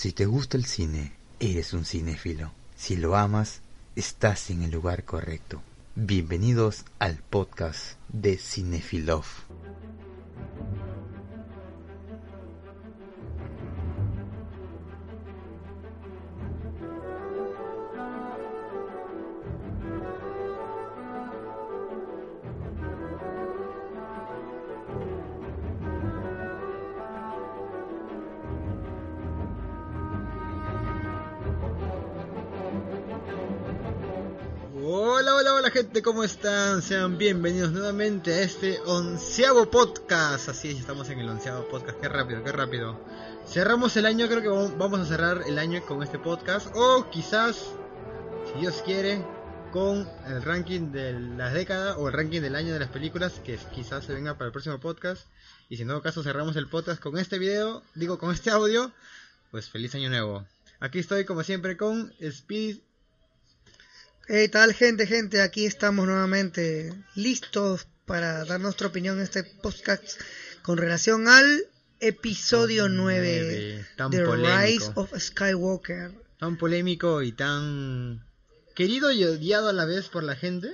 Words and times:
Si 0.00 0.12
te 0.12 0.24
gusta 0.24 0.56
el 0.56 0.64
cine, 0.64 1.12
eres 1.40 1.74
un 1.74 1.84
cinéfilo. 1.84 2.52
Si 2.74 2.96
lo 2.96 3.16
amas, 3.16 3.60
estás 3.96 4.48
en 4.48 4.62
el 4.62 4.70
lugar 4.70 5.04
correcto. 5.04 5.60
Bienvenidos 5.94 6.86
al 6.98 7.16
podcast 7.16 7.98
de 8.08 8.38
Cinefilov. 8.38 9.26
¿Cómo 35.98 36.22
están? 36.22 36.82
Sean 36.82 37.18
bienvenidos 37.18 37.72
nuevamente 37.72 38.32
a 38.32 38.42
este 38.42 38.78
onceavo 38.86 39.70
podcast. 39.70 40.48
Así 40.48 40.68
es, 40.68 40.78
estamos 40.78 41.10
en 41.10 41.18
el 41.18 41.28
onceavo 41.28 41.68
podcast. 41.68 42.00
Qué 42.00 42.08
rápido, 42.08 42.44
qué 42.44 42.52
rápido. 42.52 43.04
Cerramos 43.46 43.96
el 43.96 44.06
año, 44.06 44.28
creo 44.28 44.40
que 44.40 44.76
vamos 44.78 45.00
a 45.00 45.04
cerrar 45.04 45.42
el 45.46 45.58
año 45.58 45.84
con 45.84 46.02
este 46.02 46.18
podcast. 46.18 46.68
O 46.74 47.10
quizás, 47.10 47.74
si 48.46 48.60
Dios 48.60 48.82
quiere, 48.86 49.22
con 49.72 50.08
el 50.26 50.42
ranking 50.42 50.92
de 50.92 51.18
las 51.18 51.52
décadas 51.52 51.96
o 51.98 52.06
el 52.06 52.14
ranking 52.14 52.40
del 52.40 52.54
año 52.54 52.72
de 52.72 52.80
las 52.80 52.88
películas, 52.90 53.40
que 53.44 53.58
quizás 53.74 54.04
se 54.04 54.14
venga 54.14 54.38
para 54.38 54.46
el 54.46 54.52
próximo 54.52 54.78
podcast. 54.78 55.26
Y 55.68 55.76
si 55.76 55.82
en 55.82 55.88
todo 55.88 56.02
caso 56.02 56.22
cerramos 56.22 56.54
el 56.56 56.68
podcast 56.68 57.02
con 57.02 57.18
este 57.18 57.38
video, 57.38 57.82
digo 57.96 58.16
con 58.16 58.32
este 58.32 58.50
audio, 58.50 58.92
pues 59.50 59.68
feliz 59.68 59.94
año 59.96 60.08
nuevo. 60.08 60.46
Aquí 60.78 61.00
estoy 61.00 61.24
como 61.24 61.42
siempre 61.42 61.76
con 61.76 62.14
Speed 62.20 62.78
¿Qué 64.30 64.48
tal 64.48 64.72
gente, 64.74 65.08
gente? 65.08 65.42
Aquí 65.42 65.66
estamos 65.66 66.06
nuevamente 66.06 66.94
listos 67.16 67.88
para 68.06 68.44
dar 68.44 68.60
nuestra 68.60 68.86
opinión 68.86 69.16
en 69.16 69.24
este 69.24 69.42
podcast 69.42 70.06
con 70.62 70.78
relación 70.78 71.26
al 71.26 71.64
episodio 71.98 72.88
9 72.88 73.84
tan 73.96 74.12
The 74.12 74.24
polémico. 74.24 74.60
Rise 74.62 74.92
of 74.94 75.12
Skywalker. 75.18 76.12
tan 76.38 76.56
polémico 76.58 77.22
y 77.22 77.32
tan 77.32 78.24
querido 78.76 79.10
y 79.10 79.24
odiado 79.24 79.68
a 79.68 79.72
la 79.72 79.84
vez 79.84 80.08
por 80.08 80.22
la 80.22 80.36
gente. 80.36 80.72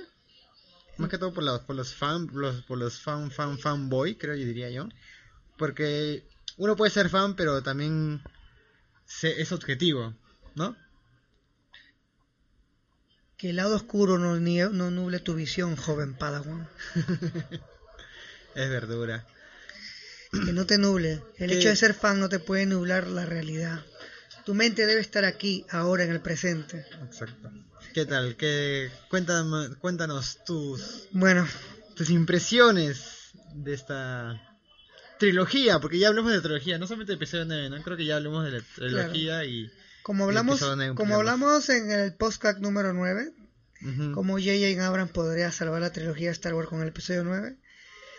Más 0.97 1.09
que 1.09 1.17
todo 1.17 1.33
por 1.33 1.43
los, 1.43 1.61
por 1.61 1.75
los 1.75 1.95
fan, 1.95 2.27
los, 2.33 2.61
por 2.61 2.77
los 2.77 2.99
fan, 3.01 3.31
fan, 3.31 3.57
fanboy, 3.57 4.17
creo 4.17 4.35
yo 4.35 4.45
diría 4.45 4.69
yo. 4.69 4.87
Porque 5.57 6.23
uno 6.57 6.75
puede 6.75 6.91
ser 6.91 7.09
fan, 7.09 7.35
pero 7.35 7.63
también 7.63 8.21
se- 9.07 9.41
es 9.41 9.51
objetivo, 9.51 10.13
¿no? 10.53 10.75
Que 13.37 13.51
el 13.51 13.57
lado 13.57 13.75
oscuro 13.75 14.17
no, 14.17 14.35
no 14.39 14.91
nuble 14.91 15.19
tu 15.19 15.35
visión, 15.35 15.75
joven 15.75 16.15
Padawan. 16.15 16.67
Es 18.55 18.69
verdura. 18.69 19.23
Que 20.31 20.51
no 20.51 20.65
te 20.65 20.79
nuble. 20.79 21.21
El 21.37 21.51
hecho 21.51 21.69
de 21.69 21.75
ser 21.75 21.93
fan 21.93 22.19
no 22.19 22.27
te 22.27 22.39
puede 22.39 22.65
nublar 22.65 23.05
la 23.05 23.25
realidad. 23.27 23.85
Tu 24.45 24.55
mente 24.55 24.87
debe 24.87 24.99
estar 24.99 25.25
aquí, 25.25 25.63
ahora, 25.69 26.03
en 26.05 26.11
el 26.11 26.21
presente. 26.21 26.83
Exacto. 27.05 27.51
¿Qué 27.93 28.05
tal? 28.07 28.35
¿Qué, 28.35 28.89
cuéntame- 29.09 29.75
cuéntanos 29.77 30.43
tus, 30.43 31.07
Bueno, 31.11 31.47
tus 31.95 32.09
impresiones 32.09 33.31
de 33.53 33.73
esta 33.75 34.41
trilogía, 35.19 35.79
porque 35.79 35.99
ya 35.99 36.07
hablamos 36.07 36.31
de 36.31 36.41
trilogía, 36.41 36.79
no 36.79 36.87
solamente 36.87 37.11
de 37.11 37.17
episodio 37.17 37.45
9, 37.45 37.69
¿no? 37.69 37.83
Creo 37.83 37.97
que 37.97 38.05
ya 38.05 38.15
hablamos 38.17 38.43
de 38.45 38.51
la 38.51 38.61
trilogía 38.75 39.45
y... 39.45 39.69
como 40.07 40.23
El 40.23 40.29
hablamos, 40.37 40.59
como 40.95 41.15
hablamos 41.15 41.69
en 41.69 41.91
el 41.91 42.13
podcast 42.15 42.59
número 42.59 42.93
9, 42.93 43.33
Ujú. 43.83 44.11
cómo 44.13 44.33
J.J. 44.39 44.83
Abrams 44.87 45.11
podría 45.11 45.51
salvar 45.51 45.81
la 45.81 45.91
trilogía 45.91 46.27
de 46.27 46.31
Star 46.33 46.53
Wars 46.55 46.69
con 46.69 46.81
el 46.81 46.87
episodio 46.87 47.23
9. 47.23 47.55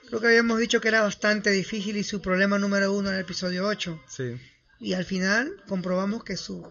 Creo 0.06 0.20
que 0.20 0.26
habíamos 0.28 0.58
dicho 0.58 0.80
que 0.80 0.88
era 0.88 1.00
bastante 1.02 1.50
difícil 1.50 1.96
y 1.96 2.04
su 2.04 2.20
problema 2.22 2.58
número 2.58 2.92
uno 2.92 3.08
era 3.08 3.18
el 3.18 3.24
episodio 3.24 3.66
8. 3.66 4.00
Sí. 4.08 4.40
Y 4.80 4.92
al 4.92 5.04
final 5.04 5.50
comprobamos 5.66 6.22
que 6.24 6.36
su, 6.36 6.70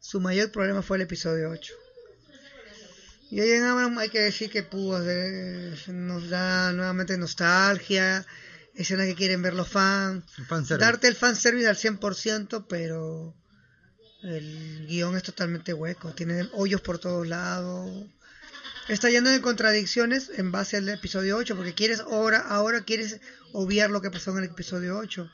su 0.00 0.20
mayor 0.20 0.52
problema 0.52 0.82
fue 0.82 0.98
el 0.98 1.02
episodio 1.02 1.50
8. 1.50 1.72
J.J. 3.30 3.70
Abrams 3.70 3.98
hay 3.98 4.10
que 4.10 4.20
decir 4.20 4.50
que 4.50 4.62
pudo 4.62 4.96
hacer- 4.98 5.88
nos 5.92 6.28
da 6.30 6.72
nuevamente 6.72 7.18
nostalgia, 7.18 8.24
escenas 8.74 9.06
que 9.06 9.14
quieren 9.16 9.42
ver 9.42 9.54
los 9.54 9.68
fans, 9.68 10.24
Fanservice. 10.46 10.84
darte 10.84 11.08
el 11.08 11.16
fanservice 11.16 11.66
al 11.68 11.76
100%, 11.76 12.66
pero 12.68 13.34
el 14.24 14.86
guion 14.88 15.16
es 15.16 15.22
totalmente 15.22 15.72
hueco, 15.74 16.12
tiene 16.14 16.48
hoyos 16.52 16.80
por 16.80 16.98
todos 16.98 17.26
lados. 17.26 18.06
Está 18.88 19.08
lleno 19.10 19.30
de 19.30 19.40
contradicciones 19.40 20.30
en 20.36 20.52
base 20.52 20.76
al 20.76 20.88
episodio 20.88 21.36
8, 21.36 21.56
porque 21.56 21.74
quieres 21.74 22.00
ahora, 22.00 22.38
ahora 22.40 22.84
quieres 22.84 23.20
obviar 23.52 23.90
lo 23.90 24.00
que 24.02 24.10
pasó 24.10 24.32
en 24.32 24.44
el 24.44 24.50
episodio 24.50 24.98
8. 24.98 25.30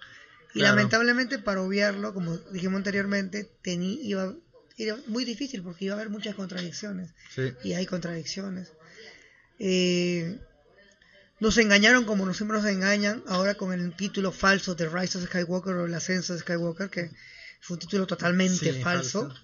Y 0.54 0.60
Claro. 0.60 0.74
lamentablemente 0.76 1.38
para 1.38 1.60
obviarlo, 1.62 2.12
como 2.14 2.36
dijimos 2.52 2.78
anteriormente, 2.78 3.48
tení, 3.62 4.00
iba, 4.02 4.34
era 4.76 4.96
muy 5.06 5.24
difícil 5.24 5.62
porque 5.62 5.84
iba 5.86 5.94
a 5.94 5.98
haber 5.98 6.10
muchas 6.10 6.34
contradicciones 6.34 7.10
Sí. 7.34 7.52
y 7.64 7.72
hay 7.74 7.86
contradicciones. 7.86 8.72
Eh, 9.58 10.38
nos 11.38 11.56
engañaron 11.58 12.04
como 12.04 12.26
nos 12.26 12.36
siempre 12.36 12.56
nos 12.58 12.66
engañan 12.66 13.22
ahora 13.26 13.54
con 13.54 13.72
el 13.72 13.94
título 13.96 14.32
falso 14.32 14.74
de 14.74 14.88
Rise 14.88 15.18
of 15.18 15.24
Skywalker 15.26 15.74
o 15.74 15.86
el 15.86 15.94
ascenso 15.94 16.34
de 16.34 16.40
Skywalker, 16.40 16.88
que 16.90 17.10
fue 17.60 17.74
un 17.74 17.80
título 17.80 18.06
totalmente 18.06 18.72
Sí, 18.72 18.82
falso. 18.82 19.28
falso. 19.28 19.40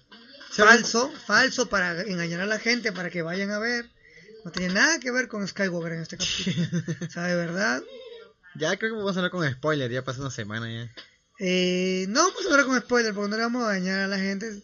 Falso, 0.51 1.11
falso 1.25 1.69
para 1.69 2.01
engañar 2.01 2.41
a 2.41 2.45
la 2.45 2.57
gente, 2.59 2.91
para 2.91 3.09
que 3.09 3.21
vayan 3.21 3.51
a 3.51 3.59
ver. 3.59 3.85
No 4.45 4.51
tiene 4.51 4.73
nada 4.73 4.99
que 4.99 5.11
ver 5.11 5.27
con 5.27 5.45
Skywalker 5.47 5.93
en 5.93 6.01
este 6.01 6.17
capítulo. 6.17 6.83
o 7.07 7.09
sea, 7.09 7.23
de 7.23 7.35
verdad. 7.35 7.81
Ya 8.55 8.75
creo 8.75 8.91
que 8.93 8.97
vamos 8.97 9.15
a 9.15 9.19
hablar 9.19 9.29
con 9.31 9.47
spoiler, 9.51 9.91
ya 9.91 10.03
pasó 10.03 10.21
una 10.21 10.31
semana 10.31 10.67
ya. 10.71 10.91
Eh, 11.39 12.07
no 12.09 12.23
vamos 12.23 12.43
a 12.43 12.49
hablar 12.49 12.65
con 12.65 12.79
spoiler 12.79 13.13
porque 13.13 13.29
no 13.29 13.35
le 13.37 13.43
vamos 13.43 13.63
a 13.63 13.67
dañar 13.67 13.99
a 13.99 14.07
la 14.07 14.17
gente. 14.17 14.63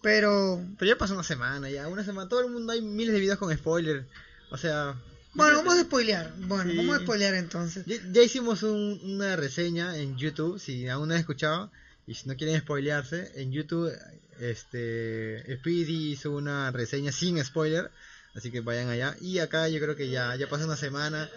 Pero 0.00 0.64
Pero 0.78 0.88
ya 0.92 0.96
pasó 0.96 1.12
una 1.12 1.24
semana, 1.24 1.68
ya, 1.68 1.86
una 1.88 2.04
semana. 2.04 2.26
Todo 2.28 2.40
el 2.40 2.50
mundo 2.50 2.72
hay 2.72 2.80
miles 2.80 3.12
de 3.12 3.20
videos 3.20 3.38
con 3.38 3.54
spoiler. 3.54 4.06
O 4.50 4.56
sea... 4.56 4.94
bueno, 5.34 5.58
vamos 5.58 5.74
a 5.74 5.82
spoilear. 5.82 6.32
Bueno, 6.38 6.70
Sí. 6.70 6.76
vamos 6.78 6.96
a 6.96 7.00
spoilear 7.00 7.34
entonces. 7.34 7.84
Ya, 7.84 7.96
ya 8.12 8.22
hicimos 8.22 8.62
un- 8.62 8.98
una 9.04 9.36
reseña 9.36 9.94
en 9.98 10.16
YouTube, 10.16 10.58
si 10.58 10.88
aún 10.88 11.08
no 11.08 11.14
has 11.14 11.20
escuchado, 11.20 11.70
y 12.06 12.14
si 12.14 12.28
no 12.28 12.36
quieren 12.36 12.60
spoilearse, 12.60 13.32
en 13.36 13.52
YouTube, 13.52 13.92
este, 14.40 15.56
Speedy 15.58 16.12
hizo 16.12 16.32
una 16.32 16.70
reseña 16.70 17.12
sin 17.12 17.42
spoiler, 17.42 17.90
así 18.34 18.50
que 18.50 18.60
vayan 18.60 18.88
allá. 18.88 19.16
Y 19.20 19.38
acá 19.38 19.68
yo 19.68 19.80
creo 19.80 19.96
que 19.96 20.10
ya, 20.10 20.34
ya 20.36 20.48
pasó 20.48 20.64
una 20.64 20.76
semana, 20.76 21.30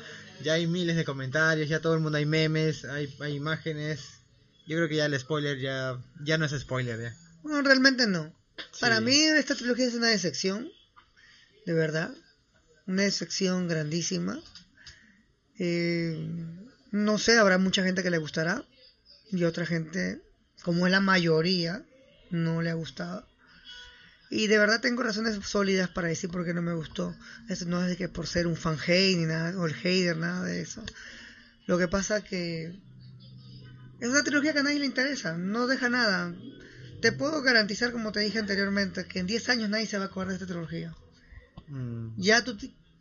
ya 0.43 0.53
hay 0.53 0.67
miles 0.67 0.95
de 0.95 1.05
comentarios, 1.05 1.69
ya 1.69 1.79
todo 1.79 1.93
el 1.93 2.01
mundo 2.01 2.17
hay 2.17 2.25
memes, 2.25 2.85
hay, 2.85 3.13
hay 3.19 3.35
imágenes. 3.35 4.19
Yo 4.67 4.75
creo 4.77 4.89
que 4.89 4.97
ya 4.97 5.05
el 5.05 5.17
spoiler 5.17 5.57
ya, 5.59 6.01
ya 6.23 6.37
no 6.37 6.45
es 6.45 6.51
spoiler 6.59 6.99
ya. 6.99 7.15
Bueno, 7.43 7.61
realmente 7.61 8.07
no. 8.07 8.33
Para 8.81 9.01
mí 9.01 9.15
esta 9.15 9.55
trilogía 9.55 9.85
es 9.85 9.93
una 9.93 10.07
decepción, 10.07 10.69
de 11.65 11.73
verdad, 11.73 12.11
una 12.85 13.03
decepción 13.03 13.67
grandísima. 13.67 14.41
Eh, 15.59 16.17
no 16.91 17.17
sé, 17.17 17.37
habrá 17.37 17.57
mucha 17.57 17.83
gente 17.83 18.03
que 18.03 18.09
le 18.09 18.17
gustará 18.17 18.65
y 19.31 19.43
otra 19.43 19.65
gente, 19.65 20.21
como 20.67 20.85
es 20.85 20.91
la 20.91 20.99
mayoría, 20.99 21.81
no 22.29 22.61
le 22.61 22.69
ha 22.69 22.73
gustado. 22.73 23.25
Y 24.29 24.47
de 24.47 24.57
verdad 24.57 24.81
tengo 24.81 25.01
razones 25.01 25.39
sólidas 25.47 25.87
para 25.87 26.09
decir 26.09 26.29
por 26.29 26.43
qué 26.43 26.53
no 26.53 26.61
me 26.61 26.73
gustó. 26.73 27.15
Esto 27.47 27.63
no 27.67 27.81
es 27.81 27.87
de 27.87 27.95
que 27.95 28.09
por 28.09 28.27
ser 28.27 28.47
un 28.47 28.57
fan 28.57 28.77
hate 28.85 29.15
ni 29.15 29.25
nada, 29.25 29.57
o 29.57 29.65
el 29.65 29.73
hater, 29.73 30.17
nada 30.17 30.43
de 30.43 30.59
eso. 30.59 30.83
Lo 31.67 31.77
que 31.77 31.87
pasa 31.87 32.21
que 32.21 32.65
es 34.01 34.09
una 34.09 34.23
trilogía 34.23 34.51
que 34.51 34.59
a 34.59 34.63
nadie 34.63 34.79
le 34.79 34.85
interesa, 34.87 35.37
no 35.37 35.67
deja 35.67 35.87
nada. 35.87 36.35
Te 37.01 37.13
puedo 37.13 37.41
garantizar, 37.41 37.93
como 37.93 38.11
te 38.11 38.19
dije 38.19 38.39
anteriormente, 38.39 39.05
que 39.05 39.19
en 39.19 39.27
10 39.27 39.47
años 39.47 39.69
nadie 39.69 39.87
se 39.87 39.97
va 39.97 40.03
a 40.03 40.07
acordar 40.07 40.27
de 40.27 40.33
esta 40.33 40.47
trilogía. 40.47 40.93
Mm, 41.69 42.09
Ya 42.17 42.43
tú, 42.43 42.57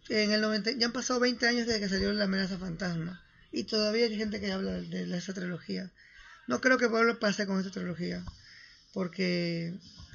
en 0.08 0.30
el 0.30 0.40
90, 0.40 0.70
ya 0.78 0.86
han 0.86 0.92
pasado 0.92 1.18
20 1.18 1.48
años 1.48 1.66
desde 1.66 1.80
que 1.80 1.88
salió 1.88 2.12
la 2.12 2.26
amenaza 2.26 2.58
fantasma 2.58 3.24
y 3.50 3.64
todavía 3.64 4.04
hay 4.04 4.16
gente 4.16 4.38
que 4.38 4.52
habla 4.52 4.70
de, 4.74 5.06
de 5.06 5.18
esa 5.18 5.34
trilogía. 5.34 5.90
No 6.46 6.60
creo 6.60 6.78
que 6.78 6.86
a 6.86 7.18
pasar 7.18 7.46
con 7.46 7.58
esta 7.58 7.70
trilogía. 7.70 8.22
porque 8.92 9.74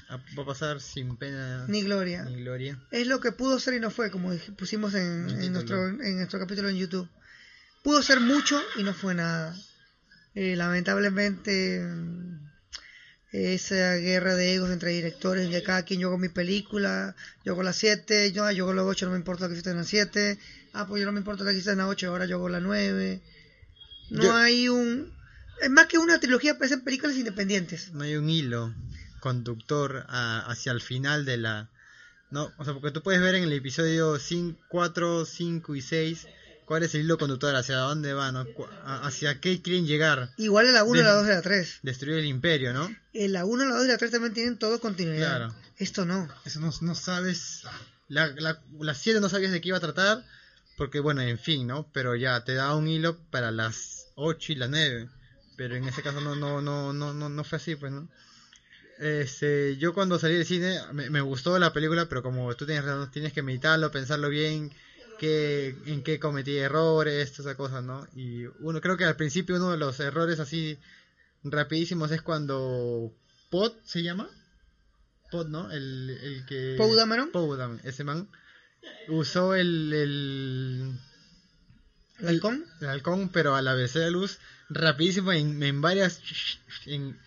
Ah, 0.10 0.20
Va 0.38 0.44
a 0.44 0.46
pasar 0.46 0.82
sin 0.82 1.16
pena 1.16 1.66
ni 1.68 1.84
gloria. 1.84 2.24
ni 2.24 2.42
gloria. 2.44 2.78
Es 2.92 3.08
lo 3.08 3.22
que 3.22 3.32
pudo 3.32 3.60
ser 3.60 3.76
y 3.76 3.80
no 3.80 3.92
fue, 3.92 4.12
como 4.12 4.34
pusimos 4.58 4.94
en, 4.94 5.54
nuestro, 5.54 5.88
en 5.88 6.18
nuestro 6.18 6.38
capítulo 6.40 6.68
en 6.68 6.76
YouTube. 6.76 7.08
Pudo 7.82 8.04
ser 8.04 8.20
mucho 8.20 8.62
y 8.78 8.84
no 8.84 8.94
fue 8.94 9.16
nada. 9.16 9.56
Eh, 10.36 10.56
lamentablemente, 10.58 11.82
esa 13.32 13.96
guerra 13.96 14.36
de 14.36 14.56
egos 14.56 14.70
entre 14.72 14.92
directores, 14.92 15.50
de 15.50 15.64
cada 15.64 15.84
quien 15.84 16.02
yo 16.02 16.08
hago 16.10 16.18
mi 16.18 16.30
película, 16.30 17.16
yo 17.46 17.54
hago 17.54 17.64
las 17.64 17.78
7, 17.78 18.34
yo, 18.34 18.44
ah, 18.44 18.52
yo 18.52 18.66
hago 18.66 18.74
las 18.74 18.86
8, 18.86 19.06
no 19.06 19.14
me 19.14 19.18
importa 19.18 19.48
que 19.48 19.56
esté 19.56 19.70
en 19.72 19.78
las 19.78 19.88
7, 19.88 20.38
ah, 20.74 20.88
pues 20.88 21.00
yo 21.00 21.06
no 21.06 21.14
me 21.14 21.20
importa 21.20 21.46
que 21.46 21.58
esté 21.58 21.72
en 21.72 21.78
las 21.78 21.88
8, 21.88 22.10
ahora 22.10 22.26
yo 22.26 22.36
hago 22.36 22.50
la 22.50 22.60
9. 22.60 23.22
No 24.10 24.24
Yo- 24.24 24.36
hay 24.36 24.68
un... 24.68 25.14
Es 25.62 25.70
más 25.70 25.86
que 25.88 25.98
una 25.98 26.20
trilogía, 26.20 26.58
parecen 26.58 26.82
películas 26.84 27.16
independientes. 27.18 27.92
No 27.94 28.04
hay 28.04 28.16
un 28.16 28.30
hilo 28.30 28.74
conductor 29.20 30.06
a- 30.10 30.46
hacia 30.50 30.72
el 30.72 30.82
final 30.82 31.26
de 31.26 31.38
la... 31.38 31.70
No, 32.32 32.52
o 32.58 32.64
sea, 32.66 32.74
porque 32.74 32.92
tú 32.92 33.02
puedes 33.04 33.22
ver 33.22 33.36
en 33.36 33.44
el 33.44 33.54
episodio 33.54 34.18
5, 34.18 34.58
4, 34.70 35.26
5 35.26 35.76
y 35.76 35.82
6 35.82 36.28
cuál 36.66 36.84
es 36.84 36.96
el 36.96 37.02
hilo 37.02 37.18
conductor, 37.18 37.54
hacia 37.56 37.76
dónde 37.78 38.14
van, 38.14 38.34
¿no? 38.36 38.48
Hacia 38.86 39.42
qué 39.42 39.62
quieren 39.62 39.86
llegar. 39.86 40.30
Igual 40.38 40.68
en 40.68 40.74
la 40.74 40.86
1, 40.86 40.98
De- 41.00 41.04
la 41.06 41.14
2 41.14 41.26
y 41.26 41.30
la 41.30 41.42
3. 41.42 41.80
Destruir 41.84 42.18
el 42.20 42.26
imperio, 42.26 42.72
¿no? 42.74 42.90
En 43.14 43.34
la 43.34 43.44
1, 43.46 43.66
la 43.66 43.76
2 43.76 43.86
y 43.86 43.88
la 43.90 43.98
3 43.98 44.12
también 44.12 44.34
tienen 44.34 44.58
todo 44.58 44.80
continuidad. 44.80 45.38
Claro. 45.38 45.56
Esto 45.78 46.06
no. 46.06 46.30
Eso 46.46 46.62
no, 46.62 46.72
no 46.82 46.96
sabes. 46.96 47.64
La, 48.08 48.28
la, 48.28 48.62
las 48.80 48.98
7 49.00 49.20
no 49.20 49.28
sabías 49.28 49.52
de 49.52 49.60
qué 49.60 49.68
iba 49.70 49.78
a 49.78 49.82
tratar. 49.82 50.24
Porque, 50.78 51.02
bueno, 51.02 51.22
en 51.22 51.38
fin, 51.38 51.68
¿no? 51.68 51.90
Pero 51.92 52.16
ya 52.16 52.44
te 52.46 52.54
da 52.54 52.74
un 52.76 52.88
hilo 52.88 53.18
para 53.30 53.52
las 53.52 54.08
8 54.16 54.54
y 54.54 54.56
las 54.56 54.70
9. 54.70 55.10
Pero 55.56 55.76
en 55.76 55.88
ese 55.88 56.02
caso 56.02 56.22
no, 56.22 56.36
no, 56.36 56.62
no, 56.62 56.94
no, 56.94 57.14
no, 57.14 57.30
no 57.30 57.44
fue 57.44 57.58
así, 57.58 57.76
pues, 57.76 57.92
¿no? 57.92 58.08
Este, 59.00 59.78
yo 59.78 59.94
cuando 59.94 60.20
salí 60.20 60.36
del 60.36 60.46
cine 60.46 60.80
me, 60.94 61.10
me 61.10 61.22
gustó 61.22 61.58
la 61.58 61.74
película, 61.74 62.08
pero 62.08 62.22
como 62.22 62.54
tú 62.56 62.66
tienes 62.66 62.86
razón, 62.86 63.10
tienes 63.12 63.34
que 63.34 63.42
meditarlo, 63.42 63.92
pensarlo 63.92 64.30
bien, 64.30 64.72
qué, 65.18 65.76
en 65.86 66.04
qué 66.04 66.20
cometí 66.20 66.58
errores, 66.58 67.32
todas 67.32 67.48
esas 67.48 67.56
cosas, 67.56 67.84
¿no? 67.84 68.08
Y 68.16 68.46
uno 68.60 68.80
creo 68.82 68.98
que 68.98 69.06
al 69.06 69.16
principio 69.16 69.56
uno 69.56 69.72
de 69.72 69.78
los 69.78 70.00
errores 70.00 70.40
así 70.40 70.80
rapidísimos 71.44 72.12
es 72.12 72.22
cuando 72.22 73.12
Pot 73.50 73.84
se 73.84 74.04
llama, 74.04 74.30
Pot, 75.32 75.48
¿no? 75.48 75.72
El, 75.72 76.10
el 76.10 76.46
que 76.46 76.76
Poe 76.78 76.96
Dameron. 76.96 77.32
Poe 77.32 77.58
Dameron, 77.58 77.82
ese 77.88 78.04
man 78.04 78.30
usó 79.10 79.56
el, 79.56 79.94
el 79.94 81.00
¿El 82.22 82.28
halcón? 82.28 82.66
el 82.82 82.88
halcón, 82.88 83.30
pero 83.30 83.56
a 83.56 83.62
la 83.62 83.74
velocidad 83.74 84.06
de 84.06 84.12
luz, 84.12 84.40
rapidísimo 84.70 85.32
en, 85.32 85.62
en 85.64 85.82
varias. 85.82 86.22
En, 86.86 87.20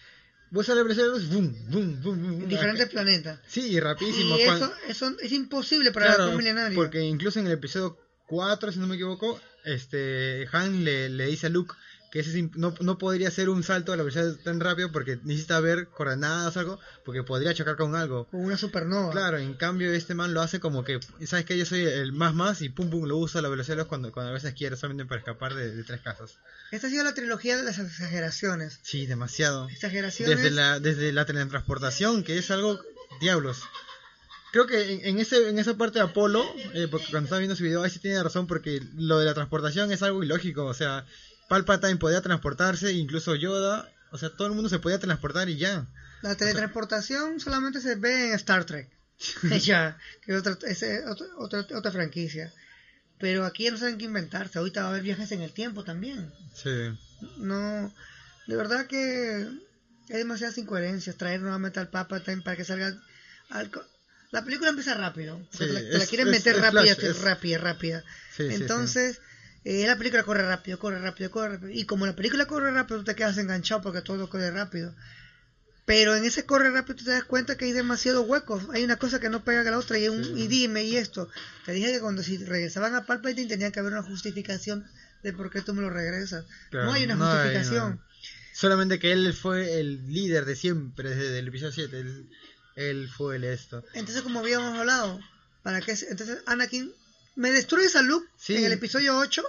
vos 0.50 0.68
a 0.68 0.74
la 0.74 0.82
velocidad 0.82 1.06
de 1.06 1.10
luz, 1.10 1.28
boom, 1.28 1.54
boom, 1.68 2.02
boom, 2.02 2.22
boom. 2.22 2.42
En 2.42 2.48
diferentes 2.48 2.88
planetas. 2.88 3.40
Sí, 3.46 3.72
y 3.72 3.80
rapidísimo. 3.80 4.36
Y 4.38 4.42
eso, 4.42 4.72
eso 4.88 5.16
es 5.20 5.32
imposible 5.32 5.92
para 5.92 6.06
claro, 6.06 6.22
el 6.22 6.28
halcón 6.30 6.44
milenario. 6.44 6.76
porque 6.76 7.00
incluso 7.00 7.40
en 7.40 7.46
el 7.46 7.52
episodio 7.52 7.98
4, 8.26 8.72
si 8.72 8.78
no 8.78 8.86
me 8.86 8.94
equivoco, 8.94 9.40
este 9.64 10.48
Han 10.52 10.84
le, 10.84 11.08
le 11.08 11.26
dice 11.26 11.46
a 11.46 11.50
Luke 11.50 11.74
que 12.14 12.20
ese 12.20 12.38
es 12.38 12.56
no, 12.56 12.72
no 12.78 12.96
podría 12.96 13.26
hacer 13.26 13.48
un 13.48 13.64
salto 13.64 13.92
a 13.92 13.96
la 13.96 14.04
velocidad 14.04 14.36
tan 14.44 14.60
rápido 14.60 14.92
porque 14.92 15.18
necesita 15.24 15.58
ver 15.58 15.88
coordenadas 15.88 16.56
o 16.56 16.60
algo, 16.60 16.80
porque 17.04 17.24
podría 17.24 17.52
chocar 17.54 17.74
con 17.74 17.96
algo. 17.96 18.28
Con 18.28 18.44
una 18.44 18.56
supernova. 18.56 19.10
Claro, 19.10 19.38
en 19.38 19.54
cambio 19.54 19.92
este 19.92 20.14
man 20.14 20.32
lo 20.32 20.40
hace 20.40 20.60
como 20.60 20.84
que, 20.84 21.00
¿sabes 21.26 21.44
que 21.44 21.58
Yo 21.58 21.66
soy 21.66 21.80
el 21.80 22.12
más 22.12 22.32
más 22.32 22.62
y 22.62 22.68
pum 22.68 22.88
pum 22.88 23.06
lo 23.06 23.16
usa 23.16 23.40
a 23.40 23.42
la 23.42 23.48
velocidad 23.48 23.74
de 23.74 23.82
luz 23.82 23.88
cuando, 23.88 24.12
cuando 24.12 24.30
a 24.30 24.34
veces 24.34 24.54
quiere, 24.54 24.76
solamente 24.76 25.06
para 25.06 25.18
escapar 25.18 25.54
de, 25.54 25.74
de 25.74 25.82
tres 25.82 26.02
casas. 26.02 26.38
Esta 26.70 26.86
ha 26.86 26.90
sido 26.90 27.02
la 27.02 27.14
trilogía 27.14 27.56
de 27.56 27.64
las 27.64 27.80
exageraciones. 27.80 28.78
Sí, 28.82 29.06
demasiado. 29.06 29.68
Exageraciones. 29.68 30.36
Desde 30.36 30.52
la, 30.52 30.78
desde 30.78 31.12
la 31.12 31.26
teletransportación, 31.26 32.22
que 32.22 32.38
es 32.38 32.48
algo, 32.52 32.78
diablos. 33.20 33.64
Creo 34.52 34.68
que 34.68 34.92
en, 34.92 35.04
en 35.04 35.18
ese, 35.18 35.48
en 35.48 35.58
esa 35.58 35.76
parte 35.76 35.98
de 35.98 36.04
Apolo, 36.04 36.44
eh, 36.74 36.86
porque 36.88 37.08
cuando 37.10 37.26
estaba 37.26 37.40
viendo 37.40 37.56
su 37.56 37.64
video, 37.64 37.82
ahí 37.82 37.90
sí 37.90 37.98
tiene 37.98 38.22
razón, 38.22 38.46
porque 38.46 38.80
lo 38.94 39.18
de 39.18 39.24
la 39.24 39.34
transportación 39.34 39.90
es 39.90 40.04
algo 40.04 40.22
ilógico. 40.22 40.64
O 40.66 40.74
sea, 40.74 41.04
Palpatine 41.48 41.96
podía 41.96 42.20
transportarse, 42.20 42.92
incluso 42.92 43.34
Yoda, 43.34 43.90
o 44.10 44.18
sea, 44.18 44.30
todo 44.30 44.46
el 44.48 44.54
mundo 44.54 44.68
se 44.68 44.78
podía 44.78 44.98
transportar 44.98 45.48
y 45.48 45.56
ya. 45.56 45.86
La 46.22 46.36
teletransportación 46.36 47.38
solamente 47.40 47.80
se 47.80 47.96
ve 47.96 48.28
en 48.28 48.34
Star 48.34 48.64
Trek. 48.64 48.88
ya, 49.62 49.98
que 50.22 50.32
es 50.32 50.38
otra, 50.38 50.56
es 50.68 50.82
otra, 51.06 51.26
otra, 51.38 51.66
otra 51.76 51.90
franquicia. 51.92 52.52
Pero 53.18 53.44
aquí 53.44 53.64
ya 53.64 53.70
no 53.70 53.78
saben 53.78 53.98
qué 53.98 54.06
inventarse. 54.06 54.58
Ahorita 54.58 54.80
va 54.82 54.86
a 54.88 54.90
haber 54.90 55.02
viajes 55.02 55.30
en 55.32 55.42
el 55.42 55.52
tiempo 55.52 55.84
también. 55.84 56.32
Sí. 56.54 56.90
No, 57.38 57.92
de 58.46 58.56
verdad 58.56 58.86
que 58.86 59.48
hay 60.10 60.16
demasiadas 60.18 60.58
incoherencias. 60.58 61.16
Traer 61.16 61.40
nuevamente 61.40 61.78
al 61.78 61.88
Papa 61.88 62.18
también 62.18 62.42
para 62.42 62.56
que 62.56 62.64
salga. 62.64 62.92
al 63.50 63.70
la 64.32 64.42
película 64.44 64.70
empieza 64.70 64.94
rápido. 64.94 65.36
o 65.36 65.56
sea, 65.56 65.66
Sí, 65.68 65.72
te 65.72 65.72
la, 65.72 65.80
te 65.80 65.98
la 65.98 66.04
es- 66.04 66.08
quieren 66.10 66.30
meter 66.30 66.56
es 66.56 66.60
rápida, 66.62 66.94
flash, 66.96 67.20
rápida, 67.22 67.58
rápida. 67.58 68.04
Sí, 68.36 68.50
sí, 68.50 68.56
sí. 68.58 68.64
Eh, 69.64 69.86
la 69.86 69.96
película 69.96 70.22
corre 70.24 70.46
rápido, 70.46 70.78
corre 70.78 70.98
rápido, 71.00 71.30
corre 71.30 71.54
rápido. 71.54 71.70
Y 71.70 71.84
como 71.86 72.06
la 72.06 72.14
película 72.14 72.46
corre 72.46 72.70
rápido, 72.70 72.98
tú 72.98 73.04
te 73.04 73.14
quedas 73.14 73.38
enganchado 73.38 73.80
porque 73.82 74.02
todo 74.02 74.28
corre 74.28 74.50
rápido. 74.50 74.94
Pero 75.86 76.16
en 76.16 76.24
ese 76.24 76.46
corre 76.46 76.70
rápido 76.70 76.96
tú 76.96 77.04
te 77.04 77.10
das 77.10 77.24
cuenta 77.24 77.56
que 77.56 77.66
hay 77.66 77.72
demasiados 77.72 78.26
huecos. 78.26 78.62
Hay 78.72 78.84
una 78.84 78.96
cosa 78.96 79.20
que 79.20 79.28
no 79.28 79.44
pega 79.44 79.62
con 79.62 79.72
la 79.72 79.78
otra 79.78 79.98
y, 79.98 80.08
un, 80.08 80.22
y 80.38 80.46
dime 80.48 80.82
y 80.84 80.96
esto. 80.96 81.28
Te 81.66 81.72
dije 81.72 81.92
que 81.92 82.00
cuando 82.00 82.22
si 82.22 82.38
regresaban 82.38 82.94
a 82.94 83.04
Palpatine 83.04 83.48
tenía 83.48 83.70
que 83.70 83.80
haber 83.80 83.92
una 83.92 84.02
justificación 84.02 84.86
de 85.22 85.32
por 85.32 85.50
qué 85.50 85.60
tú 85.60 85.74
me 85.74 85.82
lo 85.82 85.90
regresas. 85.90 86.44
Claro, 86.70 86.86
no 86.86 86.92
hay 86.94 87.04
una 87.04 87.14
no 87.16 87.24
hay, 87.30 87.36
justificación. 87.36 87.90
no. 87.96 88.00
Solamente 88.54 88.98
que 88.98 89.12
él 89.12 89.34
fue 89.34 89.80
el 89.80 90.06
líder 90.12 90.44
de 90.44 90.56
siempre, 90.56 91.10
desde 91.10 91.38
el 91.38 91.48
episodio 91.48 91.72
7. 91.72 92.00
Él, 92.00 92.30
él 92.76 93.08
fue 93.14 93.36
el 93.36 93.44
esto. 93.44 93.84
Entonces, 93.94 94.22
como 94.22 94.40
habíamos 94.40 94.78
hablado, 94.78 95.20
¿para 95.62 95.80
qué? 95.80 95.96
se- 95.96 96.08
Entonces, 96.10 96.38
Anakin, 96.46 96.92
me 97.36 97.50
destruyes 97.50 97.96
a 97.96 98.02
Luke 98.02 98.26
Sí. 98.36 98.56
en 98.56 98.64
el 98.64 98.72
episodio 98.72 99.16
8 99.16 99.42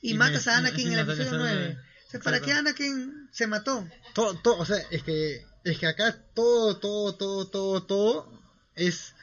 y, 0.00 0.12
Y 0.12 0.14
matas 0.14 0.46
me- 0.46 0.52
a 0.52 0.56
Anakin 0.58 0.86
en 0.88 0.92
el 0.94 0.98
a 0.98 1.02
episodio 1.02 1.30
Anakin. 1.40 1.58
9. 1.58 1.78
O 2.06 2.10
sea, 2.10 2.20
¿Para 2.20 2.40
qué 2.40 2.52
Anakin 2.52 3.28
se 3.32 3.46
mató? 3.46 3.88
Todo, 4.14 4.34
todo, 4.34 4.58
o 4.58 4.66
sea, 4.66 4.76
es 4.90 5.02
que, 5.02 5.44
es 5.64 5.78
que 5.78 5.86
acá 5.86 6.16
todo, 6.34 6.76
todo, 6.78 7.14
todo, 7.14 7.48
todo, 7.48 7.82
todo 7.84 8.42
es... 8.74 9.14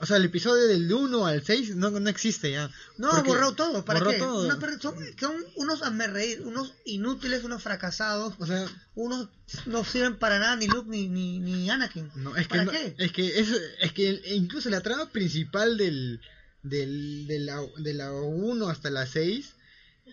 O 0.00 0.04
sea, 0.06 0.18
el 0.18 0.26
episodio 0.26 0.66
del 0.66 0.92
1 0.92 1.24
al 1.26 1.42
6 1.42 1.74
no, 1.74 1.88
no 1.90 2.10
existe 2.10 2.52
ya. 2.52 2.70
No, 2.98 3.22
borró 3.22 3.54
todo. 3.54 3.86
¿Para 3.86 4.00
borró 4.00 4.10
qué? 4.10 4.18
todo. 4.18 4.44
Una 4.44 4.60
son, 4.82 4.94
son 5.18 5.34
unos 5.56 5.80
reír, 6.12 6.42
unos 6.44 6.74
inútiles, 6.84 7.42
unos 7.42 7.62
fracasados, 7.62 8.34
O 8.38 8.44
sea, 8.46 8.66
unos 8.94 9.30
no 9.64 9.84
sirven 9.86 10.18
para 10.18 10.38
nada, 10.38 10.56
ni 10.56 10.66
Luke 10.66 10.90
ni, 10.90 11.08
ni, 11.08 11.38
ni 11.38 11.70
Anakin. 11.70 12.10
no, 12.16 12.36
es 12.36 12.46
que, 12.46 12.50
¿Para 12.50 12.64
no- 12.64 12.70
qué? 12.70 12.94
es 12.98 13.12
que 13.12 13.40
es, 13.40 13.48
es 13.80 13.92
que 13.94 14.20
incluso 14.34 14.68
la 14.68 14.82
trama 14.82 15.10
principal 15.10 15.78
del, 15.78 16.20
del, 16.62 17.26
de 17.26 17.38
la, 17.40 17.60
de 17.78 17.94
la 17.94 18.12
1 18.12 18.68
hasta 18.68 18.90
la 18.90 19.06
6 19.06 19.54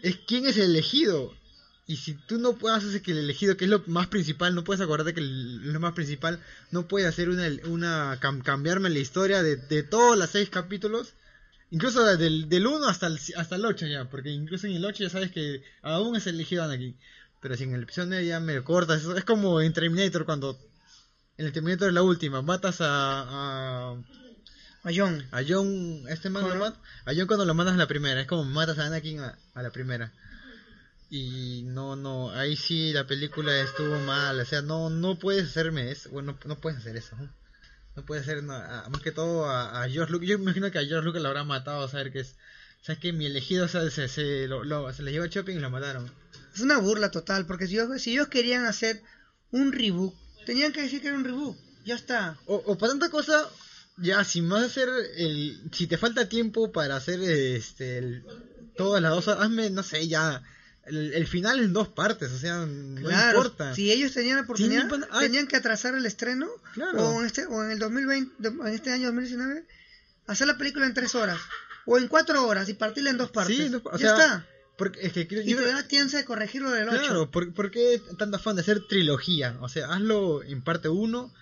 es 0.04 0.18
quién 0.28 0.46
es 0.48 0.58
el 0.58 0.72
elegido. 0.72 1.34
Y 1.88 1.98
si 1.98 2.16
tú 2.16 2.40
no 2.40 2.54
puedes 2.58 2.84
hacer 2.84 3.02
que 3.02 3.12
el 3.12 3.20
elegido, 3.20 3.58
que 3.58 3.66
es 3.66 3.70
lo 3.72 3.84
más 3.88 4.08
principal, 4.08 4.56
no 4.56 4.64
puedes 4.64 4.82
acordarte 4.82 5.14
que 5.14 5.20
el- 5.22 5.72
lo 5.72 5.80
más 5.80 5.94
principal, 5.94 6.40
no 6.72 6.88
puede 6.88 7.06
hacer 7.08 7.30
una, 7.30 7.48
una 7.66 8.20
cam- 8.20 8.42
cambiarme 8.44 8.90
la 8.90 9.00
historia 9.00 9.44
de, 9.44 9.56
de 9.58 9.84
todos 9.84 10.18
los 10.18 10.30
seis 10.32 10.50
capítulos, 10.50 11.14
incluso 11.72 12.04
del, 12.18 12.50
del 12.50 12.66
1 12.68 12.88
hasta 12.88 13.08
el, 13.08 13.20
hasta 13.38 13.56
el 13.56 13.66
8 13.66 13.86
ya, 13.88 14.10
porque 14.10 14.30
incluso 14.32 14.66
en 14.68 14.74
el 14.74 14.86
8 14.86 15.04
ya 15.04 15.10
sabes 15.12 15.32
que 15.32 15.64
aún 15.84 16.16
es 16.16 16.26
elegido 16.28 16.64
Anakin. 16.64 16.98
Pero 17.42 17.56
si 17.56 17.64
en 17.66 17.76
el 17.76 17.84
episodio 17.84 18.08
9 18.10 18.26
ya 18.26 18.40
me 18.40 18.64
cortas, 18.64 19.04
es 19.06 19.24
como 19.26 19.62
en 19.62 19.74
Terminator 19.74 20.26
cuando 20.26 20.60
en 21.38 21.46
el 21.46 21.52
Terminator 21.52 21.92
la 21.94 22.02
última, 22.04 22.42
matas 22.42 22.78
a, 22.80 23.96
A 24.86 24.92
John. 24.96 25.28
a 25.32 25.42
John, 25.46 26.04
este 26.08 26.30
man 26.30 26.44
lo 26.58 26.66
a 26.66 26.74
John 27.16 27.26
cuando 27.28 27.44
lo 27.44 27.54
mandas 27.54 27.74
a 27.76 27.78
la 27.78 27.88
primera, 27.88 28.22
es 28.22 28.28
como 28.28 28.46
matas 28.46 28.78
a 28.80 28.86
Anakin 28.86 29.20
a, 29.20 29.38
a 29.54 29.62
la 29.64 29.72
primera. 29.72 30.14
Y 31.10 31.64
no, 31.66 31.96
no, 31.96 32.32
ahí 32.32 32.56
sí 32.56 32.92
la 32.94 33.06
película 33.06 33.60
estuvo 33.62 34.00
mal, 34.00 34.40
o 34.40 34.46
sea, 34.46 34.62
no, 34.62 34.90
no 34.90 35.18
puedes 35.20 35.46
hacerme 35.50 35.92
eso, 35.92 36.10
bueno, 36.10 36.34
no, 36.44 36.50
no 36.50 36.60
puedes 36.60 36.80
hacer 36.80 36.96
eso, 36.98 37.16
¿no? 37.16 37.30
No 37.96 38.06
puedes 38.06 38.24
hacer, 38.24 38.44
no, 38.44 38.54
a- 38.54 38.90
más 38.90 39.02
que 39.02 39.12
todo 39.12 39.46
a, 39.50 39.84
a 39.84 39.90
George 39.90 40.12
Lucas, 40.12 40.28
yo 40.30 40.36
imagino 40.36 40.70
que 40.72 40.80
a 40.80 40.86
George 40.86 41.06
Lucas 41.06 41.22
lo 41.22 41.30
habrá 41.30 41.44
matado, 41.44 41.84
a 41.84 41.90
saber 41.90 42.12
que 42.12 42.20
es, 42.22 42.36
o 42.82 42.86
sea, 42.86 42.96
que 43.00 43.14
mi 43.14 43.26
elegido, 43.26 43.66
o 43.66 43.68
sea, 43.68 43.90
se, 43.90 44.08
se, 44.08 44.48
lo, 44.48 44.64
lo- 44.64 44.92
se 44.94 45.04
le 45.04 45.12
llevó 45.12 45.26
a 45.26 45.30
shopping 45.30 45.56
y 45.56 45.60
lo 45.60 45.70
mataron. 45.70 46.12
Es 46.54 46.62
una 46.62 46.78
burla 46.78 47.12
total, 47.12 47.46
porque 47.46 47.68
si 47.68 47.76
ellos, 47.76 48.02
si 48.02 48.12
ellos 48.14 48.28
querían 48.28 48.66
hacer 48.66 49.02
un 49.52 49.72
reboot, 49.72 50.14
tenían 50.46 50.74
que 50.74 50.82
decir 50.82 51.02
que 51.02 51.08
era 51.08 51.18
un 51.18 51.24
reboot. 51.24 51.58
Ya 51.86 51.96
está. 51.96 52.38
O, 52.48 52.56
o 52.66 52.78
para 52.78 52.92
tanta 52.94 53.10
cosa, 53.10 53.48
ya, 53.98 54.24
si 54.24 54.42
vas 54.42 54.64
a 54.64 54.66
hacer 54.66 54.90
el. 55.18 55.62
Si 55.72 55.88
te 55.88 55.98
falta 55.98 56.28
tiempo 56.30 56.72
para 56.72 56.96
hacer 56.96 57.22
este. 57.22 57.98
el- 58.00 58.24
todas 58.78 59.02
las 59.02 59.12
dos, 59.12 59.28
hazme, 59.30 59.70
no 59.70 59.84
sé, 59.84 60.08
ya. 60.08 60.44
El, 60.86 61.14
el 61.14 61.26
final 61.26 61.60
en 61.62 61.74
dos 61.74 61.88
partes, 61.88 62.32
o 62.32 62.38
sea, 62.38 62.64
no 62.68 63.02
Claro, 63.02 63.40
importa. 63.40 63.74
si 63.74 63.92
ellos 63.92 64.12
tenían 64.14 64.36
la 64.36 64.44
oportunidad, 64.44 64.84
Sí, 64.84 64.88
pues, 64.90 65.02
ah. 65.10 65.20
tenían 65.22 65.48
que 65.48 65.56
atrasar 65.56 65.96
el 65.96 66.06
estreno 66.06 66.48
Claro. 66.76 67.08
o 67.10 67.20
en 67.22 67.26
este 67.26 67.48
o 67.48 67.64
en 67.64 67.72
el 67.72 67.80
2020, 67.80 68.48
en 68.48 68.68
este 68.68 68.92
año 68.92 69.06
2019, 69.08 69.66
hacer 70.28 70.46
la 70.46 70.58
película 70.60 70.86
en 70.86 70.94
tres 70.94 71.16
horas 71.16 71.40
o 71.88 71.98
en 71.98 72.08
cuatro 72.08 72.46
horas 72.46 72.70
y 72.70 72.76
partirla 72.76 73.10
en 73.10 73.18
dos 73.18 73.32
partes. 73.32 73.58
Sí, 73.58 73.72
ya 74.00 74.08
está. 74.10 74.48
Porque 74.78 75.00
es 75.02 75.14
que 75.14 75.28
creo- 75.28 75.42
Y 75.42 75.52
yo- 75.52 75.58
te 75.58 75.66
da 75.66 75.88
chance 75.88 76.18
de 76.18 76.26
corregirlo 76.26 76.70
del 76.70 76.88
8. 76.90 77.00
Claro, 77.00 77.32
¿por, 77.32 77.52
por 77.54 77.72
qué 77.72 78.00
tanto 78.20 78.36
afán 78.38 78.56
de 78.58 78.62
hacer 78.62 78.86
trilogía? 78.88 79.58
O 79.62 79.70
sea, 79.70 79.88
hazlo 79.88 80.44
en 80.44 80.62
parte 80.62 80.90
1 80.90 81.34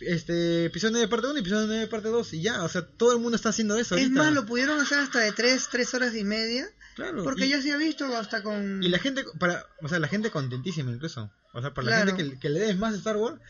este 0.00 0.66
episodio 0.66 0.92
9 0.92 1.08
parte 1.08 1.26
1 1.26 1.36
y 1.36 1.40
episodio 1.40 1.66
9 1.66 1.86
parte 1.86 2.08
2 2.08 2.32
y 2.34 2.42
ya, 2.42 2.64
o 2.64 2.68
sea, 2.68 2.86
todo 2.86 3.12
el 3.12 3.20
mundo 3.20 3.36
está 3.36 3.50
haciendo 3.50 3.76
eso 3.76 3.96
Es 3.96 4.10
más, 4.10 4.32
lo 4.32 4.46
pudieron 4.46 4.80
hacer 4.80 4.98
hasta 4.98 5.20
de 5.20 5.32
3, 5.32 5.68
3 5.70 5.94
horas 5.94 6.14
y 6.14 6.24
media. 6.24 6.66
Claro, 6.96 7.22
Porque 7.22 7.46
y, 7.46 7.50
ya 7.50 7.62
se 7.62 7.72
ha 7.72 7.76
visto 7.76 8.04
hasta 8.16 8.42
con... 8.42 8.82
y 8.82 8.88
la 8.88 8.98
gente 8.98 9.24
para, 9.38 9.66
o 9.80 9.88
sea, 9.88 9.98
la 9.98 10.08
gente 10.08 10.30
contentísima 10.30 10.90
incluso. 10.90 11.30
O 11.52 11.60
sea, 11.60 11.72
para 11.72 11.90
la 11.90 12.06
gente 12.06 12.16
que, 12.16 12.38
que 12.38 12.48
le 12.50 12.60
des 12.60 12.78
más 12.78 12.94
Star 12.94 13.16
Wars 13.16 13.40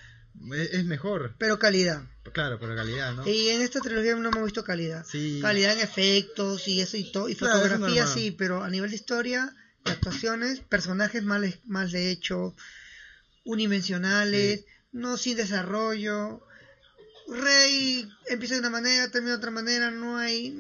es, 0.53 0.71
es 0.73 0.85
mejor. 0.85 1.35
Pero 1.39 1.59
calidad. 1.59 2.03
Claro, 2.33 2.59
la 2.61 2.77
calidad, 2.77 3.15
¿no? 3.15 3.27
Y 3.27 3.49
en 3.49 3.63
esta 3.63 3.81
trilogía 3.81 4.15
no 4.15 4.29
hemos 4.29 4.45
visto 4.45 4.63
calidad. 4.63 5.05
Sí. 5.07 5.41
Calidad 5.43 5.73
en 5.73 5.81
efectos 5.81 6.69
y 6.69 6.81
eso 6.81 6.97
y 6.97 7.11
todo. 7.11 7.29
Y 7.29 7.35
Claro, 7.35 7.61
fotografía 7.61 8.07
sí, 8.07 8.31
pero 8.31 8.63
a 8.63 8.71
nivel 8.71 8.91
de 8.91 8.97
historia, 8.97 9.55
de 9.85 9.93
actuaciones, 9.93 10.61
personajes 10.61 11.25
mal, 11.25 11.59
mal 11.65 11.91
de 11.91 12.11
hecho, 12.11 12.55
unidimensionales, 13.45 14.65
no 14.93 15.17
sin 15.17 15.37
desarrollo. 15.37 16.43
Rey 17.29 18.09
empieza 18.29 18.55
de 18.55 18.61
una 18.61 18.71
manera, 18.71 19.09
termina 19.11 19.33
de 19.33 19.39
otra 19.39 19.51
manera, 19.51 19.91
no 19.91 20.17
hay... 20.19 20.51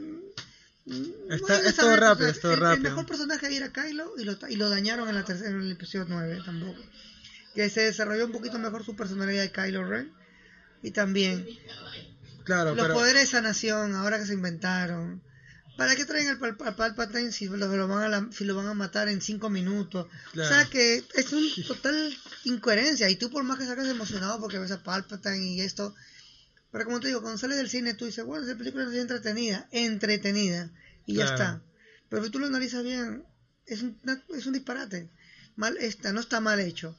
no 0.86 1.34
Está- 1.34 1.56
hay 1.56 1.66
es 1.66 1.76
todo 1.76 1.96
rápido, 1.96 2.28
es 2.28 2.40
todo 2.40 2.52
el, 2.52 2.58
el 2.58 2.62
rápido. 2.64 2.90
mejor 2.90 3.06
personaje 3.06 3.46
ahí 3.46 3.56
era 3.56 3.72
Kylo 3.72 4.12
y 4.18 4.24
lo, 4.24 4.36
y 4.48 4.56
lo 4.56 4.68
dañaron 4.70 5.08
en, 5.08 5.14
la 5.16 5.24
tercera, 5.24 5.50
en 5.50 5.60
el 5.60 5.72
episodio 5.72 6.06
9 6.08 6.42
tampoco. 6.44 6.80
Que 7.54 7.68
se 7.70 7.80
desarrolló 7.82 8.26
un 8.26 8.32
poquito 8.32 8.58
mejor 8.58 8.84
su 8.84 8.94
personalidad 8.94 9.42
de 9.42 9.50
Kylo 9.52 9.84
Ren. 9.84 10.12
Y 10.82 10.92
también 10.92 11.46
Claro, 12.44 12.74
los 12.74 12.80
pero 12.82 12.94
poderes 12.94 13.22
de 13.22 13.26
sanación, 13.26 13.94
ahora 13.94 14.18
que 14.18 14.26
se 14.26 14.34
inventaron. 14.34 15.22
¿Para 15.76 15.96
qué 15.96 16.04
traen 16.04 16.28
al 16.28 16.38
Pal 16.38 16.56
al 16.60 16.74
Palpatine 16.74 17.32
si 17.32 17.46
lo, 17.46 17.56
lo 17.56 17.88
van 17.88 18.02
a 18.02 18.08
la- 18.08 18.28
si 18.32 18.44
lo 18.44 18.54
van 18.54 18.66
a 18.66 18.74
matar 18.74 19.08
en 19.08 19.20
cinco 19.22 19.48
minutos? 19.48 20.06
Claro. 20.32 20.50
O 20.50 20.52
sea 20.54 20.70
que 20.70 21.02
es 21.14 21.32
un 21.32 21.48
total 21.66 22.14
incoherencia. 22.44 23.08
Y 23.08 23.16
tú 23.16 23.30
por 23.30 23.42
más 23.44 23.58
que 23.58 23.64
salgas 23.64 23.88
emocionado 23.88 24.38
porque 24.40 24.58
ves 24.58 24.70
a 24.72 24.82
Palpatine 24.82 25.54
y 25.54 25.60
esto... 25.62 25.94
Pero 26.72 26.84
como 26.84 27.00
te 27.00 27.08
digo, 27.08 27.20
cuando 27.20 27.36
sales 27.38 27.56
del 27.56 27.68
cine 27.68 27.94
tú 27.94 28.04
dices, 28.04 28.24
bueno, 28.24 28.46
esa 28.46 28.56
película 28.56 28.84
es 28.84 28.94
entretenida, 28.94 29.66
entretenida. 29.72 30.70
Y 31.06 31.14
ya 31.14 31.24
está. 31.24 31.62
Pero 32.08 32.24
si 32.24 32.30
tú 32.30 32.38
lo 32.38 32.46
analizas 32.46 32.84
bien, 32.84 33.24
es 33.66 33.82
un, 33.82 33.98
es 34.36 34.46
un 34.46 34.52
disparate. 34.52 35.10
Mal 35.56 35.76
está, 35.78 36.12
no 36.12 36.20
está 36.20 36.40
mal 36.40 36.60
hecho. 36.60 36.96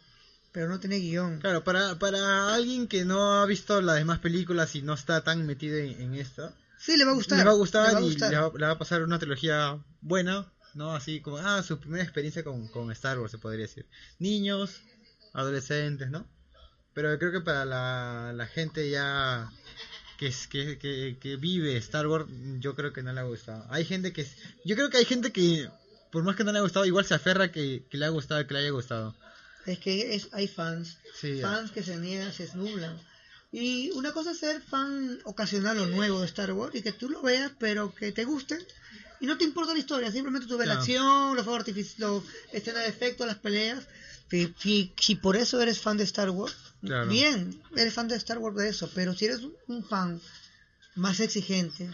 Pero 0.51 0.67
no 0.67 0.81
tiene 0.81 0.97
guion. 0.97 1.39
Claro, 1.39 1.63
para, 1.63 1.97
para 1.99 2.53
alguien 2.53 2.87
que 2.89 3.05
no 3.05 3.41
ha 3.41 3.45
visto 3.45 3.81
las 3.81 3.95
demás 3.95 4.19
películas 4.19 4.75
y 4.75 4.81
no 4.81 4.93
está 4.93 5.23
tan 5.23 5.45
metido 5.45 5.77
en, 5.77 6.01
en 6.01 6.15
esta, 6.15 6.53
Sí, 6.81 6.97
le 6.97 7.05
va 7.05 7.11
a 7.11 7.15
gustar. 7.15 7.37
le 7.37 7.45
va 7.45 7.51
a 7.51 7.55
gustar 7.55 7.87
le 7.87 7.93
va 7.93 7.99
a 7.99 8.01
y 8.01 8.05
gustar. 8.05 8.31
le 8.31 8.37
va, 8.37 8.51
le 8.57 8.65
va 8.65 8.71
a 8.71 8.77
pasar 8.79 9.03
una 9.03 9.19
trilogía 9.19 9.79
buena, 10.01 10.51
¿no? 10.73 10.95
Así 10.95 11.21
como, 11.21 11.37
ah, 11.37 11.61
su 11.61 11.79
primera 11.79 12.03
experiencia 12.03 12.43
con, 12.43 12.67
con 12.69 12.91
Star 12.91 13.19
Wars, 13.19 13.31
se 13.31 13.37
podría 13.37 13.65
decir. 13.65 13.87
Niños, 14.19 14.81
adolescentes, 15.33 16.09
¿no? 16.09 16.27
Pero 16.93 17.17
creo 17.19 17.31
que 17.31 17.41
para 17.41 17.65
la, 17.65 18.33
la 18.35 18.47
gente 18.47 18.89
ya 18.89 19.49
que, 20.17 20.27
es, 20.27 20.47
que, 20.47 20.77
que, 20.77 21.17
que 21.19 21.35
vive 21.37 21.77
Star 21.77 22.07
Wars, 22.07 22.25
yo 22.59 22.75
creo 22.75 22.93
que 22.93 23.03
no 23.03 23.13
le 23.13 23.19
ha 23.21 23.23
gustado. 23.23 23.65
Hay 23.69 23.85
gente 23.85 24.11
que... 24.11 24.27
Yo 24.65 24.75
creo 24.75 24.89
que 24.89 24.97
hay 24.97 25.05
gente 25.05 25.31
que, 25.31 25.69
por 26.11 26.23
más 26.23 26.35
que 26.35 26.43
no 26.43 26.51
le 26.51 26.59
ha 26.59 26.63
gustado, 26.63 26.85
igual 26.85 27.05
se 27.05 27.13
aferra 27.13 27.51
que, 27.51 27.85
que 27.89 27.97
le 27.97 28.05
ha 28.05 28.09
gustado, 28.09 28.45
que 28.45 28.53
le 28.53 28.59
haya 28.61 28.71
gustado. 28.71 29.15
Es 29.65 29.79
que 29.79 30.15
es, 30.15 30.29
hay 30.31 30.47
fans, 30.47 30.97
Sí, 31.13 31.39
fans 31.41 31.71
que 31.71 31.83
se 31.83 31.97
niegan, 31.97 32.33
se 32.33 32.49
nublan. 32.55 32.99
Y 33.51 33.91
una 33.91 34.11
cosa 34.13 34.31
es 34.31 34.39
ser 34.39 34.61
fan 34.61 35.19
ocasional 35.25 35.77
o 35.79 35.85
nuevo 35.85 36.21
de 36.21 36.25
Star 36.27 36.51
Wars 36.53 36.73
y 36.75 36.81
que 36.81 36.93
tú 36.93 37.09
lo 37.09 37.21
veas, 37.21 37.51
pero 37.59 37.93
que 37.93 38.11
te 38.11 38.23
guste. 38.23 38.57
Y 39.19 39.25
no 39.25 39.37
te 39.37 39.43
importa 39.43 39.73
la 39.73 39.79
historia, 39.79 40.11
simplemente 40.11 40.47
tú 40.47 40.57
ves 40.57 40.67
la 40.67 40.75
acción, 40.75 41.35
los 41.35 41.43
fuegos 41.43 41.59
artificiales, 41.59 42.23
escenas 42.53 42.83
de 42.83 42.89
efecto, 42.89 43.25
las 43.25 43.37
peleas. 43.37 43.85
Si, 44.29 44.53
si, 44.57 44.93
si 44.97 45.15
por 45.15 45.35
eso 45.35 45.61
eres 45.61 45.79
fan 45.79 45.97
de 45.97 46.03
Star 46.05 46.29
Wars, 46.29 46.55
Claro. 46.81 47.07
bien, 47.11 47.61
eres 47.75 47.93
fan 47.93 48.07
de 48.07 48.15
Star 48.15 48.39
Wars 48.39 48.55
de 48.55 48.69
eso. 48.69 48.89
Pero 48.95 49.13
si 49.13 49.25
eres 49.25 49.41
un- 49.41 49.53
un 49.67 49.85
fan 49.85 50.19
más 50.95 51.19
exigente, 51.19 51.89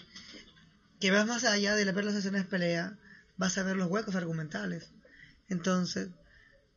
que 1.01 1.11
vas 1.11 1.25
más 1.27 1.43
allá 1.43 1.75
de 1.75 1.91
ver 1.91 2.05
las 2.05 2.15
escenas 2.15 2.43
de 2.43 2.49
pelea, 2.49 2.97
vas 3.35 3.57
a 3.57 3.63
ver 3.63 3.75
los 3.75 3.89
huecos 3.89 4.15
argumentales. 4.15 4.89
Entonces, 5.49 6.09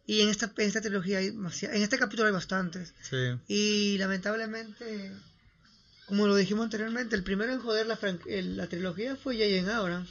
y 0.06 0.22
en 0.22 0.28
esta, 0.28 0.52
en 0.56 0.66
esta 0.66 0.80
trilogía 0.80 1.18
hay 1.18 1.30
demasi- 1.30 1.68
en 1.72 1.82
este 1.82 1.98
capítulo 1.98 2.26
hay 2.26 2.32
bastantes. 2.32 2.94
Sí. 3.02 3.16
Y 3.48 3.96
lamentablemente, 3.98 5.12
como 6.06 6.26
lo 6.26 6.34
dijimos 6.36 6.64
anteriormente, 6.64 7.14
el 7.16 7.22
primero 7.22 7.52
en 7.52 7.60
joder 7.60 7.86
la, 7.86 7.98
la 8.26 8.66
trilogía 8.66 9.16
fue 9.16 9.36
J.J. 9.36 9.76
Abrams 9.76 10.10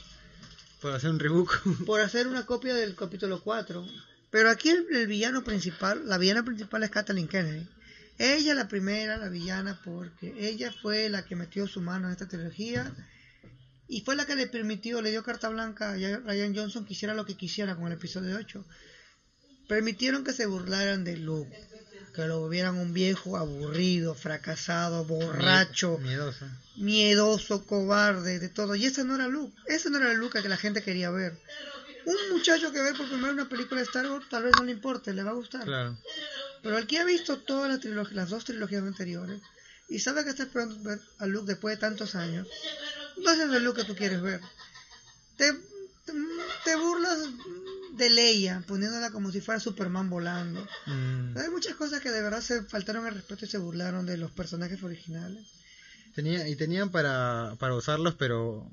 Por 0.80 0.92
hacer 0.94 1.10
un 1.10 1.18
rebook. 1.18 1.84
por 1.86 2.00
hacer 2.00 2.26
una 2.26 2.46
copia 2.46 2.74
del 2.74 2.94
capítulo 2.96 3.42
4. 3.42 3.86
Pero 4.30 4.48
aquí 4.48 4.70
el, 4.70 4.86
el 4.92 5.06
villano 5.06 5.42
principal, 5.44 6.08
la 6.08 6.16
villana 6.16 6.44
principal 6.44 6.82
es 6.84 6.90
Kathleen 6.90 7.28
Kennedy. 7.28 7.66
Ella 8.18 8.54
la 8.54 8.68
primera, 8.68 9.16
la 9.16 9.28
villana, 9.28 9.80
porque 9.84 10.34
ella 10.38 10.72
fue 10.82 11.08
la 11.08 11.24
que 11.24 11.36
metió 11.36 11.66
su 11.66 11.80
mano 11.80 12.06
en 12.06 12.12
esta 12.12 12.28
trilogía 12.28 12.92
y 13.88 14.02
fue 14.02 14.14
la 14.14 14.24
que 14.26 14.36
le 14.36 14.46
permitió, 14.46 15.00
le 15.02 15.10
dio 15.10 15.24
carta 15.24 15.48
blanca 15.48 15.90
a 15.92 15.94
Ryan 15.96 16.54
Johnson 16.54 16.84
que 16.84 16.92
hiciera 16.92 17.14
lo 17.14 17.24
que 17.26 17.34
quisiera 17.36 17.74
con 17.74 17.86
el 17.86 17.94
episodio 17.94 18.36
8. 18.36 18.64
Permitieron 19.70 20.24
que 20.24 20.32
se 20.32 20.46
burlaran 20.46 21.04
de 21.04 21.16
Luke, 21.16 21.56
que 22.12 22.26
lo 22.26 22.48
vieran 22.48 22.74
un 22.74 22.92
viejo 22.92 23.36
aburrido, 23.36 24.16
fracasado, 24.16 25.04
borracho, 25.04 25.96
Miedoso. 25.98 26.44
miedoso, 26.74 27.64
cobarde, 27.66 28.40
de 28.40 28.48
todo. 28.48 28.74
Y 28.74 28.86
ese 28.86 29.04
no 29.04 29.14
era 29.14 29.28
Luke, 29.28 29.56
ese 29.66 29.88
no 29.88 29.98
era 29.98 30.10
el 30.10 30.18
Luke 30.18 30.42
que 30.42 30.48
la 30.48 30.56
gente 30.56 30.82
quería 30.82 31.10
ver. 31.10 31.38
Un 32.04 32.16
muchacho 32.36 32.72
que 32.72 32.80
ve 32.82 32.94
por 32.94 33.06
primera 33.06 33.28
vez 33.28 33.34
una 33.34 33.48
película 33.48 33.80
de 33.80 33.86
Star 33.86 34.10
Wars 34.10 34.26
tal 34.28 34.42
vez 34.42 34.56
no 34.56 34.64
le 34.64 34.72
importe, 34.72 35.14
le 35.14 35.22
va 35.22 35.30
a 35.30 35.34
gustar. 35.34 35.62
Claro. 35.62 35.96
Pero 36.64 36.76
el 36.76 36.88
que 36.88 36.98
ha 36.98 37.04
visto 37.04 37.38
todas 37.38 37.68
las, 37.70 37.78
trilog- 37.80 38.10
las 38.10 38.28
dos 38.28 38.44
trilogías 38.44 38.82
anteriores 38.82 39.40
y 39.88 40.00
sabe 40.00 40.24
que 40.24 40.30
está 40.30 40.42
esperando 40.42 40.82
ver 40.82 40.98
a 41.18 41.26
Luke 41.26 41.46
después 41.46 41.76
de 41.76 41.80
tantos 41.80 42.16
años, 42.16 42.48
no 43.18 43.30
es 43.30 43.38
el 43.38 43.62
Luke 43.62 43.82
que 43.82 43.86
tú 43.86 43.94
quieres 43.94 44.20
ver. 44.20 44.40
Te, 45.36 45.52
te, 45.52 46.12
te 46.64 46.74
burlas 46.74 47.18
de 47.96 48.10
Leia, 48.10 48.62
poniéndola 48.66 49.10
como 49.10 49.30
si 49.32 49.40
fuera 49.40 49.60
Superman 49.60 50.10
volando. 50.10 50.66
Mm. 50.86 51.36
Hay 51.36 51.50
muchas 51.50 51.74
cosas 51.76 52.00
que 52.00 52.10
de 52.10 52.22
verdad 52.22 52.40
se 52.40 52.62
faltaron 52.64 53.06
el 53.06 53.14
respeto 53.14 53.44
y 53.44 53.48
se 53.48 53.58
burlaron 53.58 54.06
de 54.06 54.16
los 54.16 54.30
personajes 54.30 54.82
originales. 54.82 55.46
Tenía, 56.14 56.48
y 56.48 56.56
tenían 56.56 56.90
para, 56.90 57.54
para 57.58 57.74
usarlos, 57.74 58.14
pero 58.14 58.68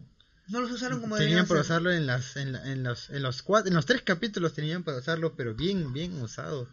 No 0.47 0.61
los 0.61 0.71
usaron 0.71 0.99
como 1.01 1.17
tenían 1.17 1.47
para 1.47 1.61
ser. 1.61 1.71
usarlo 1.71 1.91
en 1.91 2.05
las 2.07 2.35
en, 2.37 2.51
la- 2.53 2.71
en 2.71 2.83
los 2.83 3.09
en 3.09 3.21
los 3.23 3.41
cuatro, 3.43 3.69
en 3.69 3.75
los 3.75 3.85
tres 3.85 4.01
capítulos 4.01 4.53
tenían 4.53 4.83
para 4.83 4.97
usarlo, 4.97 5.35
pero 5.35 5.53
bien 5.53 5.93
bien 5.93 6.19
usados. 6.21 6.67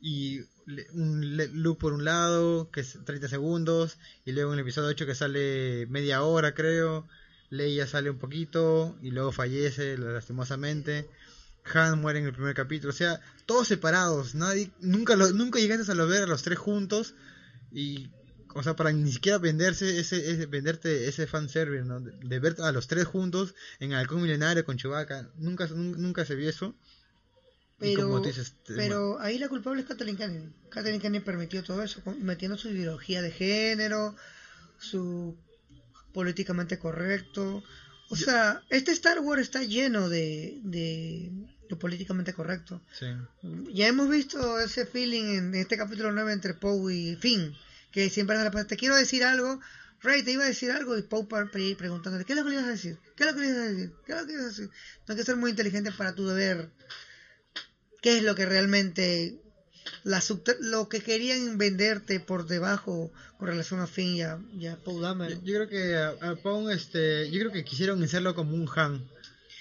Y 0.00 0.40
le- 0.66 0.86
un 0.92 1.36
le- 1.36 1.48
loop 1.48 1.78
por 1.78 1.92
un 1.92 2.04
lado, 2.04 2.70
que 2.70 2.80
es 2.80 2.98
30 3.04 3.28
segundos, 3.28 3.98
y 4.24 4.32
luego 4.32 4.52
en 4.52 4.58
el 4.60 4.62
episodio 4.64 4.88
8 4.88 5.06
que 5.06 5.14
sale 5.14 5.86
media 5.88 6.22
hora, 6.22 6.54
creo. 6.54 7.06
Leia 7.50 7.86
sale 7.86 8.10
un 8.10 8.18
poquito 8.18 8.96
y 9.02 9.10
luego 9.10 9.32
fallece 9.32 9.96
lastimosamente. 9.98 11.08
Han 11.74 12.00
muere 12.00 12.18
en 12.20 12.26
el 12.26 12.32
primer 12.32 12.54
capítulo, 12.54 12.90
o 12.90 12.96
sea, 12.96 13.20
todos 13.46 13.68
separados, 13.68 14.34
nadie 14.34 14.70
nunca 14.80 15.16
lo, 15.16 15.30
nunca 15.32 15.58
llegaste 15.58 15.90
a 15.90 15.94
lo 15.94 16.06
ver 16.06 16.22
a 16.22 16.26
los 16.26 16.42
tres 16.42 16.58
juntos 16.58 17.14
y 17.72 18.08
o 18.54 18.62
sea, 18.62 18.74
para 18.74 18.92
ni 18.92 19.12
siquiera 19.12 19.38
venderse 19.38 19.98
ese, 20.00 20.30
ese 20.30 20.46
venderte 20.46 21.06
ese 21.08 21.26
fanservice, 21.26 21.84
¿no? 21.84 22.00
De, 22.00 22.12
de 22.12 22.38
ver 22.38 22.56
a 22.60 22.72
los 22.72 22.88
tres 22.88 23.04
juntos 23.04 23.54
en 23.78 23.92
Halcón 23.92 24.22
Milenario 24.22 24.64
con 24.64 24.78
Chewbacca, 24.78 25.30
nunca, 25.36 25.66
nun- 25.68 25.96
nunca 25.98 26.24
se 26.24 26.34
vio 26.34 26.48
eso. 26.48 26.74
Pero, 27.78 28.20
dices, 28.20 28.54
ahí 29.20 29.38
la 29.38 29.48
culpable 29.48 29.82
es 29.82 29.86
Kathleen 29.86 30.16
Kennedy. 30.16 30.52
Kathleen 30.68 31.00
Kennedy 31.00 31.24
permitió 31.24 31.62
todo 31.62 31.82
eso, 31.84 32.02
metiendo 32.18 32.58
su 32.58 32.70
ideología 32.70 33.22
de 33.22 33.30
género, 33.30 34.16
su 34.80 35.36
políticamente 36.12 36.78
correcto. 36.80 37.62
O 38.10 38.16
sea, 38.16 38.62
este 38.70 38.90
Star 38.90 39.20
Wars 39.20 39.42
está 39.42 39.62
lleno 39.62 40.08
de, 40.08 40.58
de 40.64 41.30
lo 41.68 41.78
políticamente 41.78 42.32
correcto. 42.32 42.80
sí. 42.98 43.06
Ya 43.72 43.88
hemos 43.88 44.08
visto 44.08 44.58
ese 44.58 44.86
feeling 44.86 45.36
en 45.36 45.54
este 45.54 45.76
capítulo 45.76 46.12
9 46.12 46.32
entre 46.32 46.54
Poe 46.54 46.94
y 46.94 47.16
Finn, 47.16 47.54
que 47.92 48.10
siempre 48.10 48.36
te 48.66 48.76
quiero 48.76 48.96
decir 48.96 49.24
algo, 49.24 49.60
Rey 50.00 50.22
te 50.22 50.32
iba 50.32 50.44
a 50.44 50.48
decir 50.48 50.70
algo 50.70 50.96
y 50.96 51.02
Poe 51.02 51.26
preguntándole, 51.76 52.24
¿qué 52.24 52.32
es 52.32 52.38
lo 52.38 52.44
que 52.44 52.50
le 52.50 52.56
ibas 52.56 52.68
a 52.68 52.72
decir? 52.72 52.98
¿Qué 53.16 53.24
es 53.24 53.30
lo 53.30 53.34
que 53.34 53.40
le 53.40 53.48
ibas 53.48 53.58
a 53.58 53.72
decir? 53.72 53.92
¿Qué 54.06 54.12
es 54.12 54.18
lo 54.18 54.26
que 54.26 54.32
le 54.32 54.38
ibas 54.38 54.44
a 54.44 54.48
decir? 54.48 54.70
No 55.06 55.12
hay 55.12 55.16
que 55.16 55.24
ser 55.24 55.36
muy 55.36 55.50
inteligente 55.50 55.92
para 55.92 56.14
tú 56.14 56.26
ver 56.26 56.70
qué 58.00 58.18
es 58.18 58.22
lo 58.22 58.34
que 58.34 58.46
realmente 58.46 59.40
la 60.04 60.22
lo 60.60 60.88
que 60.88 61.00
querían 61.00 61.58
venderte 61.58 62.20
por 62.20 62.46
debajo 62.46 63.10
con 63.38 63.48
relación 63.48 63.80
a 63.80 63.86
Finn 63.86 64.16
y 64.16 64.22
a, 64.22 64.38
y 64.56 64.66
a 64.66 64.78
Dameron. 65.00 65.40
Yo, 65.40 65.46
yo 65.46 65.54
creo 65.54 65.68
que 65.68 65.96
a, 65.96 66.30
a 66.30 66.36
Pong, 66.36 66.70
este, 66.70 67.30
yo 67.30 67.38
creo 67.40 67.52
que 67.52 67.64
quisieron 67.64 68.02
hacerlo 68.02 68.34
como 68.34 68.54
un 68.54 68.68
Han. 68.76 69.08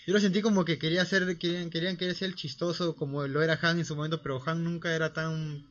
Yo 0.07 0.13
lo 0.13 0.21
sentí 0.21 0.41
como 0.41 0.63
que 0.63 0.79
quería 0.79 1.03
ser, 1.05 1.37
querían, 1.37 1.69
querían 1.69 1.97
que 1.97 2.13
ser 2.15 2.29
el 2.29 2.35
chistoso 2.35 2.95
como 2.95 3.27
lo 3.27 3.43
era 3.43 3.59
Han 3.61 3.79
en 3.79 3.85
su 3.85 3.93
momento, 3.93 4.21
pero 4.21 4.41
Han 4.45 4.63
nunca 4.63 4.95
era 4.95 5.11
tan 5.11 5.67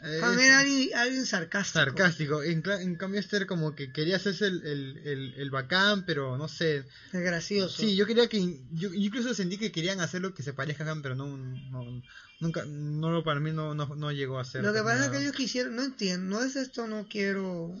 Eh, 0.00 0.20
Han 0.22 0.38
era 0.40 0.60
alguien, 0.60 0.96
alguien 0.96 1.26
sarcástico. 1.26 1.78
sarcástico. 1.78 2.42
En, 2.42 2.62
en 2.66 2.96
cambio, 2.96 3.20
era 3.30 3.46
como 3.46 3.74
que 3.74 3.92
quería 3.92 4.16
hacerse 4.16 4.46
el, 4.46 4.64
el, 4.66 4.96
el, 5.04 5.34
el 5.34 5.50
bacán, 5.50 6.06
pero 6.06 6.38
no 6.38 6.48
sé. 6.48 6.78
Es 7.12 7.20
gracioso. 7.20 7.76
Sí, 7.82 7.96
yo 7.96 8.06
quería 8.06 8.28
que. 8.28 8.40
Yo 8.72 8.94
incluso 8.94 9.34
sentí 9.34 9.58
que 9.58 9.72
querían 9.72 10.00
hacerlo 10.00 10.32
que 10.32 10.42
se 10.42 10.54
parezcan, 10.54 11.02
pero 11.02 11.14
no. 11.14 11.26
no 11.36 12.02
nunca. 12.40 12.64
No, 12.66 13.10
lo- 13.10 13.24
para 13.24 13.40
mí 13.40 13.50
no, 13.52 13.74
no, 13.74 13.94
no 13.94 14.10
llegó 14.10 14.38
a 14.38 14.44
ser. 14.46 14.64
Lo 14.64 14.72
que 14.72 14.80
pasa 14.82 15.04
es 15.06 15.10
que 15.10 15.18
ellos 15.18 15.32
quisieron, 15.36 15.76
no 15.76 15.82
entiendo, 15.82 16.38
no 16.38 16.42
es 16.44 16.56
esto, 16.56 16.86
no 16.86 17.06
quiero 17.08 17.74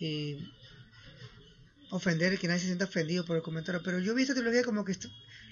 eh, 0.00 0.38
ofender, 1.90 2.38
que 2.38 2.48
nadie 2.48 2.60
se 2.60 2.66
sienta 2.66 2.84
ofendido 2.86 3.24
por 3.24 3.36
el 3.36 3.42
comentario, 3.42 3.82
pero 3.84 3.98
yo 3.98 4.14
vi 4.14 4.22
esta 4.22 4.34
trilogía 4.34 4.64
como 4.64 4.84
que 4.84 4.96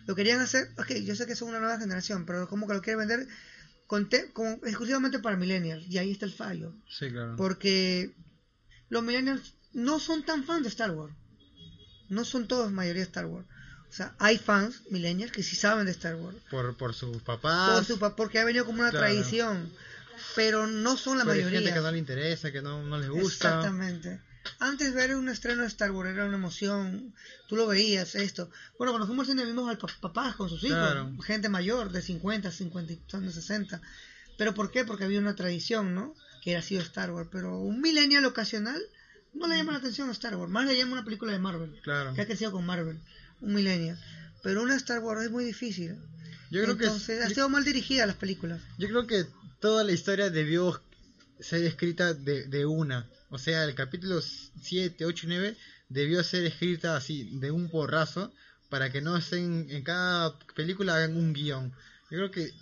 lo 0.06 0.14
querían 0.14 0.40
hacer, 0.40 0.68
ok, 0.78 0.92
yo 1.04 1.14
sé 1.14 1.26
que 1.26 1.36
son 1.36 1.48
una 1.48 1.60
nueva 1.60 1.78
generación, 1.78 2.26
pero 2.26 2.48
como 2.48 2.66
que 2.66 2.74
lo 2.74 2.82
quieren 2.82 3.06
vender 3.06 3.26
con 3.86 4.08
te- 4.08 4.32
con- 4.32 4.60
exclusivamente 4.64 5.18
para 5.18 5.36
millennials, 5.36 5.86
y 5.88 5.98
ahí 5.98 6.10
está 6.10 6.26
el 6.26 6.32
fallo, 6.32 6.74
Sí, 6.88 7.10
claro. 7.10 7.36
porque 7.36 8.14
los 8.88 9.02
millennials 9.02 9.54
no 9.72 9.98
son 10.00 10.24
tan 10.24 10.44
fans 10.44 10.62
de 10.62 10.68
Star 10.68 10.90
Wars, 10.90 11.14
no 12.08 12.24
son 12.24 12.46
todos 12.48 12.70
mayoría 12.70 13.02
de 13.02 13.06
Star 13.08 13.26
Wars. 13.26 13.46
O 13.88 13.96
sea, 13.96 14.14
hay 14.18 14.38
fans 14.38 14.82
millennials 14.90 15.30
que 15.30 15.42
sí 15.44 15.54
saben 15.54 15.86
de 15.86 15.92
Star 15.92 16.16
Wars. 16.16 16.36
Por, 16.50 16.76
por 16.76 16.94
sus 16.94 17.22
papás. 17.22 17.70
Por 17.74 17.84
su 17.84 18.16
porque 18.16 18.40
ha 18.40 18.44
venido 18.44 18.64
como 18.66 18.80
una 18.80 18.90
Claro. 18.90 19.06
tradición. 19.06 19.70
Pero 20.34 20.66
no 20.66 20.96
son 20.96 21.16
la 21.18 21.24
pero 21.24 21.34
hay 21.34 21.38
mayoría. 21.40 21.60
gente 21.60 21.74
que 21.74 21.80
no 21.80 21.92
le 21.92 21.98
interesa, 21.98 22.50
que 22.52 22.60
no, 22.60 22.82
no 22.82 22.98
les 22.98 23.08
gusta. 23.08 23.48
Exactamente. 23.48 24.20
Antes 24.58 24.92
ver 24.94 25.14
un 25.16 25.28
estreno 25.28 25.62
de 25.62 25.68
Star 25.68 25.90
Wars 25.90 26.10
era 26.10 26.26
una 26.26 26.36
emoción, 26.36 27.14
tú 27.48 27.56
lo 27.56 27.66
veías, 27.66 28.14
esto. 28.14 28.50
Bueno, 28.78 28.92
cuando 28.92 29.06
fuimos 29.06 29.28
al 29.28 29.34
cine 29.36 29.46
vimos 29.46 29.68
al 29.68 29.78
pa- 29.78 29.88
papás 30.00 30.36
con 30.36 30.48
sus 30.48 30.62
hijos, 30.64 30.76
Claro. 30.78 31.16
gente 31.22 31.48
mayor, 31.48 31.90
de 31.92 32.02
50, 32.02 32.50
50, 32.50 32.92
y 32.92 33.00
son 33.06 33.26
de 33.26 33.32
60. 33.32 33.80
¿Pero 34.36 34.54
por 34.54 34.70
qué? 34.70 34.84
Porque 34.84 35.04
había 35.04 35.20
una 35.20 35.34
tradición, 35.36 35.94
¿no? 35.94 36.14
Que 36.42 36.52
era 36.52 36.62
sido 36.62 36.82
Star 36.82 37.10
Wars. 37.12 37.28
Pero 37.32 37.58
un 37.58 37.80
millennial 37.80 38.24
ocasional 38.24 38.80
no 39.32 39.46
le 39.46 39.56
llama 39.56 39.72
la 39.72 39.78
atención 39.78 40.08
a 40.08 40.12
Star 40.12 40.36
Wars. 40.36 40.50
Más 40.50 40.66
le 40.66 40.76
llama 40.76 40.92
una 40.92 41.04
película 41.04 41.32
de 41.32 41.38
Marvel, 41.38 41.80
Claro. 41.82 42.12
que 42.14 42.20
ha 42.20 42.26
crecido 42.26 42.52
con 42.52 42.66
Marvel. 42.66 42.98
Un 43.40 43.54
millennial. 43.54 43.98
Pero 44.42 44.62
una 44.62 44.76
Star 44.76 45.00
Wars 45.00 45.22
es 45.24 45.30
muy 45.30 45.44
difícil. 45.44 45.96
Yo 46.50 46.62
creo 46.62 46.76
que. 46.76 46.84
Entonces, 46.84 47.24
ha 47.24 47.28
yo- 47.28 47.34
sido 47.34 47.48
mal 47.48 47.64
dirigida 47.64 48.04
las 48.06 48.16
películas. 48.16 48.60
Yo 48.78 48.88
creo 48.88 49.06
que 49.06 49.24
toda 49.60 49.82
la 49.84 49.92
historia 49.92 50.28
debió 50.30 50.82
ser 51.40 51.64
escrita 51.64 52.12
de, 52.14 52.44
de 52.46 52.66
una. 52.66 53.08
O 53.34 53.38
sea, 53.38 53.64
el 53.64 53.74
capítulo 53.74 54.20
7, 54.22 55.04
8 55.04 55.26
y 55.26 55.28
9 55.28 55.56
debió 55.88 56.22
ser 56.22 56.44
escrita 56.44 56.96
así, 56.96 57.36
de 57.40 57.50
un 57.50 57.68
porrazo, 57.68 58.32
para 58.70 58.92
que 58.92 59.00
no 59.00 59.16
estén 59.16 59.66
en 59.70 59.82
cada 59.82 60.38
película 60.54 60.94
hagan 60.94 61.16
un 61.16 61.32
guion. 61.32 61.72
Yo 62.12 62.18
creo 62.18 62.30
que 62.30 62.52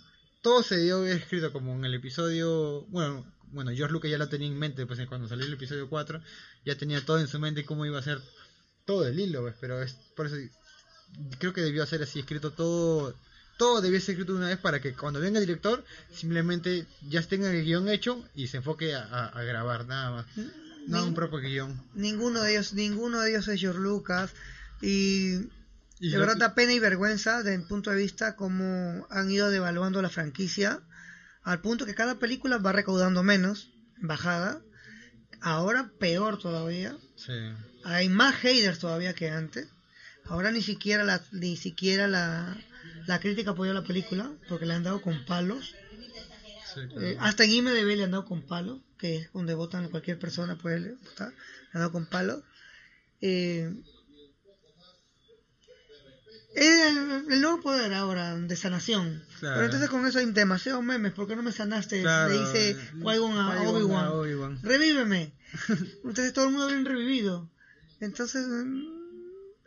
todo 0.41 0.63
se 0.63 0.77
debió 0.77 0.97
haber 0.97 1.17
escrito 1.17 1.53
como 1.53 1.75
en 1.75 1.85
el 1.85 1.93
episodio. 1.93 2.87
Bueno, 2.87 3.23
bueno 3.51 3.69
George 3.69 3.93
Lucas 3.93 4.09
ya 4.09 4.17
lo 4.17 4.29
tenía 4.29 4.47
en 4.47 4.57
mente, 4.57 4.87
pues 4.87 4.99
cuando 5.07 5.27
salió 5.27 5.45
el 5.45 5.53
episodio 5.53 5.87
4, 5.87 6.19
ya 6.65 6.75
tenía 6.75 7.05
todo 7.05 7.19
en 7.19 7.27
su 7.27 7.37
mente 7.37 7.65
cómo 7.65 7.85
iba 7.85 7.99
a 7.99 8.01
ser 8.01 8.19
todo 8.85 9.07
el 9.07 9.19
hilo, 9.19 9.41
pues, 9.41 9.55
pero 9.61 9.79
es 9.79 9.93
por 10.15 10.25
eso 10.25 10.37
creo 11.37 11.53
que 11.53 11.61
debió 11.61 11.85
ser 11.85 12.01
así, 12.01 12.21
escrito 12.21 12.49
todo, 12.49 13.13
todo 13.59 13.79
debió 13.79 13.99
ser 13.99 14.13
escrito 14.13 14.33
de 14.33 14.39
una 14.39 14.47
vez 14.47 14.57
para 14.57 14.81
que 14.81 14.93
cuando 14.93 15.19
venga 15.19 15.37
el 15.37 15.45
director 15.45 15.85
simplemente 16.11 16.87
ya 17.07 17.21
tenga 17.21 17.51
el 17.51 17.63
guion 17.63 17.89
hecho 17.89 18.27
y 18.33 18.47
se 18.47 18.57
enfoque 18.57 18.95
a, 18.95 19.31
grabar 19.43 19.85
nada 19.85 20.11
más, 20.11 20.25
no 20.87 20.97
Nin- 20.99 21.07
un 21.09 21.13
propio 21.13 21.39
guion. 21.39 21.81
Ninguno 21.93 22.41
de 22.41 22.51
ellos, 22.51 22.73
ninguno 22.73 23.19
de 23.21 23.29
ellos 23.31 23.47
es 23.47 23.59
George 23.59 23.79
Lucas 23.81 24.31
y 24.81 25.35
Y 25.99 26.09
de 26.09 26.17
verdad 26.17 26.37
da 26.37 26.53
pena 26.55 26.73
y 26.73 26.79
vergüenza 26.79 27.41
desde 27.43 27.57
mi 27.57 27.63
punto 27.65 27.89
de 27.91 27.97
vista 27.97 28.35
cómo 28.35 29.07
han 29.09 29.31
ido 29.31 29.49
devaluando 29.49 30.01
la 30.01 30.09
franquicia 30.09 30.81
al 31.43 31.59
punto 31.61 31.85
que 31.85 31.93
cada 31.95 32.15
película 32.19 32.57
va 32.57 32.71
recaudando 32.71 33.21
menos, 33.23 33.69
bajada. 34.01 34.61
Ahora 35.41 35.91
peor 35.99 36.37
todavía. 36.39 36.95
sí, 37.15 37.33
Hay 37.83 38.07
más 38.09 38.35
haters 38.35 38.79
todavía 38.79 39.13
que 39.13 39.29
antes. 39.29 39.67
Ahora 40.25 40.51
ni 40.51 40.61
siquiera 40.61 41.03
la 41.03 41.21
ni 41.31 41.57
siquiera 41.57 42.07
la, 42.07 42.55
la 43.07 43.19
crítica 43.19 43.51
apoyó 43.51 43.73
la 43.73 43.83
película 43.83 44.31
porque 44.47 44.65
le 44.65 44.73
han 44.73 44.83
dado 44.83 45.01
con 45.01 45.25
palos. 45.25 45.73
Sí, 46.73 46.81
claro. 46.87 47.01
Eh, 47.01 47.17
hasta 47.19 47.43
en 47.43 47.51
IMDB 47.51 47.95
le 47.97 48.03
han 48.03 48.11
dado 48.11 48.25
con 48.25 48.41
palos, 48.43 48.79
que 48.97 49.17
es 49.17 49.33
donde 49.33 49.53
votan 49.53 49.89
cualquier 49.89 50.19
persona 50.19 50.57
puede 50.57 50.93
votar, 50.93 51.29
le 51.29 51.35
han 51.73 51.79
dado 51.81 51.91
con 51.91 52.05
palos. 52.07 52.43
Eh, 53.21 53.71
el, 56.55 57.25
el 57.31 57.41
nuevo 57.41 57.61
poder 57.61 57.93
ahora 57.93 58.35
de 58.37 58.55
sanación. 58.55 59.23
Claro. 59.39 59.55
Pero 59.55 59.65
entonces 59.65 59.89
con 59.89 60.05
eso 60.05 60.19
hay 60.19 60.25
demasiados 60.31 60.83
memes. 60.83 61.13
¿Por 61.13 61.27
qué 61.27 61.35
no 61.35 61.41
me 61.43 61.51
sanaste? 61.51 62.01
Claro. 62.01 62.29
Le 62.31 62.39
dice 62.39 62.77
Qui-Gon 62.99 63.37
a 63.37 63.61
Obi-Wan. 63.69 64.07
Obi-Wan. 64.09 64.59
Revíveme. 64.61 65.33
Entonces 66.03 66.31
todo 66.33 66.45
el 66.45 66.51
mundo 66.51 66.67
han 66.67 66.85
revivido. 66.85 67.49
Entonces, 67.99 68.45
mm, 68.47 68.83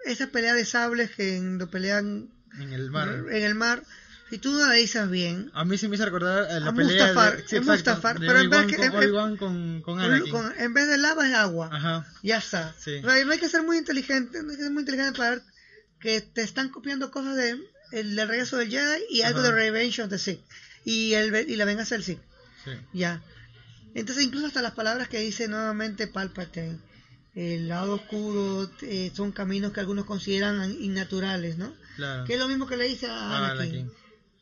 esa 0.05 0.29
pelea 0.29 0.55
de 0.55 0.65
sables 0.65 1.11
que 1.11 1.37
en- 1.37 1.59
lo 1.59 1.69
pelean 1.71 2.31
en 2.61 2.73
el 2.73 2.91
mar. 2.91 3.09
en 3.31 3.43
el 3.43 3.55
mar, 3.57 3.83
si 4.31 4.39
tú 4.39 4.59
dices 4.71 5.09
bien, 5.11 5.51
A 5.55 5.65
mí 5.65 5.79
se 5.79 5.89
me 5.89 5.95
hizo 5.97 6.05
recordar 6.05 6.45
a 6.51 6.61
la 6.61 6.71
A 6.71 6.75
pelea 6.75 7.07
Mustafar, 7.07 7.37
de, 7.37 7.49
sí, 7.49 7.57
a 7.57 7.59
exacto, 7.59 7.73
Mustafar, 7.73 8.19
de 8.21 8.27
pero 8.27 8.41
en 8.41 8.51
vez 8.51 8.61
Obi-Wan 8.61 8.69
que- 8.71 8.77
con, 8.77 8.85
en- 8.87 8.93
en- 8.93 8.99
Obi-Wan 9.09 9.37
con, 9.37 9.83
con 9.83 10.01
Anakin. 10.01 10.33
con- 10.33 10.53
en 10.59 10.75
vez 10.75 10.89
de 10.89 10.99
lava 10.99 11.29
es 11.29 11.35
agua. 11.35 11.71
Ajá, 11.73 12.07
Ya 12.23 12.39
está. 12.39 12.75
Sí. 12.79 13.01
No, 13.03 13.11
hay, 13.11 13.39
que 13.39 13.49
ser 13.49 13.63
muy 13.63 13.79
inteligente, 13.79 14.43
no 14.43 14.51
hay 14.51 14.57
que 14.57 14.63
ser 14.63 14.73
muy 14.73 14.81
inteligente 14.83 15.17
para 15.17 15.31
ver 15.31 15.43
que 16.01 16.21
te 16.21 16.43
están 16.43 16.69
copiando 16.71 17.11
cosas 17.11 17.37
de 17.37 17.57
el 17.93 18.17
del 18.17 18.29
regreso 18.29 18.57
del 18.57 18.69
Jedi 18.71 19.03
y 19.11 19.23
algo 19.23 19.39
Ajá. 19.41 19.49
de 19.49 19.55
Revenge 19.55 20.03
of 20.03 20.11
the 20.11 20.19
Sith 20.19 20.41
y 20.85 21.15
el 21.15 21.35
y 21.49 21.57
la 21.57 21.65
venganza 21.65 21.95
del 21.95 22.05
Sith. 22.05 22.19
sí. 22.65 22.73
Ya. 22.93 23.23
Entonces 23.95 24.25
incluso 24.25 24.47
hasta 24.47 24.61
las 24.61 24.73
palabras 24.73 25.09
que 25.09 25.21
dice 25.21 25.49
nuevamente 25.49 26.07
Palpatine, 26.09 26.79
el 27.35 27.69
lado 27.69 27.95
oscuro 27.95 28.71
eh, 28.83 29.11
son 29.15 29.31
caminos 29.33 29.73
que 29.73 29.81
algunos 29.81 30.05
consideran 30.05 30.71
innaturales, 30.81 31.57
¿no? 31.59 31.73
Claro. 31.97 32.25
Que 32.25 32.35
es 32.35 32.39
lo 32.41 32.49
mismo 32.49 32.67
que 32.67 32.77
le 32.77 32.89
dice 32.89 33.07
a 33.07 33.13
Ah, 33.15 33.51
Anakin. 33.53 33.91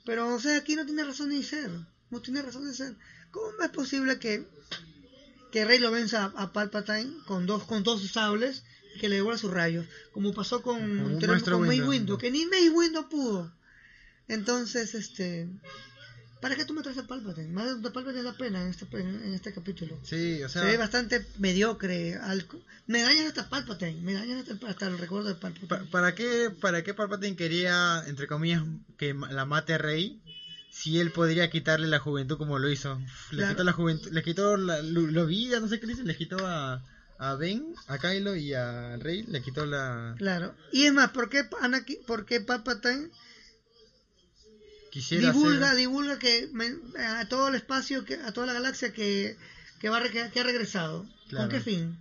Pero, 0.05 0.35
o 0.35 0.40
sea, 0.40 0.57
aquí 0.57 0.77
no 0.77 0.85
tiene 0.85 1.05
razón 1.05 1.31
de 1.31 1.43
ser. 1.43 1.71
No 2.11 2.21
tiene 2.21 2.43
razón 2.43 2.67
de 2.67 2.75
ser. 2.75 2.97
¿Cómo 3.31 3.62
es 3.62 3.71
posible 3.71 4.19
que, 4.19 4.47
que 5.51 5.64
Rey 5.64 5.79
lo 5.79 5.90
venza 5.90 6.25
a, 6.25 6.43
a 6.43 6.53
Palpatine 6.53 7.12
con 7.27 7.47
dos, 7.47 7.64
con 7.64 7.83
dos 7.83 8.07
sables 8.11 8.64
y 8.95 9.01
que 9.01 9.09
le 9.09 9.17
devuelva 9.17 9.38
sus 9.38 9.51
rayos? 9.51 9.87
Como 10.12 10.35
pasó 10.35 10.62
con, 10.62 11.19
Con 11.19 11.40
con 11.40 11.61
Mace 11.62 11.81
Windu. 11.81 11.88
Windu, 11.88 12.19
que 12.19 12.31
ni 12.31 12.47
Mace 12.47 12.71
Windu 12.71 13.09
pudo. 13.09 13.53
Entonces, 14.29 14.95
este... 14.95 15.49
¿Para 16.44 16.57
qué 16.57 16.64
tú 16.66 16.74
me 16.74 16.83
traes 16.83 16.98
a 16.98 17.07
Palpatine? 17.07 17.48
Más 17.48 17.83
de 17.83 17.90
Palpatine 17.90 18.22
da 18.22 18.35
pena 18.37 18.61
en 18.62 18.68
este, 18.68 18.85
en, 19.00 19.09
en 19.24 19.33
este 19.35 19.52
capítulo. 19.54 19.98
Sí, 20.02 20.42
o 20.42 20.48
sea, 20.50 20.61
Se 20.62 20.68
ve 20.68 20.76
bastante 20.76 21.26
mediocre. 21.38 22.16
Al, 22.16 22.46
me 22.87 23.00
dañan 23.00 23.26
hasta 23.26 23.48
Palpatine. 23.48 24.00
Me 24.02 24.12
dañan 24.12 24.38
hasta, 24.40 24.52
el- 24.52 24.66
hasta 24.66 24.87
el 24.88 24.98
recuerdo 24.98 25.28
de 25.28 25.37
Palpatine. 25.37 25.68
Pa- 25.68 25.90
¿Para 25.90 26.14
qué, 26.14 26.50
¿Para 26.61 26.83
qué 26.85 26.92
Palpatine 26.92 27.35
quería, 27.37 28.04
entre 28.07 28.26
comillas, 28.26 28.62
que 28.98 29.14
la 29.14 29.46
mate 29.46 29.72
a 29.74 29.78
Rey 29.78 30.20
si 30.70 30.98
él 31.00 31.12
podría 31.12 31.48
quitarle 31.50 31.87
la 31.88 31.98
juventud 31.98 32.37
como 32.37 32.59
lo 32.59 32.68
hizo? 32.68 32.98
Le 33.30 33.38
Claro. 33.38 33.54
quitó 33.54 33.64
la 33.64 33.72
juventud, 33.72 34.11
le 34.12 34.22
quitó 34.22 34.57
la 34.59 34.80
vida, 35.24 35.61
no 35.61 35.68
sé 35.68 35.80
qué 35.80 35.87
dice, 35.87 36.02
le 36.04 36.14
quitó 36.16 36.46
a, 36.46 36.83
a 37.18 37.35
Ben, 37.37 37.64
a 37.87 37.96
Kylo 37.98 38.37
y 38.37 38.52
a 38.54 38.96
Rey, 38.98 39.22
le 39.28 39.40
quitó 39.40 39.64
la... 39.66 40.14
Claro. 40.18 40.54
Y 40.72 40.83
es 40.85 40.92
más, 40.92 41.11
¿por 41.12 41.30
qué, 41.30 41.48
Anakin, 41.62 41.98
por 42.07 42.26
qué 42.26 42.40
Palpatine 42.40 43.09
Quisiera 44.94 45.33
divulga, 45.33 45.66
hacer- 45.70 45.78
divulga 45.78 46.18
que 46.20 46.48
men- 46.52 46.80
a 46.96 47.26
todo 47.28 47.48
el 47.48 47.57
espacio, 47.57 48.04
que, 48.04 48.14
a 48.14 48.33
toda 48.33 48.46
la 48.46 48.52
galaxia 48.52 48.92
que, 48.92 49.37
que, 49.80 49.88
va, 49.88 50.00
que, 50.09 50.30
que 50.30 50.40
ha 50.40 50.44
regresado? 50.44 51.04
Claro. 51.28 51.48
¿Con 51.48 51.48
qué 51.50 51.61
fin? 51.61 51.98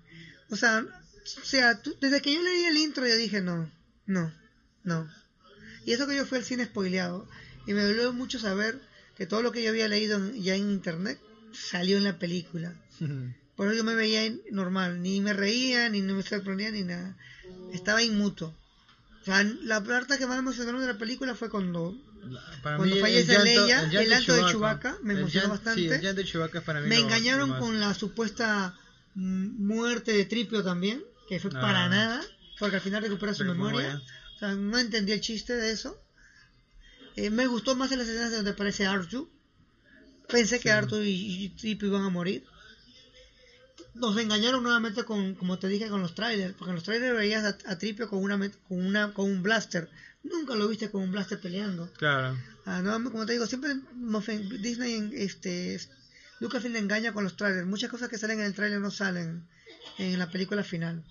O 0.51 0.55
sea, 0.55 0.85
o 0.85 1.45
sea 1.45 1.81
tú- 1.81 1.95
desde 1.99 2.21
que 2.21 2.33
yo 2.35 2.41
leí 2.43 2.65
el 2.65 2.77
intro 2.77 3.07
yo 3.07 3.15
dije 3.15 3.41
no, 3.41 3.67
no, 4.05 4.31
no. 4.83 5.09
Y 5.85 5.93
eso 5.93 6.05
que 6.07 6.15
yo 6.15 6.25
fui 6.25 6.37
al 6.37 6.43
cine 6.43 6.65
spoileado. 6.65 7.27
Y 7.65 7.73
me 7.73 7.81
dolió 7.83 8.13
mucho 8.13 8.37
saber 8.39 8.79
que 9.17 9.25
todo 9.25 9.41
lo 9.41 9.51
que 9.51 9.63
yo 9.63 9.69
había 9.71 9.87
leído 9.87 10.17
en- 10.17 10.41
ya 10.43 10.55
en 10.55 10.69
internet 10.69 11.19
salió 11.51 11.97
en 11.97 12.03
la 12.03 12.19
película. 12.19 12.73
Por 13.55 13.67
eso 13.67 13.75
yo 13.77 13.83
me 13.83 13.95
veía 13.95 14.31
normal, 14.51 15.01
ni 15.01 15.19
me 15.21 15.33
reía, 15.33 15.89
ni 15.89 16.01
me 16.03 16.21
sorprendía, 16.23 16.69
ni 16.71 16.83
nada. 16.83 17.17
Estaba 17.71 18.01
inmuto. 18.03 18.55
O 19.21 19.25
sea, 19.25 19.43
la 19.43 19.83
parte 19.83 20.17
que 20.19 20.25
más 20.27 20.35
me 20.37 20.41
emocionó 20.41 20.79
de 20.79 20.87
la 20.87 20.97
película 20.99 21.33
fue 21.35 21.49
cuando 21.49 21.95
para 22.61 22.77
Cuando 22.77 22.95
mí, 22.95 23.01
fallece 23.01 23.33
llanto- 23.33 23.43
Leia, 23.43 23.81
el 23.83 24.09
llanto 24.09 24.33
de 24.35 24.45
Chewbacca. 24.51 24.97
Me 25.03 25.13
emocionó 25.13 25.49
bastante. 25.49 25.81
Sí, 25.81 25.87
el 25.87 26.01
llanto 26.01 26.21
de 26.21 26.27
Chewbacca 26.27 26.59
es 26.59 26.63
para 26.63 26.81
mí 26.81 26.87
me 26.89 26.95
lo- 26.97 27.01
engañaron 27.03 27.49
lo 27.51 27.59
con 27.59 27.79
la 27.79 27.93
supuesta 27.93 28.75
mm, 29.15 29.65
muerte 29.65 30.11
de 30.13 30.25
Tripio 30.25 30.63
también, 30.63 31.03
que 31.29 31.39
fue 31.39 31.51
Ah. 31.55 31.61
para 31.61 31.89
nada, 31.89 32.21
porque 32.59 32.77
al 32.77 32.81
final 32.81 33.03
recupera 33.03 33.33
su 33.33 33.39
Pero 33.43 33.53
memoria. 33.53 34.01
O 34.35 34.39
sea, 34.39 34.55
no 34.55 34.77
entendí 34.79 35.11
el 35.11 35.21
chiste 35.21 35.53
de 35.53 35.71
eso. 35.71 35.97
Eh, 37.15 37.29
me 37.29 37.45
gustó 37.47 37.75
más 37.75 37.91
en 37.91 37.99
las 37.99 38.07
escenas 38.07 38.31
donde 38.31 38.51
aparece 38.51 38.87
Artu. 38.87 39.29
Pensé 40.29 40.59
que. 40.59 40.71
Artu 40.71 40.97
y, 41.01 41.43
y 41.45 41.49
Tripio 41.49 41.89
iban 41.89 42.03
a 42.03 42.09
morir. 42.09 42.43
Nos 43.95 44.17
engañaron 44.17 44.63
nuevamente 44.63 45.03
con, 45.03 45.35
como 45.35 45.59
te 45.59 45.67
dije, 45.67 45.87
con 45.89 46.01
los 46.01 46.15
trailers, 46.15 46.55
porque 46.55 46.71
en 46.71 46.75
los 46.75 46.83
trailers 46.83 47.15
veías 47.15 47.43
a, 47.43 47.71
a 47.71 47.77
Tripio 47.77 48.09
con 48.09 48.23
una, 48.23 48.37
con 48.67 48.85
una, 48.85 49.13
con 49.13 49.29
un 49.29 49.43
blaster. 49.43 49.89
Nunca 50.23 50.55
lo 50.55 50.67
viste 50.67 50.89
con 50.89 51.03
un 51.03 51.11
blaster 51.11 51.39
peleando. 51.39 51.91
Claro. 51.97 52.37
Ah, 52.65 52.81
no, 52.81 53.11
como 53.11 53.25
te 53.25 53.33
digo, 53.33 53.45
siempre 53.45 53.75
Disney 54.61 55.11
este, 55.13 55.75
es- 55.75 55.89
Lucasfilm 56.39 56.75
engaña 56.75 57.13
con 57.13 57.23
los 57.23 57.35
trailers. 57.37 57.67
Muchas 57.67 57.89
cosas 57.91 58.09
que 58.09 58.17
salen 58.17 58.39
en 58.39 58.45
el 58.47 58.53
trailer 58.55 58.79
no 58.79 58.89
salen 58.91 59.47
en 59.97 60.17
la 60.17 60.31
película 60.31 60.63
final. 60.63 61.03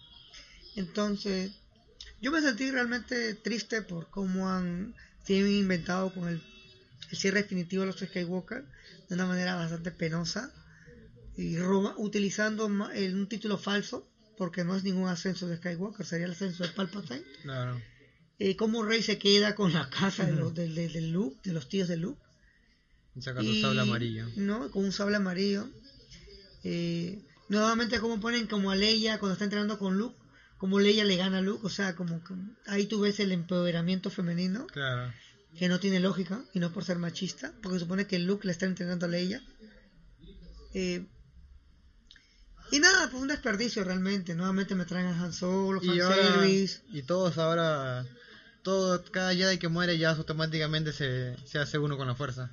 Entonces, 0.74 1.52
yo 2.20 2.32
me 2.32 2.40
sentí 2.40 2.70
realmente 2.70 3.34
triste 3.34 3.82
por 3.82 4.08
cómo 4.10 4.50
han, 4.50 4.94
han 5.28 5.34
inventado 5.48 6.12
con 6.12 6.28
el, 6.28 6.42
el 7.10 7.16
cierre 7.18 7.42
definitivo 7.42 7.82
de 7.82 7.86
los 7.88 7.98
Skywalker 8.00 8.64
de 9.08 9.14
una 9.14 9.26
manera 9.26 9.54
bastante 9.54 9.90
penosa 9.90 10.50
y 11.36 11.56
roba, 11.58 11.94
utilizando 11.98 12.68
ma- 12.68 12.94
el- 12.94 13.14
un 13.14 13.26
título 13.28 13.58
falso 13.58 14.08
porque 14.36 14.64
no 14.64 14.74
es 14.76 14.82
ningún 14.84 15.08
ascenso 15.08 15.46
de 15.46 15.56
Skywalker, 15.56 16.04
sería 16.06 16.26
el 16.26 16.32
ascenso 16.32 16.62
de 16.64 16.70
Palpatine. 16.70 17.22
Claro. 17.42 17.80
Eh, 18.38 18.56
cómo 18.56 18.82
Rey 18.82 19.02
se 19.02 19.18
queda 19.18 19.54
con 19.54 19.72
la 19.72 19.88
casa 19.88 20.24
de 20.26 20.32
los, 20.32 20.52
del, 20.54 20.74
del- 20.74 20.92
del 20.92 21.10
Luke, 21.12 21.38
de 21.44 21.52
los 21.52 21.68
tíos 21.68 21.88
de 21.88 21.96
Luke. 21.96 22.20
Y 23.14 23.22
saca 23.22 23.40
su 23.40 23.46
Y- 23.46 23.60
sable 23.62 23.80
amarillo. 23.82 24.26
No, 24.36 24.70
con 24.70 24.84
un 24.84 24.92
sable 24.92 25.16
amarillo. 25.16 25.68
Eh, 26.64 27.22
nuevamente 27.48 28.00
como 28.00 28.20
ponen 28.20 28.46
como 28.46 28.70
a 28.70 28.76
Leia 28.76 29.18
cuando 29.18 29.34
está 29.34 29.44
entrenando 29.44 29.78
con 29.78 29.96
Luke, 29.98 30.16
como 30.58 30.80
Leia 30.80 31.04
le 31.04 31.16
gana 31.16 31.38
a 31.38 31.42
Luke, 31.42 31.66
o 31.66 31.70
sea, 31.70 31.94
como 31.94 32.22
que 32.24 32.34
ahí 32.66 32.86
tú 32.86 33.00
ves 33.00 33.20
el 33.20 33.32
empoderamiento 33.32 34.10
femenino, 34.10 34.66
Claro. 34.68 35.12
que 35.58 35.68
no 35.68 35.78
tiene 35.80 36.00
lógica, 36.00 36.44
y 36.54 36.58
no 36.60 36.72
por 36.72 36.84
ser 36.84 36.98
machista, 36.98 37.52
porque 37.62 37.78
supone 37.78 38.06
que 38.06 38.18
Luke 38.18 38.46
le 38.46 38.52
está 38.52 38.66
entrenando 38.66 39.06
a 39.06 39.08
Leia. 39.08 39.42
Eh, 40.74 41.04
y 42.72 42.80
nada, 42.80 43.08
pues 43.10 43.22
un 43.22 43.28
desperdicio 43.28 43.84
realmente, 43.84 44.34
nuevamente 44.34 44.74
me 44.74 44.84
traen 44.84 45.06
a 45.06 45.22
Han 45.22 45.32
Solo, 45.32 45.80
Y 45.82 46.00
ahora, 46.00 46.46
y 46.46 47.02
todos 47.02 47.38
ahora, 47.38 48.04
todo, 48.62 49.02
cada 49.12 49.34
Jedi 49.34 49.58
que 49.58 49.68
muere 49.68 49.98
ya 49.98 50.10
automáticamente 50.10 50.92
se, 50.92 51.36
se 51.46 51.58
hace 51.58 51.78
uno 51.78 51.96
con 51.96 52.08
la 52.08 52.14
fuerza. 52.14 52.50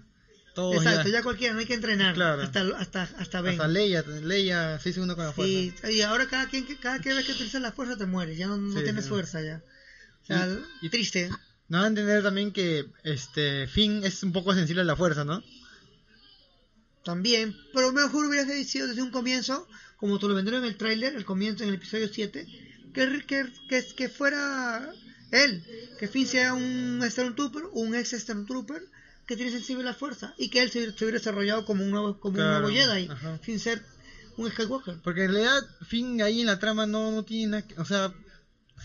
Todos 0.55 0.75
Exacto, 0.77 1.07
ya, 1.09 1.13
ya 1.19 1.23
cualquiera, 1.23 1.53
no 1.53 1.59
hay 1.59 1.65
que 1.65 1.75
entrenar. 1.75 2.13
Claro. 2.15 2.41
Hasta, 2.41 2.61
hasta, 2.77 3.03
hasta 3.03 3.41
Ben. 3.41 3.53
hasta 3.53 3.67
Leia, 3.67 4.01
Leia 4.01 4.77
se 4.79 4.89
hizo 4.89 5.01
uno 5.03 5.15
con 5.15 5.25
la 5.25 5.31
fuerza. 5.31 5.89
Y 5.91 6.01
ahora 6.01 6.27
cada 6.27 6.47
quien 6.49 6.65
cada 6.81 6.99
que 6.99 7.13
vez 7.13 7.25
que 7.25 7.31
utilizas 7.33 7.61
la 7.61 7.71
fuerza 7.71 7.97
te 7.97 8.05
mueres, 8.05 8.37
ya 8.37 8.47
no, 8.47 8.57
no 8.57 8.77
Sí, 8.77 8.83
tienes 8.83 9.05
sí. 9.05 9.09
fuerza 9.09 9.41
ya. 9.41 9.61
O 10.23 10.25
sea, 10.25 10.47
Y- 10.81 10.87
y- 10.87 10.89
triste. 10.89 11.29
No 11.69 11.83
a 11.83 11.87
entender 11.87 12.23
también 12.23 12.51
que 12.51 12.87
este 13.03 13.67
Finn 13.67 14.03
es 14.03 14.23
un 14.23 14.33
poco 14.33 14.55
sensible 14.55 14.81
a 14.81 14.85
la 14.85 14.95
fuerza, 14.95 15.23
¿no? 15.23 15.43
También, 17.03 17.55
pero 17.73 17.91
mejor 17.93 18.25
hubiera 18.25 18.45
sido 18.65 18.87
desde 18.87 19.01
un 19.01 19.11
comienzo, 19.11 19.67
como 19.99 20.17
te 20.19 20.27
lo 20.27 20.35
vendieron 20.35 20.63
en 20.63 20.69
el 20.69 20.77
tráiler, 20.77 21.15
el 21.15 21.25
comienzo 21.25 21.63
en 21.63 21.69
el 21.69 21.75
episodio 21.75 22.07
7, 22.07 22.47
que, 22.93 23.23
que, 23.27 23.45
que, 23.67 23.85
que 23.95 24.09
fuera 24.09 24.91
él, 25.31 25.63
que 25.99 26.07
Finn 26.07 26.25
sea 26.27 26.53
un 26.53 27.01
Stormtrooper, 27.07 27.63
un 27.73 27.95
ex 27.95 28.11
Stormtrooper 28.11 28.81
que 29.27 29.35
tiene 29.35 29.51
sensible 29.51 29.83
a 29.83 29.87
la 29.87 29.93
fuerza 29.93 30.33
y 30.37 30.49
que 30.49 30.61
él 30.61 30.71
se, 30.71 30.91
se 30.93 31.03
hubiera 31.05 31.19
desarrollado 31.19 31.65
como 31.65 31.83
un 31.83 31.91
nuevo, 31.91 32.19
como 32.19 32.35
Claro, 32.35 32.67
un 32.67 32.73
nuevo 32.73 32.91
Jedi, 32.93 33.07
ajá. 33.09 33.39
sin 33.43 33.59
ser 33.59 33.83
un 34.37 34.49
Skywalker. 34.49 34.97
Porque 35.03 35.25
en 35.25 35.33
realidad 35.33 35.61
Finn 35.87 36.21
ahí 36.21 36.39
en 36.41 36.47
la 36.47 36.57
trama 36.59 36.85
no, 36.87 37.11
no 37.11 37.23
tiene 37.25 37.47
nada 37.51 37.67
que- 37.67 37.79
O 37.79 37.85
sea, 37.85 38.11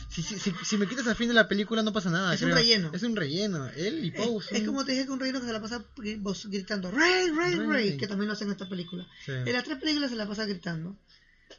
si, 0.09 0.22
si, 0.22 0.38
si, 0.38 0.52
si 0.64 0.76
me 0.76 0.87
quitas 0.87 1.07
a 1.07 1.14
Finn 1.14 1.28
de 1.28 1.35
la 1.35 1.48
película 1.48 1.83
no 1.83 1.92
pasa 1.92 2.11
nada. 2.11 2.35
Es 2.35 2.42
un 2.42 2.50
relleno. 2.52 2.90
Es 2.92 3.02
un 3.02 3.16
relleno. 3.16 3.68
Él 3.70 4.04
y 4.04 4.11
Poe 4.11 4.38
es 4.38 4.46
son- 4.46 4.66
como 4.66 4.85
te 4.85 4.92
dije 4.92 5.04
que 5.07 5.11
un 5.12 5.20
reino 5.20 5.40
que 5.40 5.46
se 5.46 5.52
la 5.52 5.61
pasa 5.61 5.85
gritando 5.96 6.90
Rey, 6.90 7.30
Rey, 7.30 7.54
Rey. 7.54 7.66
Rey, 7.66 7.96
que 7.96 8.07
también 8.07 8.26
lo 8.28 8.35
hacen 8.35 8.48
en 8.48 8.52
esta 8.52 8.68
película. 8.68 9.07
Sí. 9.24 9.33
En 9.33 9.52
las 9.52 9.64
tres 9.64 9.78
películas 9.78 10.11
se 10.11 10.16
la 10.16 10.26
pasa 10.28 10.44
gritando. 10.44 10.96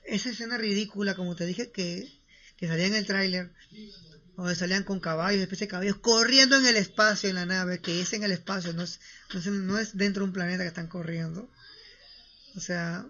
Esa 0.06 0.30
escena 0.30 0.58
ridícula, 0.58 1.16
como 1.16 1.36
te 1.36 1.46
dije, 1.46 1.72
que, 1.72 2.12
que 2.58 2.68
salía 2.68 2.88
en 2.88 2.96
el 2.96 3.06
tráiler, 3.06 3.52
donde 4.36 4.56
salían 4.56 4.84
con 4.84 5.00
caballos, 5.00 5.42
especies 5.42 5.68
de 5.68 5.72
caballos, 5.72 5.96
corriendo 5.98 6.58
en 6.58 6.66
el 6.66 6.76
espacio 6.76 7.30
en 7.30 7.36
la 7.36 7.46
nave, 7.46 7.80
que 7.80 8.02
es 8.02 8.12
en 8.14 8.24
el 8.24 8.32
espacio, 8.32 8.74
no 8.74 8.84
es, 8.84 9.00
no 9.34 9.40
es, 9.40 9.46
no 9.48 9.78
es 9.80 9.96
dentro 9.98 10.22
de 10.24 10.28
un 10.28 10.34
planeta 10.34 10.64
que 10.64 10.68
están 10.68 10.88
corriendo. 10.88 11.50
O 12.56 12.60
sea, 12.60 13.06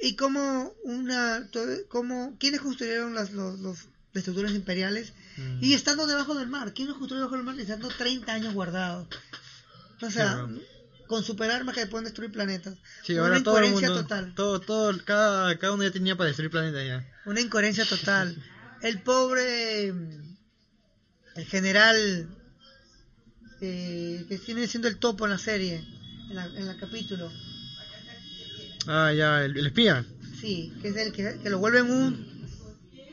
y 0.00 0.16
como 0.16 0.72
una, 0.84 1.48
como, 1.88 2.36
¿quiénes 2.38 2.60
construyeron 2.60 3.14
las, 3.14 3.32
los, 3.32 3.58
los 3.60 3.78
estructuras 4.14 4.52
imperiales? 4.52 5.12
Mm. 5.36 5.58
Y 5.64 5.74
estando 5.74 6.06
debajo 6.06 6.34
del 6.34 6.48
mar, 6.48 6.72
¿quién 6.74 6.88
los 6.88 6.98
construyó 6.98 7.20
debajo 7.22 7.36
del 7.36 7.44
mar? 7.44 7.56
Y 7.58 7.62
estando 7.62 7.88
30 7.88 8.32
años 8.32 8.54
guardados. 8.54 9.08
O 10.00 10.10
sea, 10.10 10.32
Claro. 10.34 10.50
con 11.08 11.24
superarmas 11.24 11.74
que 11.74 11.86
pueden 11.86 12.04
destruir 12.04 12.30
planetas. 12.30 12.76
Sí, 13.02 13.14
una 13.14 13.22
ahora 13.24 13.42
todo 13.42 13.58
el 13.58 13.64
incoherencia 13.66 13.88
mundo, 13.88 14.02
total. 14.02 14.34
todo, 14.34 14.60
todo, 14.60 15.04
cada, 15.04 15.58
cada 15.58 15.72
uno 15.72 15.82
ya 15.84 15.90
tenía 15.90 16.16
para 16.16 16.28
destruir 16.28 16.50
planetas 16.50 16.86
ya. 16.86 17.06
Una 17.26 17.40
incoherencia 17.40 17.84
total. 17.84 18.36
El 18.82 19.00
pobre. 19.02 19.86
El 19.88 21.44
general. 21.46 22.28
eh, 23.60 24.24
que 24.28 24.36
viene 24.38 24.66
siendo 24.68 24.86
el 24.88 24.98
topo 24.98 25.24
en 25.24 25.32
la 25.32 25.38
serie. 25.38 25.84
En, 26.30 26.36
la, 26.36 26.46
en 26.46 26.68
el 26.68 26.76
capítulo. 26.78 27.30
Ah, 28.88 29.12
ya, 29.12 29.44
el, 29.44 29.56
el 29.56 29.66
espía. 29.66 30.04
Sí, 30.40 30.72
que 30.80 30.88
es 30.88 30.96
el 30.96 31.12
que, 31.12 31.38
que 31.42 31.50
lo 31.50 31.58
vuelven 31.58 31.90
un. 31.90 32.38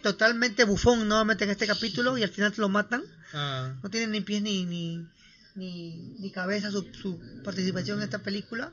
Totalmente 0.01 0.63
bufón 0.63 1.07
nuevamente 1.07 1.43
en 1.43 1.49
este 1.49 1.67
capítulo 1.67 2.17
y 2.17 2.23
al 2.23 2.29
final 2.29 2.53
lo 2.57 2.69
matan. 2.69 3.03
Ah, 3.33 3.73
no 3.83 3.89
tiene 3.89 4.07
ni 4.07 4.21
pies 4.21 4.41
ni 4.41 4.65
ni, 4.65 5.05
ni, 5.55 5.97
ni 6.19 6.31
cabeza 6.31 6.71
su, 6.71 6.83
su 6.93 7.19
participación 7.43 7.97
en 7.97 8.03
esta 8.05 8.19
película 8.19 8.71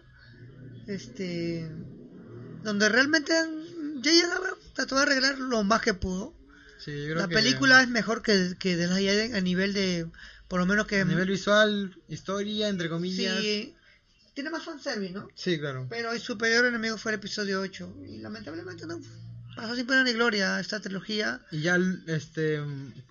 este 0.87 1.69
donde 2.63 2.89
realmente 2.89 3.33
J.J. 4.05 4.41
Trató 4.75 4.97
de 4.97 5.03
arreglar 5.03 5.39
lo 5.39 5.65
más 5.65 5.81
que 5.81 5.95
pudo 5.95 6.35
sí, 6.79 6.93
yo 6.93 7.05
creo 7.07 7.17
la 7.17 7.29
que 7.29 7.35
película 7.35 7.83
es 7.83 7.89
mejor 7.89 8.23
que, 8.23 8.55
que 8.59 8.77
de 8.77 8.87
la 8.87 8.97
Jedi 8.97 9.33
a 9.33 9.41
nivel 9.41 9.73
de 9.73 10.07
por 10.49 10.61
lo 10.61 10.67
menos 10.67 10.87
que 10.87 11.01
A 11.01 11.05
nivel 11.05 11.29
visual, 11.29 11.97
historia, 12.09 12.69
entre 12.69 12.91
comillas. 12.91 13.41
Sí 13.41 13.75
tiene 14.35 14.51
más 14.51 14.65
fanservice 14.65 15.13
¿no? 15.13 15.29
claro. 15.59 15.87
pero 15.91 16.13
el 16.13 16.21
superior 16.21 16.65
enemigo 16.67 16.97
fue 16.99 17.13
el 17.13 17.19
episodio 17.19 17.61
8 17.61 17.97
y 18.09 18.19
lamentablemente 18.19 18.87
no 18.87 19.01
pasó 19.57 19.75
sin 19.77 19.87
pena 19.87 20.05
ni 20.05 20.13
gloria 20.13 20.59
esta 20.61 20.81
trilogía 20.81 21.41
Y 21.51 21.61
ya, 21.61 21.79
este, 22.07 22.61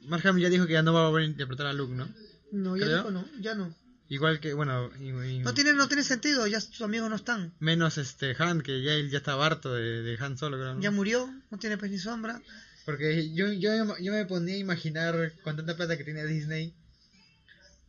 Mark 0.03 0.25
Hamill 0.27 0.43
ya 0.43 0.49
dijo 0.49 0.65
que 0.65 0.73
ya 0.73 0.81
no 0.83 0.93
va 0.93 1.05
a 1.05 1.09
volver 1.09 1.23
a 1.23 1.27
interpretar 1.27 1.67
a 1.67 1.73
Luke, 1.73 1.93
¿no? 1.93 2.07
no 2.51 2.75
ya 2.77 2.87
dijo 2.97 3.11
no 3.11 3.25
ya 3.39 3.55
no 3.55 3.75
Igual 4.09 4.41
que, 4.41 4.53
bueno, 4.53 4.91
y- 4.99 5.07
y- 5.07 5.39
no 5.39 5.53
tiene 5.53 5.71
no 5.73 5.87
tiene 5.87 6.03
sentido 6.03 6.45
ya 6.45 6.59
sus 6.59 6.81
amigos 6.81 7.09
no 7.09 7.15
están 7.15 7.53
menos 7.59 7.97
este 7.97 8.35
Han, 8.37 8.61
que 8.61 8.81
ya 8.81 8.91
él 8.93 9.09
ya 9.09 9.19
estaba 9.19 9.45
harto 9.45 9.73
de, 9.73 10.01
de 10.01 10.17
Han 10.19 10.37
Solo, 10.37 10.57
creo. 10.57 10.73
¿no? 10.73 10.81
ya 10.81 10.91
murió 10.91 11.33
no 11.49 11.57
tiene 11.59 11.77
pez 11.77 11.91
ni 11.91 11.97
sombra 11.99 12.41
Porque 12.83 13.31
yo, 13.33 13.53
yo, 13.53 13.69
yo 14.01 14.11
me 14.11 14.25
ponía 14.25 14.55
a 14.55 14.57
imaginar 14.57 15.33
con 15.43 15.55
tanta 15.55 15.77
plata 15.77 15.97
que 15.97 16.03
tiene 16.03 16.25
Disney. 16.25 16.73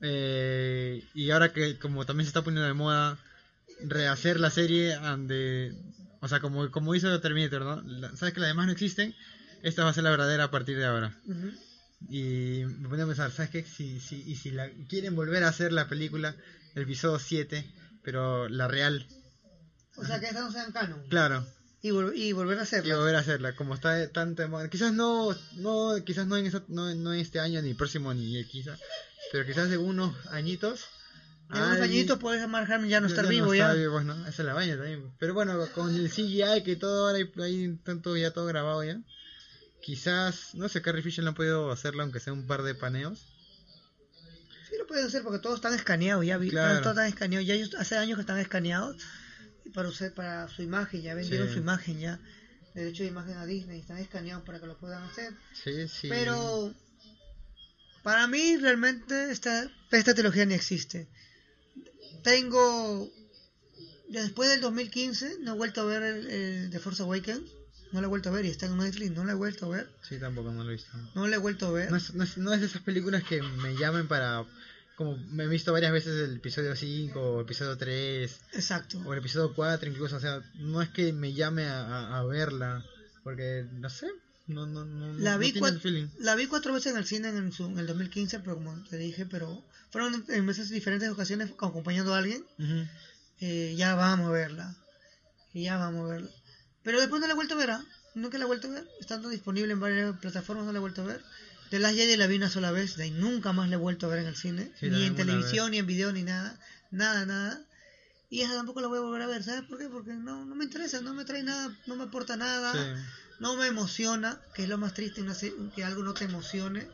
Eh, 0.03 1.03
y 1.15 1.31
ahora 1.31 1.53
que 1.53 1.79
como 1.79 2.05
también 2.05 2.27
se 2.27 2.31
está 2.31 2.43
poniendo 2.43 2.67
de 2.67 2.75
moda 2.75 3.19
rehacer 3.85 4.39
la 4.41 4.51
serie 4.51 4.97
de 5.27 5.75
o 6.21 6.29
sea 6.29 6.41
como, 6.41 6.71
como 6.71 6.95
hizo 6.95 7.21
Terminator 7.21 7.63
¿no? 7.63 7.83
La- 7.83 8.15
sabes 8.17 8.35
que 8.35 8.41
las 8.41 8.49
demás 8.51 8.67
no 8.67 8.73
existen 8.73 9.15
esta 9.63 9.85
va 9.85 9.91
a 9.91 9.95
ser 9.95 10.05
la 10.05 10.11
verdadera 10.11 10.45
a 10.45 10.51
partir 10.51 10.77
de 10.77 10.85
ahora 10.87 11.17
y 12.09 12.65
me 12.67 12.89
ponía 12.89 13.05
a 13.05 13.09
pensar 13.09 13.31
sabes 13.31 13.51
qué 13.51 13.63
si, 13.65 14.01
si, 14.01 14.23
y 14.27 14.37
si 14.37 14.51
la, 14.51 14.69
quieren 14.89 15.15
volver 15.15 15.45
a 15.45 15.49
hacer 15.49 15.73
la 15.73 15.89
película 15.89 16.35
el 16.75 16.83
episodio 16.83 17.19
7 17.19 17.65
pero 18.03 18.49
la 18.49 18.67
real 18.69 19.07
O 19.97 20.05
sea, 20.05 20.19
que 20.19 20.27
esas 20.27 20.43
no 20.43 20.51
sean 20.53 20.73
canon. 20.73 21.01
claro 21.09 21.47
Y, 21.81 21.91
vol- 21.91 22.15
y 22.17 22.33
volver 22.33 22.59
a 22.59 22.63
y 22.63 22.65
hacerlas. 22.65 22.99
volver 22.99 23.15
a 23.17 23.21
hacerla 23.21 23.55
como 23.55 23.75
está 23.75 24.09
tanto 24.11 24.43
de 24.43 24.49
moda. 24.49 24.69
quizás 24.69 24.93
no 24.93 25.35
no 25.57 25.95
quizás 26.05 26.27
no 26.27 26.37
en 26.37 26.47
esa- 26.47 26.65
no, 26.69 26.93
no 26.95 27.13
en 27.15 27.21
este 27.21 27.39
año 27.41 27.61
ni 27.63 27.75
próximo 27.75 28.13
ni 28.15 28.45
quizás 28.47 28.81
pero 29.33 29.47
quizás 29.47 29.71
en 29.73 29.81
unos 29.81 30.15
añitos 30.29 30.85
En 31.51 31.57
unos 31.59 31.71
alguien- 31.71 31.91
añitos 31.91 32.19
puede 32.19 32.47
Mark 32.47 32.71
Hamill 32.73 32.91
ya 32.91 33.01
no 33.01 33.07
estar 33.09 33.27
vivo 33.27 33.53
está 33.55 33.69
ya. 33.75 33.81
vivo, 33.81 34.01
¿no? 34.03 34.15
esa 34.29 34.43
es 34.43 34.47
la 34.47 34.55
vaina 34.55 34.77
también 34.77 35.11
pero 35.19 35.35
bueno 35.35 35.59
con 35.75 35.95
el 35.95 36.09
CGI 36.11 36.63
que 36.65 36.77
todo 36.77 37.09
ahora 37.09 37.19
hay, 37.45 37.77
tanto 37.85 38.17
ya 38.17 38.31
todo 38.31 38.47
grabado 38.47 38.85
ya 38.85 39.01
quizás 39.83 40.55
no 40.55 40.69
sé 40.69 40.81
Carrie 40.83 41.03
Fisher 41.03 41.25
no 41.25 41.31
ha 41.31 41.35
podido 41.35 41.71
hacerla 41.73 42.03
aunque 42.05 42.21
sea 42.21 42.33
un 42.33 42.47
par 42.47 42.63
de 42.63 42.75
paneos 42.75 43.27
Sí 44.69 44.79
lo 44.79 44.87
pueden 44.87 45.05
hacer 45.07 45.23
porque 45.23 45.39
todos 45.39 45.57
están 45.57 45.75
escaneados 45.75 46.25
ya. 46.25 46.39
Claro. 46.39 46.81
Todos 46.81 46.93
están 46.97 47.07
escaneados. 47.07 47.47
Ya 47.47 47.53
ellos 47.53 47.75
hace 47.79 47.95
años 47.99 48.17
que 48.17 48.23
están 48.23 48.39
escaneados 48.39 48.97
para 49.75 49.91
usar 49.91 50.15
para 50.15 50.49
su 50.49 50.63
imagen. 50.63 51.03
Ya 51.03 51.15
vendieron 51.15 51.49
Sí. 51.49 51.53
su 51.53 51.59
imagen 51.61 52.01
ya. 52.01 52.19
Derecho 52.75 53.03
de 53.03 53.11
imagen 53.11 53.37
a 53.37 53.45
Disney. 53.45 53.81
Están 53.81 53.99
escaneados 53.99 54.45
para 54.45 54.61
que 54.61 54.67
lo 54.67 54.79
puedan 54.79 55.03
hacer. 55.03 55.35
sí 55.53 55.87
sí 55.89 56.09
Pero 56.09 56.73
para 58.03 58.27
mí 58.27 58.57
realmente 58.57 59.31
esta, 59.31 59.71
esta 59.91 60.15
trilogía 60.15 60.45
ni 60.47 60.55
existe. 60.55 61.09
Tengo, 62.23 63.11
después 64.09 64.49
del 64.51 64.61
2015, 64.61 65.39
no 65.41 65.55
he 65.55 65.57
vuelto 65.57 65.81
a 65.81 65.85
ver 65.85 66.03
el, 66.03 66.31
el 66.31 66.71
The 66.71 66.79
Force 66.79 67.03
Awakens. 67.03 67.51
No 67.93 68.01
lo 68.01 68.07
he 68.07 68.09
vuelto 68.11 68.31
a 68.31 68.33
ver 68.33 68.47
y 68.47 68.49
está 68.49 68.67
en 68.67 68.79
Netflix. 68.79 69.11
No 69.11 69.25
lo 69.25 69.33
he 69.33 69.35
vuelto 69.35 69.67
a 69.67 69.77
ver. 69.77 69.91
sí 70.09 70.19
tampoco 70.19 70.51
no 70.51 70.65
lo 70.65 70.71
he 70.71 70.75
visto 70.75 70.91
No 71.15 71.27
lo 71.29 71.35
he 71.35 71.39
vuelto 71.39 71.67
a 71.67 71.73
ver. 71.73 71.91
No 71.91 71.97
es, 71.99 72.15
no, 72.15 72.25
es, 72.25 72.39
no 72.39 72.53
es 72.55 72.61
de 72.61 72.67
esas 72.67 72.81
películas 72.83 73.23
que 73.25 73.43
me 73.43 73.75
llamen 73.77 74.09
para... 74.09 74.47
Como 74.97 75.17
me 75.17 75.45
he 75.45 75.49
visto 75.49 75.73
varias 75.73 75.93
veces 75.93 76.29
el 76.29 76.37
episodio 76.37 76.77
5 76.77 77.21
o 77.21 77.41
episodio 77.41 77.77
3 77.77 78.41
Exacto. 78.53 78.99
o 79.05 79.13
el 79.13 79.19
episodio 79.19 79.53
4 79.55 79.91
incluso. 79.91 80.17
O 80.17 80.21
sea, 80.21 80.43
no 80.55 80.81
es 80.81 80.89
que 80.91 81.13
me 81.13 81.33
llame 81.35 81.65
a, 81.65 81.81
a- 81.85 82.19
a 82.21 82.25
verla. 82.25 82.85
Porque, 83.25 83.67
no 83.73 83.89
sé, 83.91 84.07
no, 84.53 84.67
no, 84.67 84.85
no, 84.85 85.13
La 85.19 85.33
no 85.33 85.39
vi, 85.39 85.53
tiene 85.53 85.69
el 85.69 85.75
cua- 85.75 85.81
feeling. 85.81 86.07
la 86.19 86.35
vi 86.35 86.47
cuatro 86.47 86.73
veces 86.73 86.93
en 86.93 86.99
el 86.99 87.05
cine 87.07 87.29
en, 87.29 87.53
su- 87.53 87.67
en 87.67 87.79
el 87.79 87.87
2015, 87.87 88.41
pero 88.41 88.55
como 88.57 88.83
te 88.85 88.97
dije, 88.97 89.27
pero 89.27 89.65
fueron 89.91 90.25
en 90.29 90.45
meses 90.47 90.69
diferentes 90.71 91.09
ocasiones 91.11 91.51
acompañando 91.51 92.15
a 92.15 92.19
alguien. 92.19 92.45
Eh, 93.41 93.75
ya 93.77 93.95
vamos 93.95 94.29
a 94.29 94.33
verla. 94.33 94.77
Ya 95.55 95.77
vamos 95.77 96.09
a 96.09 96.15
verla. 96.15 96.31
Pero 96.83 96.99
después 97.01 97.21
no 97.21 97.27
la 97.27 97.33
he 97.33 97.37
vuelto 97.37 97.55
a 97.55 97.59
ver, 97.59 97.71
¿ah? 97.71 97.85
Nunca 98.15 98.39
la 98.39 98.45
he 98.45 98.47
vuelto 98.47 98.69
a 98.69 98.71
ver. 98.73 98.89
Estando 99.01 99.29
disponible 99.29 99.73
en 99.73 99.81
varias 99.81 100.17
plataformas, 100.19 100.67
no 100.67 100.73
la 100.73 100.79
he 100.79 100.81
vuelto 100.81 101.03
a 101.03 101.07
ver. 101.07 101.23
De 101.71 101.79
las 101.79 101.95
Jedi 101.95 102.17
la 102.17 102.27
vi 102.27 102.37
una 102.37 102.51
sola 102.51 102.71
vez, 102.71 102.97
de 102.97 103.05
ahí 103.05 103.11
nunca 103.11 103.53
más 103.53 103.69
la 103.69 103.77
he 103.77 103.79
vuelto 103.79 104.07
a 104.07 104.11
ver 104.11 104.21
en 104.21 104.27
el 104.27 104.37
cine. 104.37 104.71
Sí, 104.79 104.91
ni 104.91 105.05
en 105.05 105.15
televisión, 105.17 105.71
ni 105.71 105.79
en 105.79 105.87
video, 105.87 106.13
ni 106.13 106.23
nada. 106.23 106.59
Nada, 106.91 107.25
nada. 107.27 107.61
Y 108.29 108.41
esa 108.43 108.55
tampoco 108.55 108.81
la 108.81 108.89
voy 108.89 108.99
a 108.99 109.03
volver 109.03 109.23
a 109.23 109.27
ver, 109.27 109.43
¿sabes 109.43 109.63
por 109.63 109.79
qué? 109.79 109.89
Porque 109.89 110.13
no, 110.15 110.45
no 110.47 110.55
me 110.55 110.65
interesa, 110.65 111.01
no 111.01 111.13
me 111.15 111.25
trae 111.25 111.43
nada, 111.43 111.75
no 111.87 111.97
me 111.97 112.05
aporta 112.05 112.37
nada, 112.37 112.73
Sí. 112.73 112.79
No 113.43 113.57
me 113.57 113.67
emociona, 113.67 114.41
que 114.55 114.63
es 114.63 114.69
lo 114.69 114.79
más 114.79 114.95
triste, 114.95 115.21
una 115.21 115.35
se- 115.35 115.53
que 115.75 115.83
algo 115.85 116.03
no 116.03 116.15
te 116.15 116.25
emocione. 116.25 116.87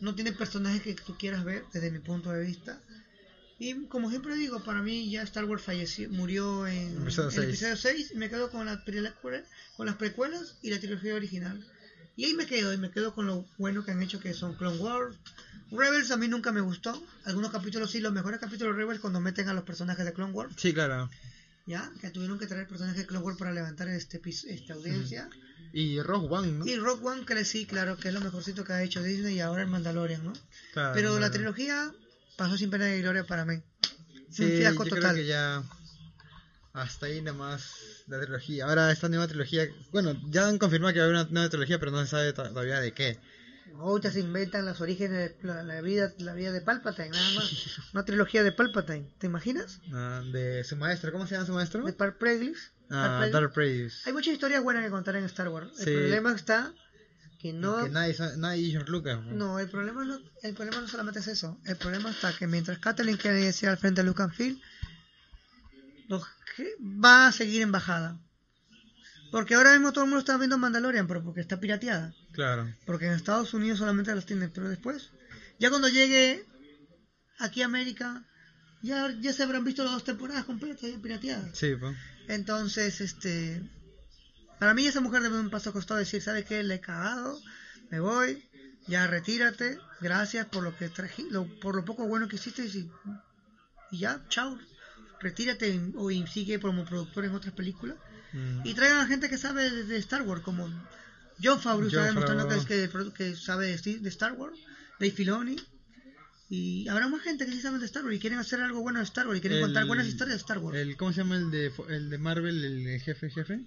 No 0.00 0.14
tiene 0.14 0.32
personajes 0.32 0.80
que 0.82 0.94
tú 0.94 1.16
quieras 1.18 1.44
ver, 1.44 1.64
desde 1.72 1.90
mi 1.90 1.98
punto 1.98 2.30
de 2.30 2.42
vista. 2.44 2.80
Y 3.58 3.86
como 3.88 4.08
siempre 4.08 4.34
digo, 4.36 4.62
para 4.64 4.80
mí 4.80 5.10
ya 5.10 5.22
Star 5.22 5.44
Wars 5.44 5.62
falleció, 5.62 6.08
murió 6.08 6.66
en 6.66 7.02
Episodio 7.02 7.30
seis. 7.30 7.48
episodio 7.48 7.76
6 7.76 8.10
y 8.14 8.16
me 8.16 8.30
quedo 8.30 8.48
con, 8.50 8.64
la, 8.64 8.82
con 9.76 9.86
las 9.86 9.96
precuelas 9.96 10.56
y 10.62 10.70
la 10.70 10.78
trilogía 10.78 11.14
original. 11.14 11.62
Y 12.16 12.24
ahí 12.24 12.34
me 12.34 12.46
quedo, 12.46 12.72
y 12.72 12.78
me 12.78 12.90
quedo 12.90 13.12
con 13.14 13.26
lo 13.26 13.44
bueno 13.58 13.84
que 13.84 13.90
han 13.90 14.02
hecho 14.02 14.20
que 14.20 14.32
son 14.32 14.54
Clone 14.54 14.78
Wars. 14.78 15.16
Rebels 15.70 16.10
a 16.10 16.16
mí 16.16 16.26
nunca 16.28 16.52
me 16.52 16.60
gustó. 16.62 17.02
Algunos 17.24 17.50
capítulos 17.50 17.90
sí, 17.90 18.00
los 18.00 18.12
mejores 18.12 18.40
capítulos 18.40 18.74
de 18.74 18.78
Rebels 18.82 19.00
cuando 19.00 19.20
meten 19.20 19.48
a 19.48 19.54
los 19.54 19.64
personajes 19.64 20.04
de 20.06 20.12
Clone 20.14 20.32
Wars, 20.32 20.54
Sí, 20.56 20.72
claro. 20.72 21.10
Ya, 21.70 21.90
que 22.00 22.10
tuvieron 22.10 22.38
que 22.38 22.46
traer 22.46 22.66
personajes 22.66 23.00
de 23.00 23.06
Clone 23.06 23.24
Wars 23.24 23.38
para 23.38 23.52
levantar 23.52 23.88
este 23.88 24.20
esta 24.48 24.74
audiencia. 24.74 25.30
Y 25.72 26.02
Rogue 26.02 26.26
One, 26.28 26.52
¿no? 26.52 26.66
Y 26.66 26.76
Rock 26.76 27.04
One, 27.04 27.24
que 27.24 27.44
sí, 27.44 27.64
claro, 27.64 27.96
que 27.96 28.08
es 28.08 28.14
lo 28.14 28.20
mejorcito 28.20 28.64
que 28.64 28.72
ha 28.72 28.82
hecho 28.82 29.02
Disney 29.02 29.36
y 29.36 29.40
ahora 29.40 29.62
el 29.62 29.68
Mandalorian, 29.68 30.24
¿no? 30.24 30.32
Claro, 30.72 30.94
Pero 30.94 31.18
la 31.20 31.30
trilogía 31.30 31.92
pasó 32.36 32.56
sin 32.56 32.70
pena 32.70 32.88
ni 32.88 33.00
gloria 33.00 33.24
para 33.24 33.44
mí. 33.44 33.62
Sí, 34.30 34.42
un 34.44 34.50
fiasco 34.50 34.84
yo 34.84 34.90
creo 34.90 35.02
total. 35.02 35.16
que 35.16 35.26
ya 35.26 35.62
hasta 36.72 37.06
ahí 37.06 37.20
nomás 37.22 38.02
la 38.06 38.20
trilogía. 38.20 38.64
Ahora 38.66 38.90
esta 38.90 39.08
nueva 39.08 39.28
trilogía, 39.28 39.68
bueno, 39.92 40.20
ya 40.30 40.48
han 40.48 40.58
confirmado 40.58 40.92
que 40.92 40.98
va 41.00 41.04
a 41.04 41.08
haber 41.08 41.20
una 41.22 41.30
nueva 41.30 41.48
trilogía, 41.48 41.78
pero 41.78 41.92
no 41.92 42.00
se 42.00 42.08
sabe 42.08 42.32
to- 42.32 42.48
todavía 42.48 42.80
de 42.80 42.92
qué. 42.92 43.18
Ahorita 43.78 44.10
se 44.10 44.20
inventan 44.20 44.66
los 44.66 44.80
orígenes 44.80 45.36
de 45.40 45.46
la, 45.46 45.62
la 45.62 45.80
vida, 45.80 46.12
la 46.18 46.34
vida 46.34 46.52
de 46.52 46.60
Palpatine, 46.60 47.10
nada 47.10 47.34
más. 47.34 47.50
Una 47.94 48.04
trilogía 48.04 48.42
de 48.42 48.52
Palpatine, 48.52 49.12
¿te 49.18 49.26
imaginas? 49.26 49.80
Ah, 49.92 50.22
de 50.32 50.64
su 50.64 50.76
maestro, 50.76 51.12
¿cómo 51.12 51.26
se 51.26 51.34
llama 51.34 51.46
su 51.46 51.52
maestro? 51.52 51.84
De 51.84 51.92
Par 51.92 52.18
Plagueis. 52.18 52.72
Ah, 52.90 53.26
Darth 53.32 53.54
Plagueis. 53.54 54.06
Hay 54.06 54.12
muchas 54.12 54.34
historias 54.34 54.62
buenas 54.62 54.84
que 54.84 54.90
contar 54.90 55.16
en 55.16 55.24
Star 55.24 55.48
Wars. 55.48 55.70
Sí. 55.74 55.90
El 55.90 55.96
problema 55.96 56.34
está 56.34 56.74
que 57.40 57.52
no... 57.52 57.84
Que 57.84 57.90
nadie, 57.90 58.16
nadie 58.36 58.70
George 58.70 58.90
Lucas. 58.90 59.24
¿no? 59.24 59.32
No, 59.32 59.58
el 59.58 59.70
problema 59.70 60.04
no, 60.04 60.18
el 60.42 60.54
problema 60.54 60.80
no 60.80 60.88
solamente 60.88 61.20
es 61.20 61.28
eso. 61.28 61.58
El 61.64 61.76
problema 61.76 62.10
está 62.10 62.32
que 62.36 62.46
mientras 62.46 62.78
Kathleen 62.78 63.16
Kennedy 63.16 63.52
siga 63.52 63.72
al 63.72 63.78
frente 63.78 64.02
de 64.02 64.08
Lucasfilm, 64.08 64.60
los 66.08 66.22
va 66.82 67.28
a 67.28 67.32
seguir 67.32 67.62
en 67.62 67.72
bajada. 67.72 68.18
Porque 69.30 69.54
ahora 69.54 69.72
mismo 69.72 69.92
todo 69.92 70.04
el 70.04 70.10
mundo 70.10 70.20
está 70.20 70.36
viendo 70.36 70.58
Mandalorian, 70.58 71.06
pero 71.06 71.22
porque 71.22 71.40
está 71.40 71.58
pirateada. 71.60 72.12
Claro. 72.32 72.72
Porque 72.86 73.06
en 73.06 73.12
Estados 73.12 73.54
Unidos 73.54 73.78
solamente 73.78 74.14
los 74.14 74.26
tienen, 74.26 74.50
pero 74.50 74.68
después, 74.68 75.10
ya 75.58 75.70
cuando 75.70 75.88
llegue 75.88 76.44
aquí 77.38 77.62
a 77.62 77.66
América, 77.66 78.22
ya, 78.82 79.10
ya 79.20 79.32
se 79.32 79.42
habrán 79.42 79.64
visto 79.64 79.84
las 79.84 79.92
dos 79.92 80.04
temporadas 80.04 80.44
completas 80.44 80.90
ya 80.90 80.98
pirateadas. 80.98 81.56
Sí, 81.56 81.76
pues. 81.76 81.96
Entonces, 82.28 83.00
este, 83.00 83.62
para 84.58 84.74
mí 84.74 84.86
esa 84.86 85.00
mujer 85.00 85.22
debe 85.22 85.38
un 85.38 85.50
paso 85.50 85.72
costado 85.72 85.98
decir, 85.98 86.22
¿sabe 86.22 86.44
qué? 86.44 86.62
Le 86.62 86.74
he 86.76 86.80
cagado, 86.80 87.40
me 87.90 88.00
voy, 88.00 88.44
ya 88.86 89.06
retírate, 89.06 89.78
gracias 90.00 90.46
por 90.46 90.62
lo 90.62 90.76
que 90.76 90.88
traje, 90.88 91.24
lo- 91.30 91.46
por 91.60 91.74
lo 91.76 91.84
poco 91.84 92.06
bueno 92.06 92.28
que 92.28 92.36
hiciste 92.36 92.64
y, 92.66 92.88
ya, 93.98 94.20
chao, 94.28 94.58
retírate 95.20 95.80
o 95.94 96.10
y 96.10 96.26
sigue 96.26 96.58
como 96.60 96.84
productor 96.84 97.24
en 97.24 97.34
otras 97.34 97.54
películas. 97.54 97.96
Mm. 98.32 98.60
Y 98.64 98.74
traigan 98.74 98.98
a 98.98 99.06
gente 99.06 99.28
que 99.28 99.38
sabe 99.38 99.70
de, 99.70 99.96
Star 99.98 100.22
Wars, 100.22 100.42
como 100.42 100.68
John 101.42 101.60
Favreau, 101.60 101.88
está 101.88 102.04
demostrando 102.04 102.48
que, 102.48 102.54
es 102.56 102.64
que, 102.66 102.88
que 103.16 103.36
sabe 103.36 103.66
de, 103.76 104.08
Star 104.08 104.32
Wars, 104.34 104.58
Dave 104.98 105.12
Filoni. 105.12 105.56
Y 106.48 106.88
habrá 106.88 107.06
más 107.08 107.22
gente 107.22 107.46
que 107.46 107.52
sí 107.52 107.60
sabe 107.60 107.78
de 107.78 107.86
Star 107.86 108.04
Wars 108.04 108.16
y 108.16 108.18
quieren 108.18 108.38
hacer 108.40 108.60
algo 108.60 108.80
bueno 108.82 108.98
de 108.98 109.04
Star 109.04 109.26
Wars 109.26 109.38
y 109.38 109.40
quieren 109.40 109.58
El- 109.58 109.64
contar 109.66 109.86
buenas 109.86 110.06
historias 110.06 110.38
de 110.38 110.40
Star 110.42 110.58
Wars. 110.58 110.76
El, 110.76 110.96
¿Cómo 110.96 111.12
se 111.12 111.18
llama 111.18 111.36
el 111.36 111.50
de, 111.50 111.72
el 111.88 112.10
de 112.10 112.18
Marvel, 112.18 112.64
el 112.64 113.00
jefe 113.00 113.30
jefe? 113.30 113.60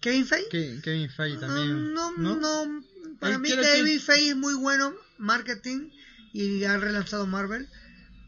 Kevin 0.00 0.24
Feige. 0.26 0.48
Ke- 0.48 0.80
Kevin 0.82 1.10
Feige 1.10 1.38
también. 1.38 1.92
No, 1.92 2.12
¿no? 2.16 2.36
no, 2.36 2.84
para 3.18 3.38
mí 3.38 3.48
que- 3.50 3.56
Feige 3.98 4.30
es 4.30 4.36
muy 4.36 4.54
bueno 4.54 4.94
marketing 5.18 5.90
y 6.32 6.62
ha 6.64 6.76
relanzado 6.78 7.26
Marvel, 7.26 7.68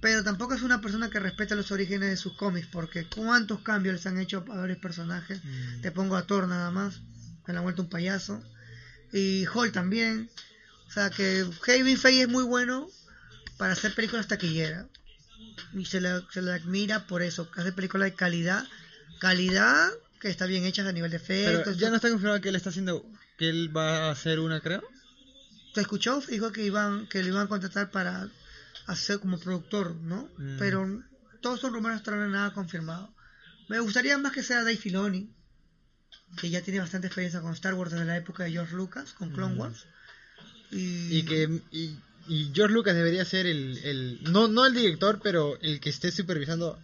pero 0.02 0.24
tampoco 0.24 0.54
es 0.54 0.62
una 0.62 0.80
persona 0.80 1.08
que 1.10 1.20
respeta 1.20 1.54
los 1.54 1.70
orígenes 1.70 2.10
de 2.10 2.16
sus 2.16 2.32
cómics, 2.32 2.66
porque 2.66 3.06
cuántos 3.06 3.60
cambios 3.60 3.94
les 3.94 4.06
han 4.06 4.18
hecho 4.18 4.44
a 4.50 4.56
varios 4.56 4.78
personajes. 4.78 5.40
Mm. 5.44 5.80
Te 5.80 5.92
pongo 5.92 6.16
a 6.16 6.26
Thor 6.26 6.48
nada 6.48 6.72
más, 6.72 7.00
me 7.46 7.54
la 7.54 7.60
ha 7.60 7.62
vuelto 7.62 7.82
un 7.82 7.88
payaso. 7.88 8.42
Y 9.12 9.46
Hulk 9.46 9.72
también. 9.72 10.28
O 10.88 10.90
sea 10.90 11.10
que 11.10 11.46
Kevin 11.64 11.96
Feige 11.96 12.22
es 12.22 12.28
muy 12.28 12.42
bueno 12.42 12.90
para 13.58 13.74
hacer 13.74 13.94
películas 13.94 14.26
taquilleras. 14.26 14.86
Y 15.72 15.84
se 15.84 16.00
le, 16.00 16.20
se 16.32 16.42
le 16.42 16.52
admira 16.52 17.06
por 17.06 17.22
eso, 17.22 17.48
hace 17.54 17.70
películas 17.70 18.10
de 18.10 18.16
calidad. 18.16 18.66
Calidad 19.20 19.88
que 20.20 20.30
está 20.30 20.46
bien 20.46 20.64
hechas 20.64 20.88
a 20.88 20.92
nivel 20.92 21.12
de 21.12 21.20
Pero 21.20 21.50
efectos. 21.60 21.78
ya 21.78 21.90
no 21.90 21.96
está 21.96 22.10
confirmado 22.10 22.40
que 22.40 22.48
él 22.48 22.56
está 22.56 22.70
haciendo, 22.70 23.06
que 23.38 23.48
él 23.48 23.74
va 23.74 24.08
a 24.08 24.10
hacer 24.10 24.40
una, 24.40 24.60
creo. 24.60 24.82
¿Te 25.74 25.80
escuchó? 25.80 26.20
Dijo 26.28 26.50
que 26.50 26.64
iban 26.64 27.06
que 27.06 27.22
lo 27.22 27.28
iban 27.28 27.46
a 27.46 27.48
contratar 27.48 27.92
para 27.92 28.28
hacer 28.86 29.20
como 29.20 29.38
productor, 29.38 29.94
¿no? 29.96 30.28
Mm. 30.38 30.58
Pero 30.58 31.02
todos 31.40 31.60
son 31.60 31.72
rumores 31.72 31.96
hasta 31.98 32.12
ahora 32.12 32.28
nada 32.28 32.52
confirmado. 32.52 33.14
Me 33.68 33.80
gustaría 33.80 34.18
más 34.18 34.32
que 34.32 34.42
sea 34.42 34.58
Dave 34.58 34.76
Filoni, 34.76 35.30
que 36.36 36.50
ya 36.50 36.62
tiene 36.62 36.80
bastante 36.80 37.06
experiencia 37.06 37.40
con 37.40 37.52
Star 37.52 37.74
Wars 37.74 37.92
desde 37.92 38.04
la 38.04 38.16
época 38.16 38.44
de 38.44 38.52
George 38.52 38.74
Lucas, 38.74 39.12
con 39.12 39.30
Clone 39.30 39.54
Mm. 39.54 39.58
Wars. 39.58 39.86
Y, 40.70 41.18
Y 41.18 41.22
que 41.24 41.60
y, 41.70 41.98
y 42.28 42.50
George 42.54 42.74
Lucas 42.74 42.94
debería 42.94 43.24
ser 43.24 43.46
el, 43.46 43.78
el 43.78 44.20
no 44.32 44.48
no 44.48 44.64
el 44.66 44.74
director, 44.74 45.20
pero 45.22 45.58
el 45.60 45.80
que 45.80 45.90
esté 45.90 46.10
supervisando 46.10 46.80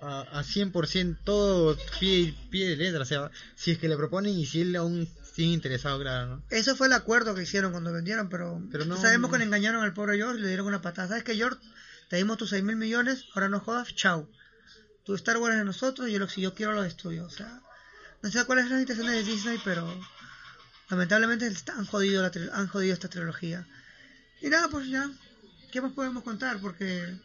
a, 0.00 0.20
a 0.38 0.42
100% 0.44 1.16
todo 1.24 1.76
pie, 1.98 2.34
pie 2.50 2.68
de 2.70 2.76
letra, 2.76 3.02
o 3.02 3.04
sea, 3.04 3.30
si 3.54 3.70
es 3.72 3.78
que 3.78 3.88
le 3.88 3.96
proponen 3.96 4.34
y 4.36 4.46
si 4.46 4.60
él 4.62 4.76
aún 4.76 5.08
sigue 5.34 5.52
interesado, 5.52 5.98
claro, 6.00 6.26
¿no? 6.26 6.42
Eso 6.50 6.76
fue 6.76 6.86
el 6.88 6.92
acuerdo 6.92 7.34
que 7.34 7.42
hicieron 7.42 7.72
cuando 7.72 7.92
vendieron, 7.92 8.28
pero, 8.28 8.62
Pero 8.70 8.84
no- 8.84 9.00
sabemos 9.00 9.30
que 9.30 9.38
le 9.38 9.44
engañaron 9.44 9.82
al 9.82 9.92
pobre 9.94 10.16
George 10.16 10.38
y 10.38 10.42
le 10.42 10.48
dieron 10.48 10.66
una 10.66 10.80
patada. 10.82 11.08
¿Sabes 11.08 11.24
que 11.24 11.34
George? 11.36 11.58
Te 12.08 12.16
dimos 12.16 12.36
tus 12.36 12.50
6 12.50 12.62
mil 12.62 12.76
millones, 12.76 13.24
ahora 13.34 13.48
no 13.48 13.60
jodas, 13.60 13.94
chao. 13.94 14.28
Tu 15.04 15.14
Star 15.14 15.36
Wars 15.38 15.54
es 15.54 15.58
de 15.60 15.64
nosotros 15.64 16.08
y 16.08 16.12
yo 16.12 16.18
lo, 16.18 16.28
si 16.28 16.40
yo 16.40 16.54
quiero 16.54 16.72
lo 16.72 16.82
destruyo. 16.82 17.24
O 17.24 17.30
sea, 17.30 17.60
no 18.22 18.30
sé 18.30 18.44
cuál 18.44 18.58
es 18.60 18.70
la 18.70 18.80
intención 18.80 19.06
de 19.06 19.22
Disney, 19.22 19.58
pero 19.64 19.86
lamentablemente 20.90 21.50
han 21.76 21.84
jodido, 21.86 22.22
la, 22.22 22.30
han 22.52 22.68
jodido 22.68 22.92
esta 22.94 23.08
trilogía. 23.08 23.66
Y 24.40 24.48
nada, 24.48 24.68
pues 24.68 24.88
ya, 24.88 25.10
¿qué 25.72 25.80
más 25.80 25.92
podemos 25.92 26.22
contar? 26.22 26.58
Porque 26.60 27.16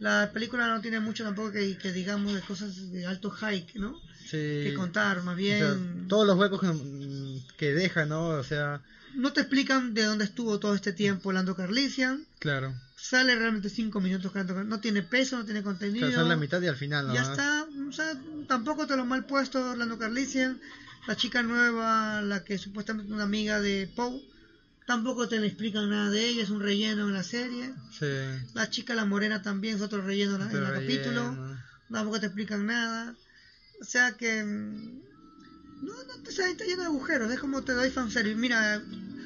la 0.00 0.30
película 0.32 0.68
no 0.68 0.80
tiene 0.80 1.00
mucho 1.00 1.24
tampoco 1.24 1.52
que, 1.52 1.76
que 1.78 1.92
digamos 1.92 2.34
de 2.34 2.40
cosas 2.40 2.90
de 2.92 3.06
alto 3.06 3.30
hike, 3.30 3.76
¿no? 3.76 4.00
Sí. 4.24 4.36
Que 4.62 4.74
contar, 4.74 5.22
más 5.22 5.34
O 5.34 5.36
bien... 5.36 5.58
sea, 5.58 6.08
todos 6.08 6.26
los 6.26 6.36
huecos 6.38 6.60
que, 6.60 7.40
que 7.56 7.74
deja, 7.74 8.04
¿no? 8.06 8.28
O 8.28 8.44
sea, 8.44 8.80
No 9.14 9.32
te 9.32 9.40
explican 9.42 9.94
de 9.94 10.04
dónde 10.04 10.24
estuvo 10.24 10.58
todo 10.58 10.74
este 10.74 10.92
tiempo 10.92 11.32
Lando 11.32 11.54
Carlisian. 11.56 12.26
claro. 12.38 12.74
Sale 12.96 13.36
realmente 13.36 13.68
5 13.68 14.00
minutos. 14.00 14.34
Lando 14.34 14.64
No 14.64 14.80
tiene 14.80 15.02
peso, 15.02 15.36
no 15.36 15.44
tiene 15.44 15.60
O 15.60 15.64
contenido. 15.64 16.08
sea, 16.08 16.20
son 16.20 16.28
la 16.30 16.36
mitad 16.36 16.62
y 16.62 16.68
al 16.68 16.76
final, 16.76 17.06
¿no? 17.08 17.14
ya 17.14 17.20
está. 17.20 17.66
O 17.86 17.92
sea, 17.92 18.14
tampoco 18.48 18.86
te 18.86 18.96
lo 18.96 19.04
mal 19.04 19.26
puesto 19.26 19.72
Orlando 19.72 19.98
Carlisian. 19.98 20.58
La 21.06 21.14
chica 21.14 21.42
nueva, 21.42 22.22
la 22.22 22.44
que 22.44 22.56
supuestamente 22.56 23.10
es 23.10 23.14
una 23.14 23.24
amiga 23.24 23.60
de 23.60 23.90
Poe. 23.94 24.22
Tampoco 24.86 25.28
te 25.28 25.40
le 25.40 25.46
explican 25.46 25.88
nada 25.88 26.10
de 26.10 26.28
ella. 26.28 26.42
Es 26.42 26.50
un 26.50 26.60
relleno 26.60 27.06
en 27.08 27.14
la 27.14 27.22
serie. 27.22 27.72
Sí. 27.98 28.06
La 28.54 28.68
chica, 28.68 28.94
la 28.94 29.04
morena, 29.06 29.40
también 29.42 29.76
es 29.76 29.80
otro 29.82 30.02
relleno 30.02 30.36
en 30.36 30.42
el 30.42 30.48
capítulo. 30.74 31.56
Tampoco 31.90 32.20
te 32.20 32.26
explican 32.26 32.66
nada. 32.66 33.14
O 33.80 33.84
sea 33.84 34.12
que. 34.16 34.44
mm, 34.44 35.00
No, 35.86 35.92
no 36.04 36.14
te 36.22 36.30
está 36.30 36.48
está 36.48 36.64
lleno 36.64 36.80
de 36.82 36.86
agujeros. 36.86 37.30
Es 37.32 37.40
como 37.40 37.62
te 37.62 37.72
doy 37.72 37.90
fanservice. 37.90 38.36
Mira, 38.36 38.82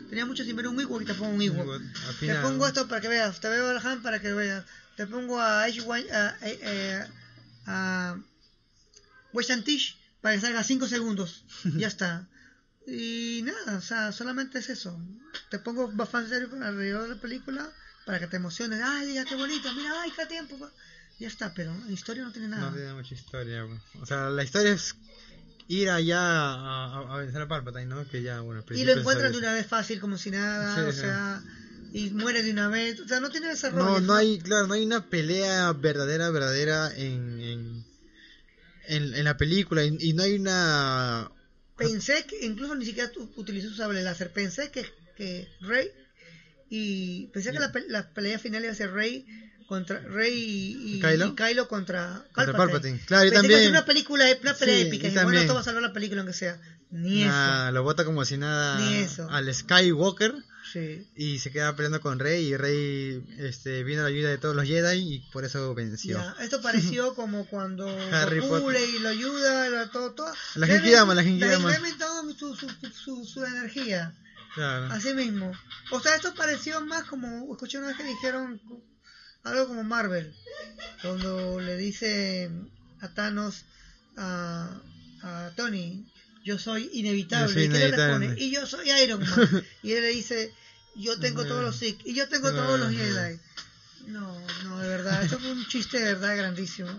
tenía 0.09 0.27
mucho 0.27 0.45
sin 0.45 0.55
ver 0.57 0.69
un 0.69 0.81
Ewok 0.81 1.03
y 1.03 1.05
te 1.07 1.15
pongo 1.15 1.35
un 1.35 1.43
Ewok. 1.43 1.81
Te 2.21 2.27
pongo 2.43 2.67
esto 2.67 2.87
para 2.89 3.01
que 3.01 3.09
veas. 3.09 3.41
Te 3.41 3.49
veo 3.49 3.69
al 3.69 3.85
Han 3.85 4.03
para 4.03 4.21
que 4.21 4.33
veas. 4.33 4.65
Te 4.97 5.07
pongo 5.07 5.41
a 5.41 5.65
Ash 5.65 5.81
a, 5.81 6.15
a, 6.17 6.37
a, 7.67 8.13
a 8.13 8.19
Weshan 9.33 9.63
Tish 9.63 9.97
para 10.21 10.35
que 10.35 10.41
salga 10.41 10.63
5 10.65 10.87
segundos. 10.89 11.45
ya 11.77 11.87
está. 11.89 12.29
Y 12.87 13.43
nada, 13.45 13.77
o 13.77 13.83
sea, 13.83 14.13
solamente 14.13 14.59
es 14.59 14.71
eso. 14.71 14.99
Te 15.51 15.59
pongo 15.59 15.91
fanservice 16.07 16.57
alrededor 16.63 17.03
de 17.09 17.15
la 17.15 17.21
película 17.21 17.71
para 18.05 18.19
que 18.19 18.27
te 18.27 18.37
emociones. 18.37 18.81
Ay, 18.83 19.07
diga 19.09 19.25
qué 19.25 19.35
bonito. 19.35 19.73
Mira, 19.75 19.93
ay, 20.03 20.11
qué 20.17 20.27
tiempo. 20.27 20.57
Ya 21.19 21.29
está, 21.29 21.53
pero 21.55 21.73
la 21.87 21.93
historia 21.93 22.23
no 22.23 22.33
tiene 22.33 22.49
nada. 22.49 22.71
No 22.71 22.77
tiene 22.77 22.93
mucha 22.95 23.15
historia, 23.15 23.65
bro. 23.65 23.81
O 24.01 24.07
sea, 24.07 24.31
la 24.31 24.45
historia 24.45 24.73
es 24.73 24.95
ir 25.69 25.91
allá 25.91 26.19
a, 26.21 26.85
a- 26.87 27.15
a 27.15 27.19
vencer 27.19 27.43
a 27.43 27.49
Palpatine, 27.49 27.87
¿no? 27.87 28.07
Que 28.09 28.23
ya, 28.23 28.41
bueno, 28.41 28.63
Y 28.75 28.85
lo 28.85 28.93
encuentran 28.93 29.33
de 29.33 29.39
una 29.39 29.53
vez 29.53 29.67
fácil, 29.67 30.01
como 30.01 30.17
si 30.17 30.31
nada, 30.31 30.75
Sí, 30.75 30.81
o 30.89 30.93
sí. 30.93 31.01
sea, 31.01 31.43
y 31.93 32.11
muere 32.11 32.43
de 32.43 32.51
una 32.53 32.69
vez, 32.69 33.01
o 33.01 33.09
sea, 33.09 33.21
no 33.21 33.31
tiene 33.31 33.49
desarrollo. 33.49 33.85
No, 33.85 34.01
no 34.01 34.15
hay, 34.15 34.39
claro, 34.39 34.67
no 34.67 34.75
hay 34.75 34.85
una 34.85 35.09
pelea 35.09 35.73
verdadera, 35.73 36.31
verdadera 36.31 36.91
en, 36.97 37.41
en, 37.41 37.85
en, 38.87 39.15
en 39.15 39.25
la 39.25 39.37
película 39.37 39.85
y, 39.85 39.97
y 40.01 40.13
no 40.13 40.23
hay 40.23 40.35
una... 40.37 41.31
Pensé 41.77 42.25
que, 42.27 42.45
incluso 42.45 42.75
ni 42.75 42.85
siquiera 42.85 43.11
utilizó 43.37 43.69
su 43.69 43.77
sable 43.77 44.03
láser, 44.03 44.33
pensé 44.33 44.71
que, 44.71 44.85
que 45.19 45.49
Rey 45.61 45.91
y 46.71 47.27
pensé 47.29 47.53
que 47.53 47.59
la, 47.59 47.73
la 47.89 48.09
pelea 48.15 48.39
final 48.39 48.63
iba 48.63 48.73
a 48.73 48.77
ser 48.77 48.93
Rey 48.93 49.27
contra 49.67 49.99
Rey 50.01 50.33
y, 50.35 50.97
y- 50.97 51.01
¿Kylo? 51.01 51.27
y 51.29 51.35
Kylo 51.35 51.69
contra 51.69 52.25
Contra 52.33 52.57
Palpatine. 52.57 53.01
Claro, 53.07 53.25
yo 53.25 53.31
Pensé 53.33 53.49
que 53.49 53.53
también. 53.55 53.71
una 53.71 53.85
película, 53.85 54.25
una 54.43 54.55
pelea 54.55 54.77
Sí, 54.77 54.83
épica. 54.89 55.09
Y 55.09 55.11
bueno, 55.11 55.21
también. 55.23 55.43
esto 55.43 55.55
va 55.55 55.61
a 55.61 55.65
salvar 55.65 55.83
la 55.83 55.93
película 55.93 56.21
aunque 56.23 56.33
sea. 56.35 56.59
Ni 56.91 57.25
Nah, 57.25 57.71
lo 57.71 57.83
bota 57.83 58.05
como 58.07 58.25
si 58.25 58.39
nada 58.39 58.79
Ni 58.81 58.95
eso. 58.97 59.29
al 59.31 59.53
Skywalker 59.55 60.31
eso. 60.31 60.43
Sí. 60.73 61.07
y 61.17 61.39
se 61.39 61.51
queda 61.51 61.75
peleando 61.77 62.01
con 62.03 62.19
Rey 62.19 62.45
y 62.47 62.57
Rey 62.57 63.23
este, 63.39 63.83
vino 63.85 64.01
a 64.01 64.05
la 64.05 64.09
ayuda 64.11 64.29
de 64.31 64.37
todos 64.39 64.55
los 64.57 64.67
Jedi 64.67 65.15
y 65.15 65.19
por 65.33 65.45
eso 65.47 65.75
venció. 65.75 66.17
Ya, 66.19 66.35
esto 66.41 66.61
pareció 66.63 67.15
como 67.15 67.47
cuando 67.47 67.87
Harry 68.13 68.41
le- 68.41 69.01
lo 69.01 69.09
ayuda, 69.09 69.69
lo- 69.71 69.89
todo, 69.91 70.13
todo. 70.13 70.33
La 70.57 70.67
Le 70.67 70.73
Genkidama, 70.75 71.15
ven- 71.15 71.17
la 71.17 71.23
Genkidama. 71.25 71.71
le 71.71 71.79
ven 71.79 71.99
todo 71.99 72.33
su, 72.35 72.55
su, 72.55 72.69
su, 72.95 73.25
su 73.25 73.45
energía. 73.45 74.15
Claro. 74.55 74.87
Así 74.93 75.15
mismo. 75.15 75.53
O 75.91 76.01
sea, 76.01 76.17
esto 76.17 76.35
pareció 76.35 76.81
más 76.81 77.05
como, 77.05 77.51
escuché 77.53 77.79
una 77.79 77.89
vez 77.89 77.97
que 77.97 78.05
dijeron 78.05 78.61
algo 79.45 79.69
como 79.69 79.85
Marvel, 79.85 80.35
cuando 81.03 81.61
le 81.61 81.77
dice 81.77 82.51
a 83.01 83.09
Thanos, 83.09 83.65
a, 84.17 84.81
a 85.23 85.51
Tony, 85.57 86.07
yo 86.45 86.59
soy 86.59 86.91
inevitable. 86.93 87.49
Yo 87.49 87.55
soy 87.55 87.63
¿Y 87.63 87.67
inevitable. 87.67 88.19
responde? 88.19 88.43
Y 88.43 88.51
yo 88.51 88.67
soy 88.67 88.91
Iron 89.03 89.21
Man. 89.21 89.65
y 89.83 89.93
él 89.93 90.03
le 90.03 90.09
dice, 90.09 90.53
yo 90.97 91.19
tengo 91.19 91.45
todos 91.45 91.63
los 91.63 91.77
Sith, 91.77 92.01
y 92.05 92.15
yo 92.15 92.29
tengo 92.29 92.51
todos 92.51 92.81
los 92.81 92.91
Jedi. 92.91 93.39
No, 94.07 94.41
no, 94.65 94.79
de 94.79 94.89
verdad, 94.89 95.23
esto 95.23 95.39
fue 95.39 95.53
un 95.53 95.67
chiste 95.67 95.99
de 95.99 96.15
verdad 96.15 96.37
grandísimo. 96.37 96.91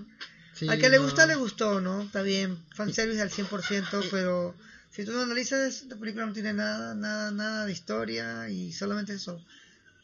Sí, 0.54 0.68
Al 0.68 0.80
que 0.80 0.90
le 0.90 1.00
gusta, 1.00 1.26
le 1.26 1.36
gustó, 1.36 1.82
¿no? 1.82 2.04
Está 2.04 2.22
bien, 2.22 2.64
fanservice 2.76 3.22
al 3.22 3.32
100%, 3.32 4.08
pero 4.12 4.56
si 4.92 5.06
tú 5.06 5.12
lo 5.12 5.22
analizas, 5.22 5.82
esta 5.84 5.96
película 5.98 6.26
no 6.26 6.34
tiene 6.34 6.54
nada, 6.54 6.96
nada, 6.96 7.32
nada 7.32 7.66
de 7.66 7.72
historia 7.72 8.50
y 8.50 8.72
solamente 8.74 9.14
eso. 9.14 9.44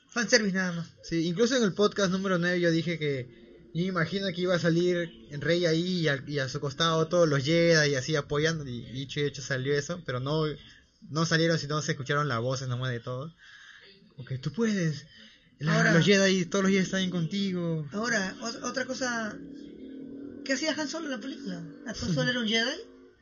Fanservice 0.10 0.56
nada 0.56 0.72
más. 0.74 0.88
Sí, 1.04 1.26
incluso 1.28 1.56
en 1.58 1.64
el 1.64 1.74
podcast 1.74 2.12
número 2.12 2.38
9 2.38 2.60
yo 2.62 2.72
dije 2.72 2.98
que 2.98 3.70
yo 3.74 3.84
imagino 3.84 4.28
que 4.34 4.42
iba 4.42 4.56
a 4.56 4.60
salir 4.60 5.12
Rey 5.32 5.66
ahí 5.66 6.02
y 6.02 6.08
a, 6.08 6.24
y 6.26 6.40
a 6.40 6.48
su 6.48 6.60
costado 6.62 7.08
todos 7.08 7.28
los 7.28 7.44
Jedi 7.44 7.92
y 7.92 7.96
así 7.96 8.16
apoyando 8.16 8.66
y 8.66 8.82
dicho 8.92 9.20
y 9.20 9.24
hecho 9.24 9.42
salió 9.42 9.74
eso, 9.78 10.02
pero 10.06 10.20
no 10.22 10.44
no 11.10 11.26
salieron 11.26 11.60
sino 11.60 11.82
se 11.82 11.92
escucharon 11.92 12.28
las 12.30 12.40
voces 12.40 12.68
nomás 12.70 12.92
de 12.92 13.00
todos. 13.02 13.34
Ok, 14.18 14.34
tú 14.42 14.52
puedes. 14.54 15.06
La- 15.60 15.76
Ahora- 15.78 15.94
los 15.94 16.06
Jedi, 16.06 16.46
todos 16.46 16.64
los 16.64 16.72
Jedi 16.72 16.84
están 16.84 17.10
contigo. 17.10 17.86
Ahora, 17.92 18.36
otra 18.64 18.86
cosa. 18.86 19.38
¿Qué 20.46 20.54
hacía 20.54 20.74
Han 20.78 20.88
Solo 20.88 21.06
en 21.06 21.12
la 21.12 21.20
película? 21.20 21.62
¿Han 21.86 21.96
Solo 21.96 22.30
era 22.30 22.40
un 22.40 22.48
Jedi? 22.48 22.78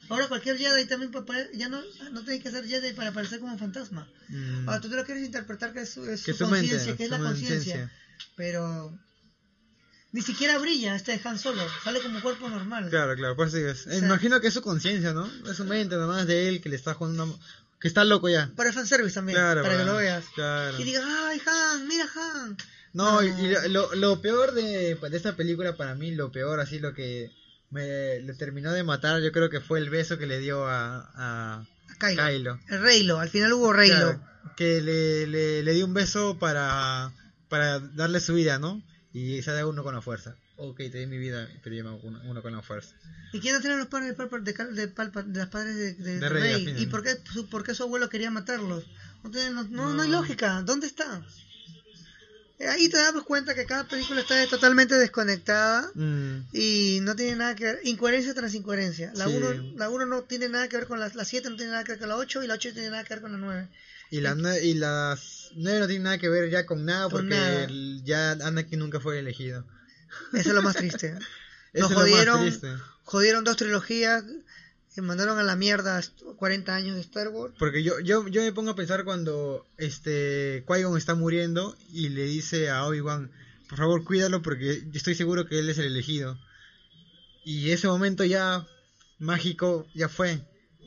Ahora 0.10 0.28
cualquier 0.28 0.58
Jedi 0.58 0.86
también 0.86 1.12
puede 1.12 1.50
ya 1.58 1.70
no, 1.70 1.82
no 2.12 2.24
tiene 2.24 2.42
que 2.44 2.52
ser 2.52 2.66
Jedi 2.68 2.94
para 2.94 3.10
aparecer 3.10 3.40
como 3.40 3.58
fantasma. 3.58 4.08
Mm, 4.30 4.68
Ahora 4.68 4.82
tú 4.82 4.90
te 4.90 4.96
lo 4.96 5.06
quieres 5.06 5.24
interpretar 5.26 5.74
que 5.74 5.82
es 5.82 5.90
su, 5.94 6.06
es 6.10 6.24
conciencia, 6.38 6.96
que 6.96 7.04
es 7.06 7.10
la 7.10 7.20
conciencia. 7.20 7.92
Pero 8.36 8.98
ni 10.12 10.22
siquiera 10.22 10.58
brilla 10.60 10.96
este 10.96 11.20
Han 11.24 11.40
Solo, 11.40 11.64
sale 11.84 12.00
como 12.02 12.22
cuerpo 12.22 12.48
normal. 12.50 12.90
Claro, 12.90 13.16
claro, 13.16 13.44
eso 13.44 13.58
digo, 13.58 13.70
es- 13.70 13.80
sea- 13.82 13.98
imagino 13.98 14.40
que 14.42 14.48
es 14.48 14.54
su 14.54 14.62
conciencia, 14.62 15.14
¿no? 15.14 15.26
Es 15.50 15.58
su 15.58 15.66
mente 15.66 15.96
nomás 15.96 16.28
de 16.28 16.50
él 16.50 16.62
que 16.62 16.70
le 16.70 16.76
está 16.76 16.94
jugando 16.94 17.24
una... 17.24 17.34
que 17.80 17.88
está 17.88 18.04
loco 18.04 18.30
ya. 18.30 18.52
Para 18.56 18.72
fanservice 18.72 19.16
también, 19.16 19.38
Claro, 19.38 19.64
para 19.64 19.78
que 19.78 19.84
lo 19.86 19.96
veas. 19.96 20.26
claro. 20.36 20.80
Y 20.80 20.84
digas, 20.84 21.04
ay, 21.08 21.42
Han, 21.48 21.88
mira 21.88 22.06
Han. 22.16 22.58
No, 22.94 23.22
No. 23.22 23.24
y 23.24 23.48
lo, 23.50 23.68
lo- 23.70 23.96
lo 23.96 24.22
peor 24.22 24.54
de, 24.54 24.96
de 24.96 25.18
esta 25.18 25.36
película 25.36 25.76
para 25.76 25.96
mí, 25.96 26.12
lo 26.12 26.32
peor, 26.32 26.60
así 26.60 26.78
lo 26.80 26.94
que 26.94 27.32
me 27.74 28.20
le 28.22 28.34
terminó 28.36 28.72
de 28.72 28.84
matar, 28.84 29.22
yo 29.22 29.32
creo 29.32 29.50
que 29.50 29.60
fue 29.60 29.80
el 29.80 29.90
beso 29.90 30.18
que 30.18 30.28
le 30.28 30.40
dio 30.40 30.66
a, 30.68 31.10
a 31.16 31.54
A 31.62 31.96
Kylo. 32.00 32.24
Kylo. 32.26 32.60
El 32.70 32.82
Reylo, 32.82 33.20
al 33.20 33.30
final 33.30 33.52
hubo 33.54 33.74
Reylo. 33.74 33.96
Claro, 33.96 34.24
que 34.56 34.82
le, 34.82 35.28
le, 35.28 35.64
le 35.64 35.74
dio 35.74 35.86
un 35.86 35.94
beso 35.94 36.38
para, 36.40 37.12
para 37.50 37.80
darle 37.80 38.20
su 38.20 38.34
vida, 38.36 38.60
¿no? 38.60 38.82
Y 39.12 39.42
se 39.42 39.52
da 39.52 39.66
uno 39.66 39.84
con 39.84 39.94
la 39.96 40.02
fuerza. 40.02 40.36
Ok, 40.56 40.78
te 40.78 41.00
di 41.00 41.08
mi 41.08 41.18
vida, 41.18 41.48
pero 41.64 41.76
yo 41.76 41.84
me 41.84 41.90
hago 41.90 42.00
uno, 42.04 42.22
uno 42.26 42.42
con 42.44 42.54
la 42.56 42.62
fuerza. 42.62 42.96
¿Y 43.32 43.40
quiénes 43.40 43.66
eran 43.66 43.80
los 43.80 43.88
padres 43.88 44.10
de, 44.10 44.16
Palpa- 44.16 44.40
de, 44.40 44.54
de, 44.74 44.88
Palpa- 44.88 45.24
de 45.24 45.40
los 45.40 45.50
padres 45.50 45.76
de, 45.76 46.20
de- 46.20 46.30
Rey. 46.30 46.76
¿Y 46.78 46.86
por 46.86 47.02
qué, 47.04 47.18
su, 47.32 47.50
por 47.50 47.64
qué 47.64 47.74
su 47.74 47.84
abuelo 47.84 48.08
quería 48.10 48.30
matarlos? 48.30 48.86
No, 49.24 49.32
tiene- 49.32 49.50
no, 49.52 49.64
no- 49.64 49.94
no 49.94 50.02
hay 50.04 50.10
lógica. 50.10 50.62
¿Dónde 50.62 50.86
está? 50.88 51.26
Eh, 52.60 52.68
Ahí 52.68 52.88
te 52.90 52.98
damos 52.98 53.24
cuenta 53.24 53.56
que 53.56 53.66
cada 53.66 53.88
película 53.88 54.22
está 54.22 54.46
totalmente 54.48 54.96
desconectada 54.96 55.90
Mm, 55.96 56.38
y 56.54 57.00
no 57.02 57.16
tiene 57.16 57.36
nada 57.36 57.56
que 57.56 57.66
ver. 57.66 57.80
Incoherencia 57.84 58.34
tras 58.34 58.54
incoherencia. 58.54 59.12
La 59.16 59.28
Sí. 59.28 59.36
1 59.36 59.74
la 59.78 59.90
uno 59.90 60.06
no 60.06 60.22
tiene 60.24 60.50
nada 60.50 60.68
que 60.68 60.78
ver 60.78 60.88
con 60.88 61.00
la, 61.00 61.10
la 61.14 61.26
7, 61.26 61.50
no 61.50 61.56
tiene 61.56 61.72
nada 61.72 61.84
que 61.84 61.94
ver 61.94 62.00
con 62.00 62.10
la 62.10 62.16
8 62.18 62.44
y 62.44 62.48
la 62.48 62.54
8 62.56 62.70
no 62.70 62.74
tiene 62.76 62.90
nada 62.92 63.04
que 63.04 63.14
ver 63.16 63.22
con 63.22 63.32
la 63.32 63.38
9. 63.38 63.68
Y, 64.12 64.22
la, 64.22 64.60
y 64.60 64.76
las 64.76 65.50
nueve 65.56 65.80
no 65.80 65.88
tienen 65.88 66.04
nada 66.04 66.18
que 66.20 66.30
ver 66.30 66.50
ya 66.52 66.66
con 66.68 66.86
nada 66.86 67.04
Con 67.10 67.12
porque 67.12 67.30
nada. 67.36 67.68
ya 68.04 68.32
Anakin 68.34 68.78
nunca 68.80 69.00
fue 69.00 69.18
elegido. 69.20 69.66
Eso 70.34 70.50
es 70.50 70.56
lo 70.56 70.62
más 70.62 70.76
triste. 70.76 71.18
Nos 71.74 71.92
jodieron, 71.92 72.42
triste. 72.42 72.72
jodieron 73.04 73.44
dos 73.44 73.58
trilogías, 73.58 74.24
eh, 74.96 75.02
mandaron 75.02 75.40
a 75.40 75.44
la 75.44 75.56
mierda 75.56 76.02
40 76.38 76.76
años 76.76 76.96
de 76.96 77.02
Star 77.02 77.30
Wars. 77.30 77.56
Porque 77.58 77.84
yo, 77.84 78.00
yo, 78.00 78.28
yo 78.28 78.42
me 78.42 78.54
pongo 78.54 78.72
a 78.72 78.76
pensar 78.76 79.04
cuando 79.04 79.66
este 79.78 80.64
Qui-Gon 80.68 80.98
está 80.98 81.16
muriendo 81.16 81.76
y 81.92 82.10
le 82.10 82.24
dice 82.24 82.70
a 82.70 82.86
Obi-Wan, 82.86 83.32
por 83.70 83.78
favor 83.78 84.04
cuídalo 84.04 84.42
porque 84.42 84.84
estoy 84.94 85.16
seguro 85.16 85.48
que 85.48 85.60
él 85.60 85.70
es 85.70 85.78
el 85.78 85.86
elegido. 85.86 86.38
Y 87.46 87.72
ese 87.72 87.88
momento 87.88 88.24
ya 88.24 88.68
mágico 89.20 89.88
ya 89.94 90.10
fue. 90.10 90.42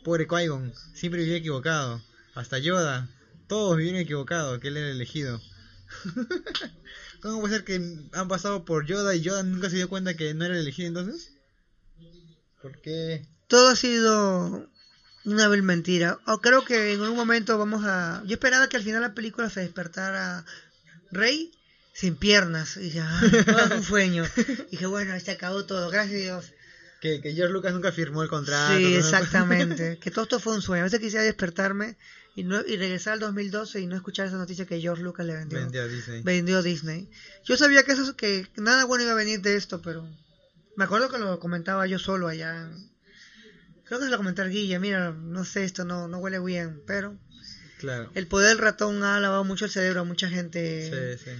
Pobre 0.04 0.28
Qui-Gon, 0.28 0.72
siempre 0.94 1.22
vivía 1.22 1.38
equivocado. 1.38 2.00
Hasta 2.34 2.58
Yoda, 2.58 3.08
todos 3.48 3.76
vivieron 3.76 4.00
equivocados, 4.00 4.60
que 4.60 4.68
él 4.68 4.76
era 4.76 4.90
el 4.90 4.96
elegido. 4.96 5.40
¿Cómo 7.22 7.40
puede 7.40 7.54
ser 7.54 7.64
que 7.64 7.74
han 8.12 8.28
pasado 8.28 8.64
por 8.64 8.86
Yoda 8.86 9.14
y 9.14 9.20
Yoda 9.20 9.42
nunca 9.42 9.70
se 9.70 9.76
dio 9.76 9.88
cuenta 9.88 10.14
que 10.14 10.34
no 10.34 10.44
era 10.44 10.54
el 10.54 10.60
elegido 10.60 10.88
entonces? 10.88 11.32
¿Por 12.60 12.80
qué? 12.80 13.26
Todo 13.48 13.68
ha 13.68 13.76
sido 13.76 14.68
una 15.24 15.48
vil 15.48 15.62
mentira. 15.62 16.18
O 16.26 16.40
creo 16.40 16.64
que 16.64 16.92
en 16.92 17.00
un 17.00 17.16
momento 17.16 17.58
vamos 17.58 17.84
a... 17.84 18.22
Yo 18.26 18.34
esperaba 18.34 18.68
que 18.68 18.76
al 18.76 18.82
final 18.82 19.02
la 19.02 19.14
película 19.14 19.50
se 19.50 19.60
despertara 19.60 20.44
Rey 21.10 21.52
sin 21.92 22.16
piernas. 22.16 22.76
Y 22.76 22.80
dije, 22.80 23.00
ah, 23.00 23.20
todo 23.46 23.58
es 23.58 23.70
un 23.70 23.82
sueño. 23.84 24.24
Y 24.68 24.72
dije, 24.72 24.86
bueno, 24.86 25.18
se 25.20 25.30
acabó 25.30 25.64
todo, 25.64 25.88
gracias 25.90 26.20
a 26.20 26.22
Dios. 26.24 26.52
Que, 27.00 27.20
que 27.20 27.34
George 27.34 27.52
Lucas 27.52 27.72
nunca 27.72 27.92
firmó 27.92 28.22
el 28.22 28.28
contrato. 28.28 28.76
Sí, 28.76 28.82
¿no? 28.82 28.88
exactamente. 28.98 29.98
que 29.98 30.10
todo 30.10 30.24
esto 30.24 30.40
fue 30.40 30.54
un 30.54 30.62
sueño. 30.62 30.82
A 30.82 30.84
veces 30.84 31.00
quisiera 31.00 31.24
despertarme 31.24 31.96
y, 32.34 32.42
no, 32.44 32.60
y 32.66 32.76
regresar 32.76 33.14
al 33.14 33.20
2012 33.20 33.80
y 33.80 33.86
no 33.86 33.96
escuchar 33.96 34.26
esa 34.26 34.36
noticia 34.36 34.66
que 34.66 34.80
George 34.80 35.02
Lucas 35.02 35.24
le 35.26 35.34
vendió. 35.34 35.58
Vendió 35.60 35.82
a 35.82 35.86
Disney. 35.88 36.22
vendió 36.22 36.62
Disney. 36.62 37.08
Yo 37.44 37.56
sabía 37.56 37.82
que 37.84 37.92
eso 37.92 38.16
que 38.16 38.48
nada 38.56 38.84
bueno 38.84 39.04
iba 39.04 39.12
a 39.12 39.16
venir 39.16 39.40
de 39.40 39.56
esto, 39.56 39.80
pero 39.82 40.08
me 40.76 40.84
acuerdo 40.84 41.08
que 41.10 41.18
lo 41.18 41.38
comentaba 41.38 41.86
yo 41.86 41.98
solo 41.98 42.28
allá. 42.28 42.56
en- 42.62 42.95
Creo 43.86 43.98
que 44.00 44.06
se 44.06 44.10
lo 44.10 44.16
comenté 44.16 44.42
al 44.42 44.50
Guille, 44.50 44.78
mira, 44.78 45.12
no 45.12 45.44
sé, 45.44 45.64
esto 45.64 45.84
no, 45.84 46.08
no 46.08 46.18
huele 46.18 46.38
bien, 46.40 46.82
pero 46.86 47.18
Claro. 47.78 48.10
el 48.14 48.26
poder 48.26 48.48
del 48.50 48.58
ratón 48.58 49.02
ha 49.04 49.20
lavado 49.20 49.44
mucho 49.44 49.64
el 49.66 49.70
cerebro 49.70 50.00
a 50.00 50.04
mucha 50.04 50.28
gente 50.28 51.18
Sí, 51.18 51.24
sí. 51.24 51.30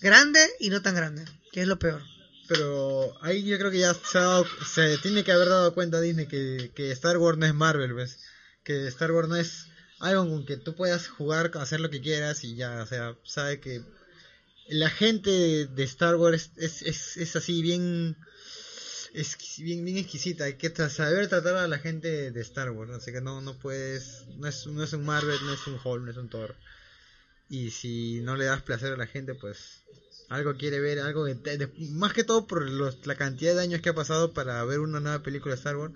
grande 0.00 0.40
y 0.60 0.70
no 0.70 0.80
tan 0.82 0.94
grande, 0.94 1.24
que 1.52 1.62
es 1.62 1.68
lo 1.68 1.78
peor. 1.78 2.02
Pero 2.48 3.12
ahí 3.22 3.44
yo 3.44 3.58
creo 3.58 3.70
que 3.70 3.78
ya 3.78 3.94
se, 3.94 4.18
ha 4.18 4.22
dado- 4.22 4.46
se 4.66 4.98
tiene 4.98 5.22
que 5.24 5.32
haber 5.32 5.48
dado 5.48 5.72
cuenta 5.74 6.00
Disney 6.00 6.26
que, 6.26 6.72
que 6.74 6.90
Star 6.92 7.16
Wars 7.18 7.38
no 7.38 7.46
es 7.46 7.54
Marvel, 7.54 7.92
¿ves? 7.92 8.18
Que 8.64 8.86
Star 8.88 9.12
Wars 9.12 9.28
no 9.28 9.36
es 9.36 9.66
algo 10.00 10.26
con 10.28 10.46
que 10.46 10.56
tú 10.56 10.74
puedas 10.74 11.06
jugar, 11.08 11.50
hacer 11.54 11.80
lo 11.80 11.90
que 11.90 12.00
quieras 12.00 12.42
y 12.44 12.56
ya, 12.56 12.82
o 12.82 12.86
sea, 12.86 13.14
sabe 13.24 13.60
que 13.60 13.82
la 14.68 14.88
gente 14.90 15.30
de, 15.30 15.66
de 15.66 15.82
Star 15.84 16.16
Wars 16.16 16.50
es, 16.56 16.82
es, 16.82 17.16
es 17.16 17.36
así 17.36 17.60
bien, 17.62 18.16
es 19.12 19.36
bien, 19.58 19.84
bien 19.84 19.98
exquisita, 19.98 20.44
hay 20.44 20.54
que 20.54 20.70
saber 20.88 21.28
tratar 21.28 21.56
a 21.56 21.68
la 21.68 21.78
gente 21.78 22.30
de 22.30 22.40
Star 22.40 22.70
Wars, 22.70 22.90
así 22.92 23.12
que 23.12 23.20
no, 23.20 23.40
no 23.40 23.54
puedes, 23.58 24.24
no 24.36 24.46
es, 24.48 24.66
no 24.66 24.82
es 24.82 24.92
un 24.92 25.04
Marvel, 25.04 25.38
no 25.44 25.52
es 25.52 25.66
un 25.66 25.78
Hulk, 25.82 26.04
no 26.04 26.10
es 26.10 26.16
un 26.16 26.28
Thor. 26.28 26.54
Y 27.48 27.70
si 27.70 28.20
no 28.22 28.36
le 28.36 28.44
das 28.46 28.62
placer 28.62 28.92
a 28.92 28.96
la 28.96 29.06
gente, 29.06 29.34
pues 29.34 29.82
algo 30.28 30.54
quiere 30.56 30.80
ver, 30.80 31.00
algo 31.00 31.24
que 31.26 31.34
te- 31.34 31.68
más 31.78 32.12
que 32.12 32.24
todo 32.24 32.46
por 32.46 32.68
los- 32.70 33.04
la 33.06 33.16
cantidad 33.16 33.54
de 33.54 33.62
años 33.62 33.80
que 33.80 33.90
ha 33.90 33.94
pasado 33.94 34.32
para 34.32 34.64
ver 34.64 34.80
una 34.80 35.00
nueva 35.00 35.22
película 35.22 35.54
de 35.54 35.58
Star 35.58 35.76
Wars 35.76 35.94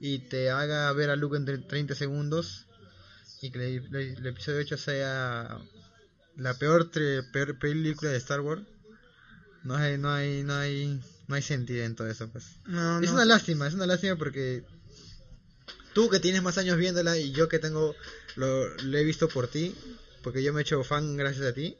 y 0.00 0.20
te 0.20 0.50
haga 0.50 0.92
ver 0.92 1.10
a 1.10 1.16
Luke 1.16 1.36
en 1.36 1.46
tre- 1.46 1.66
30 1.66 1.94
segundos 1.94 2.66
y 3.42 3.50
que 3.50 3.58
le- 3.58 4.12
el 4.14 4.26
episodio 4.26 4.60
8 4.60 4.76
sea 4.78 5.58
la 6.36 6.54
peor, 6.54 6.90
peor 7.32 7.58
película 7.58 8.10
de 8.12 8.18
Star 8.18 8.40
Wars. 8.40 8.62
No 9.64 9.76
hay, 9.76 9.98
no 9.98 10.10
hay, 10.10 10.42
no 10.44 10.54
hay, 10.54 11.00
no 11.32 11.36
hay 11.36 11.42
sentido 11.42 11.82
en 11.84 11.96
todo 11.96 12.08
eso, 12.10 12.28
pues. 12.28 12.44
No, 12.66 13.00
Es 13.00 13.06
no. 13.08 13.14
una 13.14 13.24
lástima, 13.24 13.66
es 13.66 13.72
una 13.72 13.86
lástima 13.86 14.16
porque 14.16 14.64
tú 15.94 16.10
que 16.10 16.20
tienes 16.20 16.42
más 16.42 16.58
años 16.58 16.76
viéndola 16.76 17.16
y 17.16 17.32
yo 17.32 17.48
que 17.48 17.58
tengo, 17.58 17.94
lo, 18.36 18.68
lo 18.76 18.98
he 18.98 19.02
visto 19.02 19.28
por 19.28 19.48
ti, 19.48 19.74
porque 20.22 20.42
yo 20.42 20.52
me 20.52 20.60
he 20.60 20.62
hecho 20.62 20.84
fan 20.84 21.16
gracias 21.16 21.46
a 21.46 21.54
ti, 21.54 21.74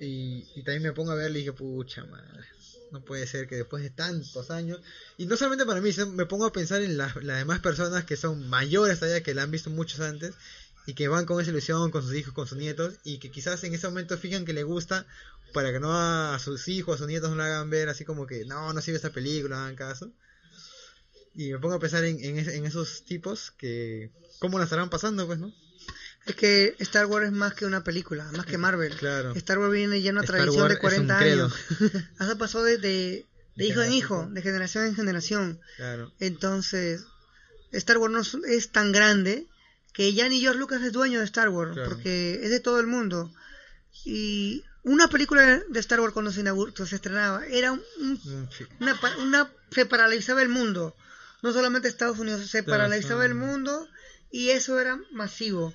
y, 0.00 0.46
y 0.54 0.62
también 0.62 0.82
me 0.84 0.92
pongo 0.92 1.10
a 1.10 1.16
verla 1.16 1.36
y 1.36 1.40
dije, 1.40 1.52
pucha 1.52 2.04
madre, 2.04 2.44
No 2.92 3.04
puede 3.04 3.26
ser 3.26 3.48
que 3.48 3.56
después 3.56 3.82
de 3.82 3.90
tantos 3.90 4.50
años, 4.52 4.80
y 5.18 5.26
no 5.26 5.36
solamente 5.36 5.66
para 5.66 5.80
mí, 5.80 5.92
sino 5.92 6.06
me 6.12 6.26
pongo 6.26 6.46
a 6.46 6.52
pensar 6.52 6.80
en 6.82 6.96
las, 6.96 7.16
las 7.24 7.38
demás 7.38 7.58
personas 7.58 8.04
que 8.04 8.16
son 8.16 8.48
mayores 8.48 9.00
todavía, 9.00 9.22
que 9.24 9.34
la 9.34 9.42
han 9.42 9.50
visto 9.50 9.70
muchos 9.70 9.98
antes, 9.98 10.34
y 10.86 10.94
que 10.94 11.08
van 11.08 11.24
con 11.24 11.40
esa 11.40 11.50
ilusión, 11.50 11.90
con 11.90 12.02
sus 12.02 12.14
hijos, 12.14 12.34
con 12.34 12.46
sus 12.46 12.58
nietos, 12.58 12.94
y 13.04 13.18
que 13.18 13.30
quizás 13.32 13.64
en 13.64 13.74
ese 13.74 13.88
momento 13.88 14.16
fijan 14.18 14.44
que 14.44 14.52
le 14.52 14.62
gusta, 14.62 15.06
para 15.54 15.72
que 15.72 15.80
no 15.80 15.90
a 15.98 16.38
sus 16.38 16.68
hijos, 16.68 16.96
a 16.96 16.98
sus 16.98 17.06
nietos 17.08 17.30
no 17.30 17.36
lo 17.36 17.42
hagan 17.44 17.70
ver 17.70 17.88
así 17.88 18.04
como 18.04 18.26
que, 18.26 18.44
no, 18.44 18.74
no 18.74 18.80
sirve 18.82 18.96
esta 18.96 19.10
película, 19.10 19.56
no 19.56 19.62
hagan 19.62 19.76
caso. 19.76 20.12
Y 21.34 21.50
me 21.52 21.58
pongo 21.58 21.76
a 21.76 21.80
pensar 21.80 22.04
en, 22.04 22.22
en, 22.22 22.38
es- 22.38 22.48
en 22.48 22.66
esos 22.66 23.04
tipos 23.06 23.50
que, 23.52 24.10
¿cómo 24.38 24.58
la 24.58 24.64
estarán 24.64 24.90
pasando, 24.90 25.26
pues, 25.26 25.38
no? 25.38 25.52
Es 26.26 26.36
que 26.36 26.74
Star 26.78 27.06
Wars 27.06 27.26
es 27.26 27.32
más 27.32 27.54
que 27.54 27.66
una 27.66 27.82
película, 27.84 28.30
más 28.32 28.46
que 28.46 28.56
Marvel. 28.58 28.94
Claro. 28.96 29.32
Star 29.34 29.58
Wars 29.58 29.72
viene 29.72 30.00
ya 30.00 30.10
una 30.12 30.22
Star 30.22 30.36
tradición 30.36 30.68
de 30.68 30.74
es 30.74 30.80
40 30.80 31.14
un 31.14 31.20
credo. 31.20 31.44
años. 31.46 31.56
Eso 32.20 32.38
pasó 32.38 32.62
de, 32.62 32.78
de, 32.78 33.26
de 33.56 33.64
hijo 33.66 33.82
en 33.82 33.92
hijo, 33.92 34.26
de 34.30 34.42
generación 34.42 34.84
en 34.86 34.94
generación. 34.94 35.60
Claro. 35.76 36.12
Entonces, 36.20 37.04
Star 37.72 37.98
Wars 37.98 38.12
no 38.12 38.20
es, 38.20 38.34
es 38.48 38.70
tan 38.70 38.92
grande 38.92 39.46
que 39.92 40.12
ya 40.14 40.28
ni 40.28 40.40
George 40.40 40.58
Lucas 40.58 40.82
es 40.82 40.92
dueño 40.92 41.18
de 41.18 41.24
Star 41.26 41.48
Wars, 41.50 41.72
Claro. 41.74 41.90
porque 41.90 42.40
es 42.42 42.50
de 42.50 42.60
todo 42.60 42.80
el 42.80 42.86
mundo. 42.86 43.30
Y 44.04 44.64
una 44.84 45.08
película 45.08 45.62
de 45.68 45.80
Star 45.80 46.00
Wars 46.00 46.12
cuando 46.12 46.30
se, 46.32 46.40
inauguró, 46.40 46.72
se 46.86 46.94
estrenaba 46.94 47.44
era 47.46 47.72
un- 47.72 47.84
una, 49.18 49.50
se 49.70 49.86
paralizaba 49.86 50.42
el 50.42 50.48
mundo. 50.48 50.96
No 51.42 51.52
solamente 51.52 51.88
Estados 51.88 52.18
Unidos, 52.18 52.46
se 52.48 52.62
paralizaba 52.62 53.24
el 53.26 53.34
mundo 53.34 53.88
y 54.30 54.50
eso 54.50 54.80
era 54.80 54.98
masivo. 55.10 55.74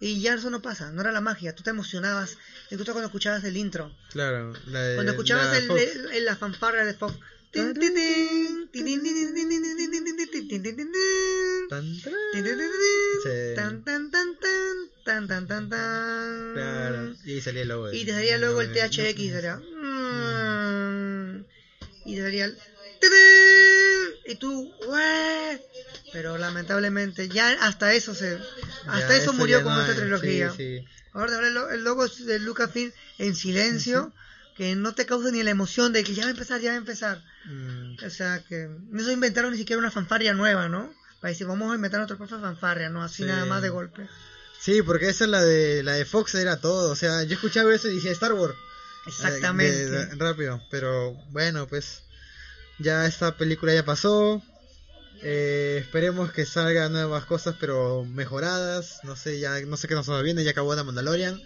Y 0.00 0.20
ya 0.20 0.34
eso 0.34 0.50
no 0.50 0.60
pasa, 0.62 0.90
no 0.90 1.00
era 1.02 1.12
la 1.12 1.20
magia, 1.20 1.54
tú 1.54 1.62
te 1.62 1.70
emocionabas, 1.70 2.36
incluso 2.70 2.92
cuando 2.92 3.06
escuchabas 3.06 3.44
el 3.44 3.56
intro. 3.56 3.94
Claro, 4.10 4.52
la 4.66 4.80
de, 4.82 4.94
Cuando 4.96 5.12
escuchabas 5.12 5.46
la 5.52 5.58
el, 5.58 5.70
el- 5.70 6.10
el- 6.12 6.24
la 6.24 6.36
fanfarria 6.36 6.84
de 6.84 6.94
Fox. 6.94 7.14
Y 17.24 17.40
salía 17.40 17.64
luego 17.64 17.88
el... 17.88 18.04
Te 18.04 18.12
salía 18.12 18.38
luego 18.38 18.62
el 18.62 18.72
THX, 18.72 19.18
Y 22.04 22.16
te 22.16 22.22
salía 22.22 22.44
el... 22.46 22.58
Y 24.24 24.36
tú, 24.36 24.72
Pero 26.12 26.38
lamentablemente, 26.38 27.28
ya 27.28 27.50
hasta 27.60 27.92
eso 27.92 28.14
se... 28.14 28.38
Hasta 28.86 29.16
eso, 29.16 29.32
murió 29.34 29.62
con 29.62 29.78
esta 29.78 29.94
trilogía. 29.94 30.54
Ahora, 31.12 31.38
el 31.74 31.84
logo 31.84 32.08
de 32.08 32.38
Lucasfilm 32.38 32.92
en 33.18 33.34
silencio 33.34 34.14
que 34.56 34.74
no 34.76 34.94
te 34.94 35.06
causa 35.06 35.30
ni 35.30 35.42
la 35.42 35.50
emoción 35.50 35.92
de 35.92 36.04
que 36.04 36.14
ya 36.14 36.22
va 36.24 36.28
a 36.28 36.32
empezar, 36.32 36.60
ya 36.60 36.70
va 36.70 36.74
a 36.74 36.78
empezar. 36.78 37.22
Mm, 37.46 37.96
O 38.06 38.10
sea, 38.10 38.42
que 38.48 38.68
no 38.90 39.02
se 39.04 39.12
inventaron 39.12 39.52
ni 39.52 39.58
siquiera 39.58 39.78
una 39.80 39.90
fanfarria 39.90 40.34
nueva, 40.34 40.68
¿no? 40.68 40.92
Para 41.20 41.30
decir, 41.32 41.46
vamos 41.46 41.72
a 41.72 41.76
inventar 41.76 42.00
otra 42.00 42.16
propia 42.16 42.38
fanfarria, 42.38 42.88
¿no? 42.90 43.02
Así 43.02 43.22
Sí. 43.22 43.28
nada 43.28 43.44
más 43.46 43.62
de 43.62 43.68
golpe. 43.70 44.08
Sí, 44.60 44.82
porque 44.82 45.08
esa 45.08 45.24
es 45.24 45.30
la 45.30 45.42
de 45.42 45.82
la 45.82 45.92
de 45.94 46.04
Fox 46.04 46.34
era 46.36 46.60
todo, 46.60 46.90
o 46.92 46.96
sea, 46.96 47.22
yo 47.24 47.34
escuchaba 47.34 47.74
eso 47.74 47.88
y 47.88 47.96
decía 47.96 48.12
Star 48.12 48.32
Wars. 48.34 48.54
Exactamente. 49.06 49.82
Eh, 49.82 49.86
de- 49.88 50.06
de- 50.06 50.14
rápido, 50.16 50.62
pero 50.70 51.14
bueno, 51.30 51.66
pues 51.66 52.02
ya 52.78 53.06
esta 53.06 53.36
película 53.36 53.74
ya 53.74 53.84
pasó. 53.84 54.42
Eh, 55.24 55.78
esperemos 55.80 56.32
que 56.32 56.44
salgan 56.46 56.92
nuevas 56.92 57.24
cosas, 57.24 57.54
pero 57.60 58.04
mejoradas. 58.04 59.00
No 59.04 59.14
sé, 59.16 59.38
ya 59.40 59.60
no 59.60 59.76
sé 59.76 59.86
qué 59.88 59.94
nos 59.94 60.22
viene, 60.22 60.42
ya 60.44 60.50
acabó 60.50 60.74
la 60.74 60.82
Mandalorian. 60.84 61.40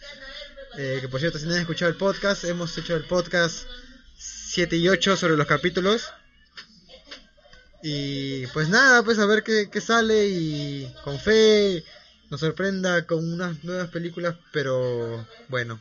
Eh, 0.79 0.99
que 1.01 1.09
por 1.09 1.21
cierto, 1.21 1.39
si 1.39 1.47
no 1.47 1.55
han 1.55 1.61
escuchado 1.61 1.91
el 1.91 1.97
podcast, 1.97 2.45
hemos 2.45 2.77
hecho 2.79 2.97
el 2.97 3.05
podcast 3.05 3.67
7 4.19 4.77
y 4.77 4.89
8 4.89 5.17
sobre 5.17 5.37
los 5.37 5.47
capítulos. 5.47 6.11
Y 7.83 8.47
pues 8.49 8.69
nada, 8.69 9.03
pues 9.03 9.19
a 9.19 9.27
ver 9.27 9.43
qué, 9.43 9.69
qué 9.71 9.81
sale 9.81 10.27
y 10.29 10.93
con 11.05 11.19
fe 11.21 11.85
nos 12.31 12.41
sorprenda 12.41 13.07
con 13.07 13.33
unas 13.33 13.63
nuevas 13.65 13.89
películas, 13.89 14.35
pero 14.53 15.27
bueno, 15.49 15.81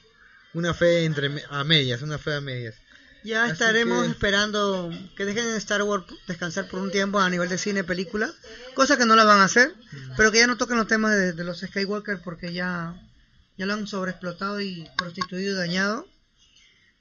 una 0.53 0.73
fe 0.73 1.05
entre 1.05 1.43
a 1.49 1.63
medias, 1.63 2.01
una 2.01 2.17
fe 2.17 2.35
a 2.35 2.41
medias. 2.41 2.75
Ya 3.23 3.45
Así 3.45 3.53
estaremos 3.53 4.05
que- 4.05 4.11
esperando 4.11 4.91
que 5.17 5.25
dejen 5.25 5.47
Star 5.55 5.81
Wars 5.81 6.05
descansar 6.27 6.67
por 6.67 6.79
un 6.79 6.91
tiempo 6.91 7.19
a 7.19 7.29
nivel 7.29 7.49
de 7.49 7.57
cine, 7.57 7.83
película, 7.83 8.31
cosa 8.75 8.97
que 8.97 9.05
no 9.07 9.15
la 9.15 9.23
van 9.23 9.39
a 9.39 9.45
hacer, 9.45 9.73
Mm. 9.91 10.11
pero 10.15 10.31
que 10.31 10.37
ya 10.39 10.47
no 10.47 10.57
toquen 10.57 10.77
los 10.77 10.87
temas 10.87 11.15
de, 11.15 11.33
de 11.33 11.43
los 11.43 11.59
Skywalker 11.61 12.19
porque 12.23 12.53
ya, 12.53 12.93
ya 13.57 13.65
lo 13.65 13.73
han 13.73 13.87
sobreexplotado 13.87 14.59
y 14.61 14.87
prostituido 14.97 15.53
y 15.53 15.55
dañado. 15.55 16.07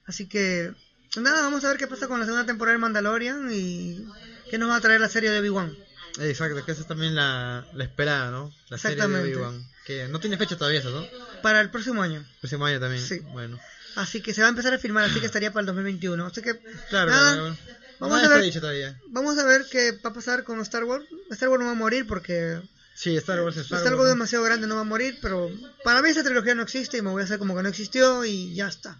Así 0.07 0.26
que, 0.26 0.72
nada, 1.16 1.42
vamos 1.42 1.64
a 1.64 1.68
ver 1.68 1.78
qué 1.78 1.86
pasa 1.86 2.09
con 2.09 2.20
la 2.20 2.26
segunda 2.26 2.46
temporada 2.46 2.74
de 2.76 2.80
Mandalorian 2.80 3.48
y 3.52 4.07
qué 4.50 4.59
nos 4.59 4.70
va 4.70 4.76
a 4.76 4.80
traer 4.80 5.00
la 5.00 5.09
serie 5.09 5.30
de 5.30 5.40
Obi-Wan. 5.40 5.76
Exacto, 6.20 6.64
que 6.64 6.72
esa 6.72 6.82
es 6.82 6.86
también 6.86 7.14
la, 7.16 7.66
la 7.72 7.84
esperada, 7.84 8.30
¿no? 8.30 8.52
La 8.68 8.78
serie 8.78 8.96
de 8.96 9.02
Exactamente. 9.02 9.36
Obi-Wan, 9.36 9.66
que 9.86 10.09
no 10.09 10.20
tiene 10.20 10.36
fecha 10.36 10.57
todavía 10.57 10.80
eso, 10.80 10.90
¿no? 10.90 11.07
Para 11.42 11.61
el 11.61 11.70
próximo 11.70 12.02
año. 12.02 12.24
Próximo 12.40 12.66
año 12.66 12.78
también. 12.78 13.02
Sí. 13.05 13.18
Bueno. 13.32 13.59
Así 13.96 14.20
que 14.22 14.34
se 14.34 14.40
va 14.40 14.48
a 14.48 14.50
empezar 14.50 14.74
a 14.74 14.78
filmar, 14.78 15.05
así 15.05 15.20
que 15.20 15.26
estaría 15.26 15.52
para 15.52 15.61
el 15.61 15.66
2021. 15.66 16.26
Así 16.26 16.42
que, 16.42 16.59
Claro, 16.90 17.11
nada, 17.11 17.32
claro, 17.34 17.57
vamos 18.00 18.22
a 18.22 18.28
ver. 18.28 18.96
vamos 19.09 19.38
a 19.38 19.44
ver 19.44 19.66
qué 19.70 19.92
va 20.05 20.11
a 20.11 20.12
pasar 20.12 20.44
con 20.44 20.61
Star 20.61 20.84
Wars. 20.84 21.05
Star 21.30 21.48
Wars 21.48 21.61
no 21.61 21.66
va 21.66 21.72
a 21.72 21.76
morir 21.76 22.07
porque 22.07 22.61
Sí, 22.95 23.16
Star 23.16 23.40
Wars, 23.42 23.57
es 23.57 23.70
Wars. 23.70 23.86
algo 23.86 24.07
demasiado 24.07 24.45
grande, 24.45 24.66
no 24.66 24.76
va 24.76 24.82
a 24.82 24.84
morir, 24.84 25.18
pero 25.20 25.51
para 25.82 26.01
mí 26.01 26.09
esta 26.09 26.22
trilogía 26.22 26.55
no 26.55 26.62
existe 26.62 26.99
y 26.99 27.03
me 27.03 27.11
voy 27.11 27.22
a 27.22 27.24
hacer 27.24 27.38
como 27.38 27.57
que 27.57 27.62
no 27.62 27.68
existió 27.68 28.24
y 28.24 28.55
ya 28.55 28.68
está. 28.68 28.99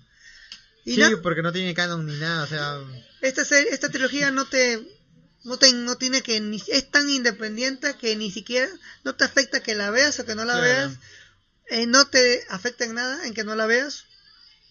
Y 0.85 0.95
Sí, 0.95 1.01
na- 1.01 1.11
porque 1.23 1.43
no 1.43 1.53
tiene 1.53 1.75
canon 1.75 2.05
ni 2.07 2.17
nada, 2.19 2.43
o 2.43 2.47
sea... 2.47 2.81
esta, 3.23 3.43
esta 3.61 3.89
trilogía 3.91 4.31
no 4.31 4.47
te, 4.47 4.85
no 5.45 5.57
te 5.59 5.73
no 5.73 5.97
tiene 5.97 6.23
que 6.23 6.41
ni, 6.41 6.61
es 6.69 6.91
tan 6.91 7.09
independiente 7.09 7.95
que 7.97 8.17
ni 8.17 8.31
siquiera 8.31 8.69
no 9.05 9.15
te 9.15 9.25
afecta 9.25 9.63
que 9.63 9.75
la 9.75 9.91
veas 9.91 10.19
o 10.19 10.27
que 10.27 10.35
no 10.35 10.45
la 10.45 10.55
Claro. 10.55 10.63
veas, 10.67 10.93
eh, 11.71 11.87
no 11.87 12.07
te 12.09 12.43
afecta 12.51 12.85
en 12.85 12.95
nada 12.95 13.27
en 13.27 13.33
que 13.33 13.45
no 13.45 13.55
la 13.55 13.67
veas. 13.67 14.05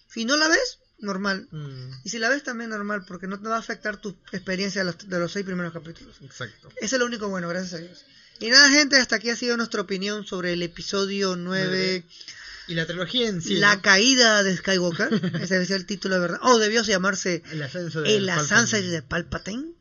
Si 0.08 0.24
no 0.24 0.36
la 0.36 0.46
ves, 0.48 0.78
normal. 0.98 1.48
mm, 1.50 2.02
Y 2.04 2.10
si 2.10 2.18
la 2.18 2.28
ves 2.28 2.44
también 2.44 2.70
normal, 2.70 3.04
porque 3.06 3.26
no 3.26 3.40
te 3.40 3.48
va 3.48 3.56
a 3.56 3.60
afectar 3.60 3.96
tu 3.96 4.10
experiencia 4.32 4.82
de 4.82 4.92
los, 4.92 5.08
de 5.08 5.18
los 5.18 5.32
seis 5.32 5.44
primeros 5.44 5.72
capítulos. 5.72 6.16
exacto. 6.22 6.68
Eso 6.76 6.96
es 6.96 7.00
lo 7.00 7.06
único 7.06 7.28
bueno, 7.28 7.48
gracias 7.48 7.74
a 7.74 7.78
Dios. 7.78 8.04
Y 8.40 8.50
nada, 8.50 8.70
gente, 8.70 8.96
hasta 8.96 9.16
aquí 9.16 9.30
ha 9.30 9.36
sido 9.36 9.56
nuestra 9.56 9.80
opinión 9.80 10.26
sobre 10.26 10.52
el 10.52 10.62
episodio 10.62 11.36
9, 11.36 12.04
Y 12.66 12.74
la 12.74 12.86
trilogía 12.86 13.28
en 13.28 13.40
sí, 13.40 13.56
La 13.56 13.76
¿no? 13.76 13.82
caída 13.82 14.42
de 14.42 14.56
Skywalker. 14.56 15.12
Ese 15.40 15.64
ser 15.66 15.76
el 15.76 15.86
título 15.86 16.14
de 16.16 16.20
verdad. 16.20 16.40
Oh, 16.42 16.58
debió 16.58 16.82
llamarse 16.82 17.42
El 17.52 17.62
ascenso 17.62 18.02
de 18.02 18.16
El 18.16 18.26
de 18.26 19.02
Palpatine. 19.02 19.72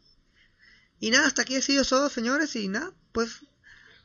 Y 1.00 1.12
nada, 1.12 1.28
hasta 1.28 1.42
aquí 1.42 1.56
ha 1.56 1.62
sido 1.62 1.84
todo, 1.84 2.10
señores. 2.10 2.56
Y 2.56 2.68
nada, 2.68 2.94
pues 3.12 3.40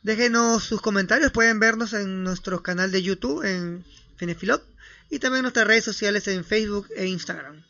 déjenos 0.03 0.63
sus 0.63 0.81
comentarios. 0.81 1.31
Pueden 1.31 1.59
vernos 1.59 1.93
en 1.93 2.23
nuestro 2.23 2.63
canal 2.63 2.91
de 2.91 3.03
YouTube, 3.03 3.43
en 3.43 3.85
Cinefilop. 4.17 4.63
Y 5.09 5.19
también 5.19 5.39
en 5.39 5.43
nuestras 5.43 5.67
redes 5.67 5.85
sociales 5.85 6.27
en 6.27 6.43
Facebook 6.43 6.87
e 6.95 7.05
Instagram. 7.05 7.63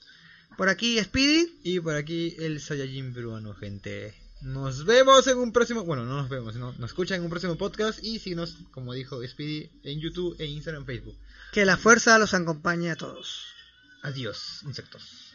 Por 0.57 0.69
aquí, 0.69 0.99
Speedy. 1.01 1.59
Y 1.63 1.79
por 1.79 1.95
aquí 1.95 2.35
el 2.39 2.59
Saiyajin 2.59 3.13
peruano, 3.13 3.53
gente. 3.53 4.13
Nos 4.41 4.85
vemos 4.85 5.27
en 5.27 5.37
un 5.37 5.51
próximo, 5.51 5.83
bueno, 5.83 6.05
no 6.05 6.15
nos 6.15 6.29
vemos, 6.29 6.53
sino 6.53 6.73
nos 6.77 6.91
escuchan 6.91 7.17
en 7.17 7.23
un 7.23 7.29
próximo 7.29 7.57
podcast 7.57 8.01
y 8.01 8.19
síguenos, 8.19 8.55
como 8.71 8.93
dijo 8.93 9.21
Speedy, 9.27 9.69
en 9.83 9.99
YouTube 9.99 10.35
e 10.39 10.45
Instagram, 10.45 10.85
Facebook. 10.85 11.17
Que 11.51 11.65
la 11.65 11.75
fuerza 11.75 12.17
los 12.17 12.33
acompañe 12.33 12.89
a 12.89 12.95
todos. 12.95 13.47
Adiós, 14.01 14.61
insectos. 14.63 15.28